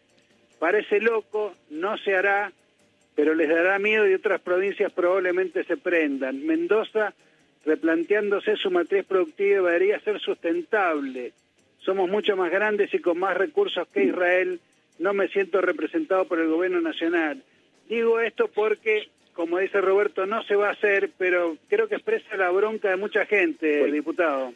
[0.59, 2.51] Parece loco, no se hará,
[3.15, 6.45] pero les dará miedo y otras provincias probablemente se prendan.
[6.45, 7.13] Mendoza,
[7.65, 11.31] replanteándose su matriz productiva, debería ser sustentable.
[11.79, 14.59] Somos mucho más grandes y con más recursos que Israel.
[14.99, 17.41] No me siento representado por el gobierno nacional.
[17.87, 22.35] Digo esto porque, como dice Roberto, no se va a hacer, pero creo que expresa
[22.37, 24.53] la bronca de mucha gente, diputado.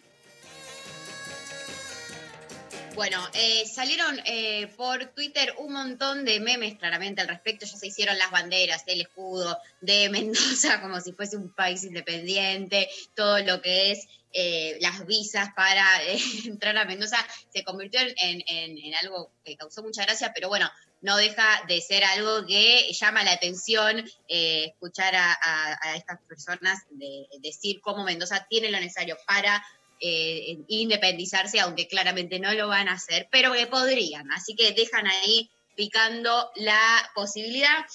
[2.95, 7.65] Bueno, eh, salieron eh, por Twitter un montón de memes claramente al respecto.
[7.65, 10.09] Ya se hicieron las banderas, el escudo de
[10.69, 16.03] Mendoza como si fuese un país independiente, todo lo que es eh, las visas para
[16.05, 17.17] eh, entrar a Mendoza
[17.53, 20.69] se convirtió en, algo que causó mucha gracia, pero bueno,
[21.01, 26.19] no deja de ser algo que llama la atención eh, escuchar a, a- a estas
[26.27, 29.63] personas de- decir cómo Mendoza tiene lo necesario para
[29.99, 34.31] eh, independizarse, aunque claramente no lo van a hacer, pero que podrían.
[34.31, 37.85] Así que dejan ahí picando la posibilidad.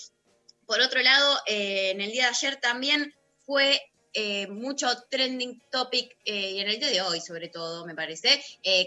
[0.66, 3.14] Por otro lado, eh, en el día de ayer también
[3.44, 3.82] fue
[4.12, 8.43] eh, mucho trending topic, y en el día de hoy sobre todo, me parece,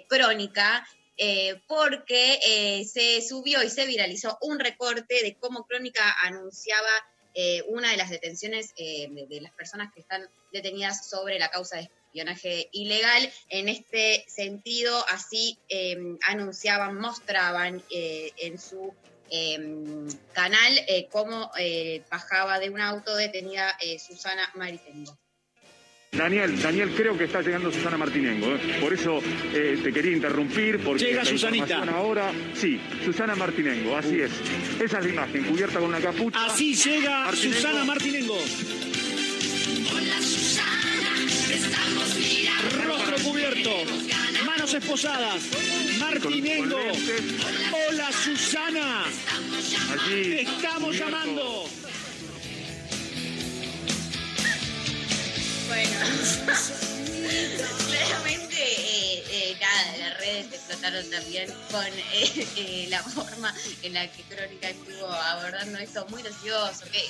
[0.07, 0.87] crónica,
[1.67, 6.89] porque se subió y se viralizó un recorte de cómo Crónica anunciaba
[7.35, 11.77] eh, una de las detenciones de, de las personas que están detenidas sobre la causa
[11.77, 13.31] de espionaje ilegal.
[13.49, 18.93] En este sentido, así eh, anunciaban, mostraban eh, en su
[19.31, 19.57] eh,
[20.33, 25.17] canal eh, cómo eh, bajaba de un auto detenida eh, Susana Maritengo.
[26.11, 28.45] Daniel, Daniel, creo que está llegando Susana Martinengo.
[28.55, 28.77] ¿eh?
[28.79, 29.19] Por eso
[29.51, 30.83] eh, te quería interrumpir.
[30.83, 31.81] Porque Llega Susanita.
[31.85, 34.31] Ahora, sí, Susana Martinengo, así es.
[34.79, 36.45] Esa es la imagen, cubierta con una capucha.
[36.45, 37.55] Así llega Martinengo.
[37.55, 38.37] Susana Martinengo.
[39.95, 40.21] Hola
[43.23, 43.71] cubierto,
[44.45, 45.43] manos esposadas.
[45.99, 46.77] Martinengo.
[47.89, 49.05] Hola Susana.
[49.05, 50.23] Allí.
[50.23, 51.65] Te estamos llamando.
[55.67, 55.99] Bueno,
[57.89, 64.11] claramente, eh, eh, nada, las redes explotaron también con eh, eh, la forma en la
[64.11, 67.01] que Crónica estuvo abordando esto muy gracioso, que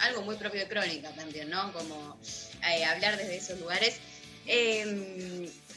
[0.00, 1.72] algo muy propio de Crónica también, ¿no?
[1.72, 2.18] Como
[2.68, 3.96] eh, hablar desde esos lugares.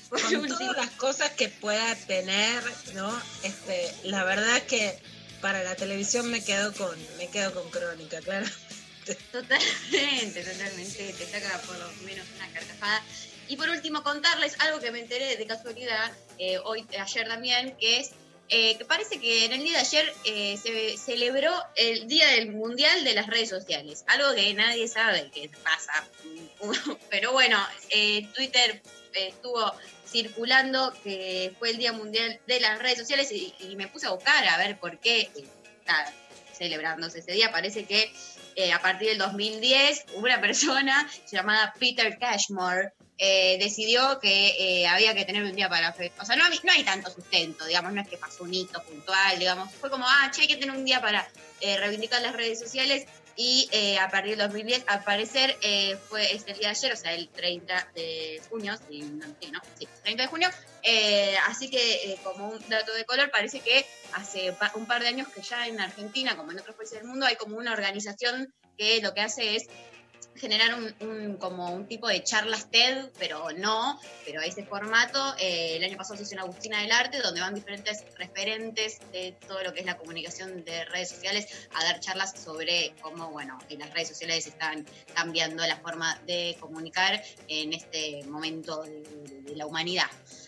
[0.09, 2.63] Por con último- todas las cosas que pueda tener,
[2.93, 3.21] ¿no?
[3.43, 4.97] Este, la verdad que
[5.41, 8.47] para la televisión me quedo con, me quedo con crónica, claro.
[9.31, 11.13] Totalmente, totalmente.
[11.13, 13.03] Te saca por lo menos una carcajada.
[13.47, 17.99] Y por último, contarles algo que me enteré de casualidad eh, hoy, ayer también, que
[17.99, 18.11] es
[18.49, 22.51] eh, que parece que en el día de ayer eh, se celebró el Día del
[22.51, 24.03] Mundial de las Redes Sociales.
[24.07, 26.07] Algo que nadie sabe qué pasa.
[27.09, 27.57] Pero bueno,
[27.89, 28.81] eh, Twitter
[29.13, 29.72] eh, estuvo
[30.07, 34.11] circulando que fue el Día Mundial de las Redes Sociales y, y me puse a
[34.11, 35.30] buscar a ver por qué
[35.80, 36.13] está
[36.55, 37.51] celebrándose ese día.
[37.51, 38.11] Parece que
[38.55, 45.15] eh, a partir del 2010 una persona llamada Peter Cashmore eh, decidió que eh, había
[45.15, 48.09] que tener un día para o sea no, no hay tanto sustento digamos no es
[48.09, 50.99] que pasó un hito puntual digamos fue como ah che hay que tener un día
[50.99, 51.25] para
[51.61, 53.05] eh, reivindicar las redes sociales
[53.37, 53.69] y
[54.01, 55.57] a partir del 2010 al parecer
[56.09, 59.59] fue este día de ayer o sea el 30 de junio sí, no, sí, ¿no?
[59.77, 60.49] Sí, 30 de junio
[61.47, 65.41] así que como un dato de color parece que hace un par de años que
[65.41, 69.13] ya en Argentina como en otros países del mundo hay como una organización que lo
[69.13, 69.67] que hace es
[70.36, 75.36] generar un, un- como un tipo de charlas TED, pero no, pero ese formato.
[75.40, 79.36] eh, el año pasado se hizo en Agustina del Arte, donde van diferentes referentes de
[79.48, 83.57] todo lo que es la comunicación de redes sociales a dar charlas sobre cómo, bueno,
[83.68, 89.56] que las redes sociales están cambiando la forma de comunicar en este momento de, de-
[89.56, 90.07] la humanidad.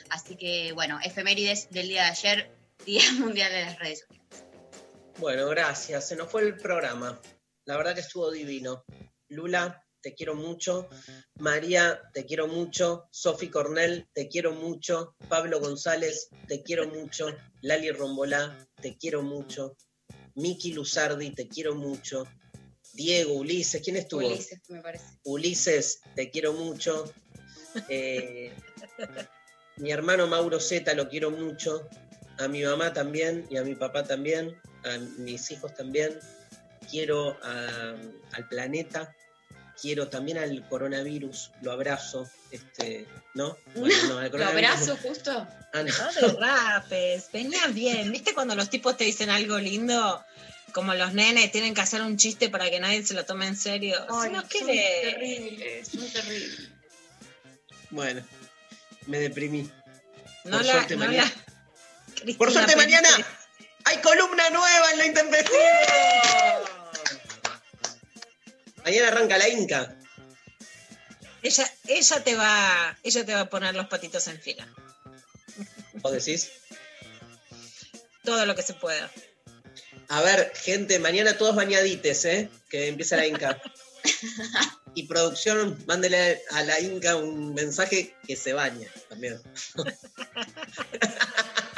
[0.10, 2.52] Así que, bueno, efemérides del día de ayer,
[2.86, 4.44] Día Mundial de las Redes Sociales.
[5.20, 6.08] Bueno, gracias.
[6.08, 7.20] Se nos fue el programa.
[7.66, 8.84] La verdad que estuvo divino.
[9.30, 10.88] Lula, te quiero mucho.
[11.40, 13.08] María, te quiero mucho.
[13.12, 15.16] Sofi Cornell, te quiero mucho.
[15.28, 17.28] Pablo González, te quiero mucho.
[17.62, 19.76] Lali Rombolá, te quiero mucho.
[20.36, 22.26] Miki Luzardi, te quiero mucho.
[22.94, 24.26] Diego, Ulises, ¿quién estuvo?
[24.26, 25.06] Ulises, me parece.
[25.24, 27.12] Ulises, te quiero mucho.
[27.90, 28.54] Eh,
[29.78, 31.88] mi hermano Mauro Zeta lo quiero mucho.
[32.40, 34.56] A mi mamá también y a mi papá también.
[34.84, 36.18] A mis hijos también.
[36.90, 37.96] Quiero a-
[38.34, 39.14] al planeta.
[39.80, 41.52] Quiero también al coronavirus.
[41.62, 42.30] Lo abrazo.
[42.52, 43.06] Este,
[43.36, 43.58] ¿No?
[43.76, 45.48] Bueno, no, al ¿Lo coronavirus abrazo justo?
[45.74, 45.94] Ah, no.
[46.22, 48.12] No derrapes, venía bien.
[48.12, 50.24] ¿Viste cuando los tipos te dicen algo lindo?
[50.74, 53.56] Como los nenes tienen que hacer un chiste para que nadie se lo tome en
[53.56, 53.96] serio.
[54.10, 56.70] Ay, si no son terribles, son terribles.
[57.90, 58.22] Bueno,
[59.06, 59.70] me deprimí.
[60.44, 61.32] No Por la, suerte, no mañana-
[62.26, 62.86] la- Por suerte, Pérez.
[62.86, 63.10] mañana
[63.88, 65.60] hay columna nueva en la intempestiva.
[68.84, 69.98] Mañana arranca la Inca.
[71.42, 74.68] Ella, ella te va, ella te va a poner los patitos en fila.
[75.94, 76.52] ¿Vos decís?
[78.24, 79.10] Todo lo que se pueda.
[80.10, 82.50] A ver, gente, mañana todos bañadites, ¿eh?
[82.70, 83.62] Que empieza la Inca.
[84.96, 89.42] Y producción, mándele a la Inca un mensaje que se baña también.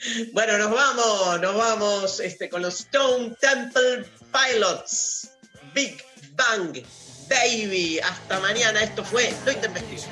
[0.32, 5.30] bueno, nos vamos, nos vamos este, con los Stone Temple Pilots.
[5.74, 6.02] Big
[6.32, 6.82] Bang
[7.28, 8.00] Baby.
[8.00, 8.82] Hasta mañana.
[8.82, 10.02] Esto fue Lo Intempestivo.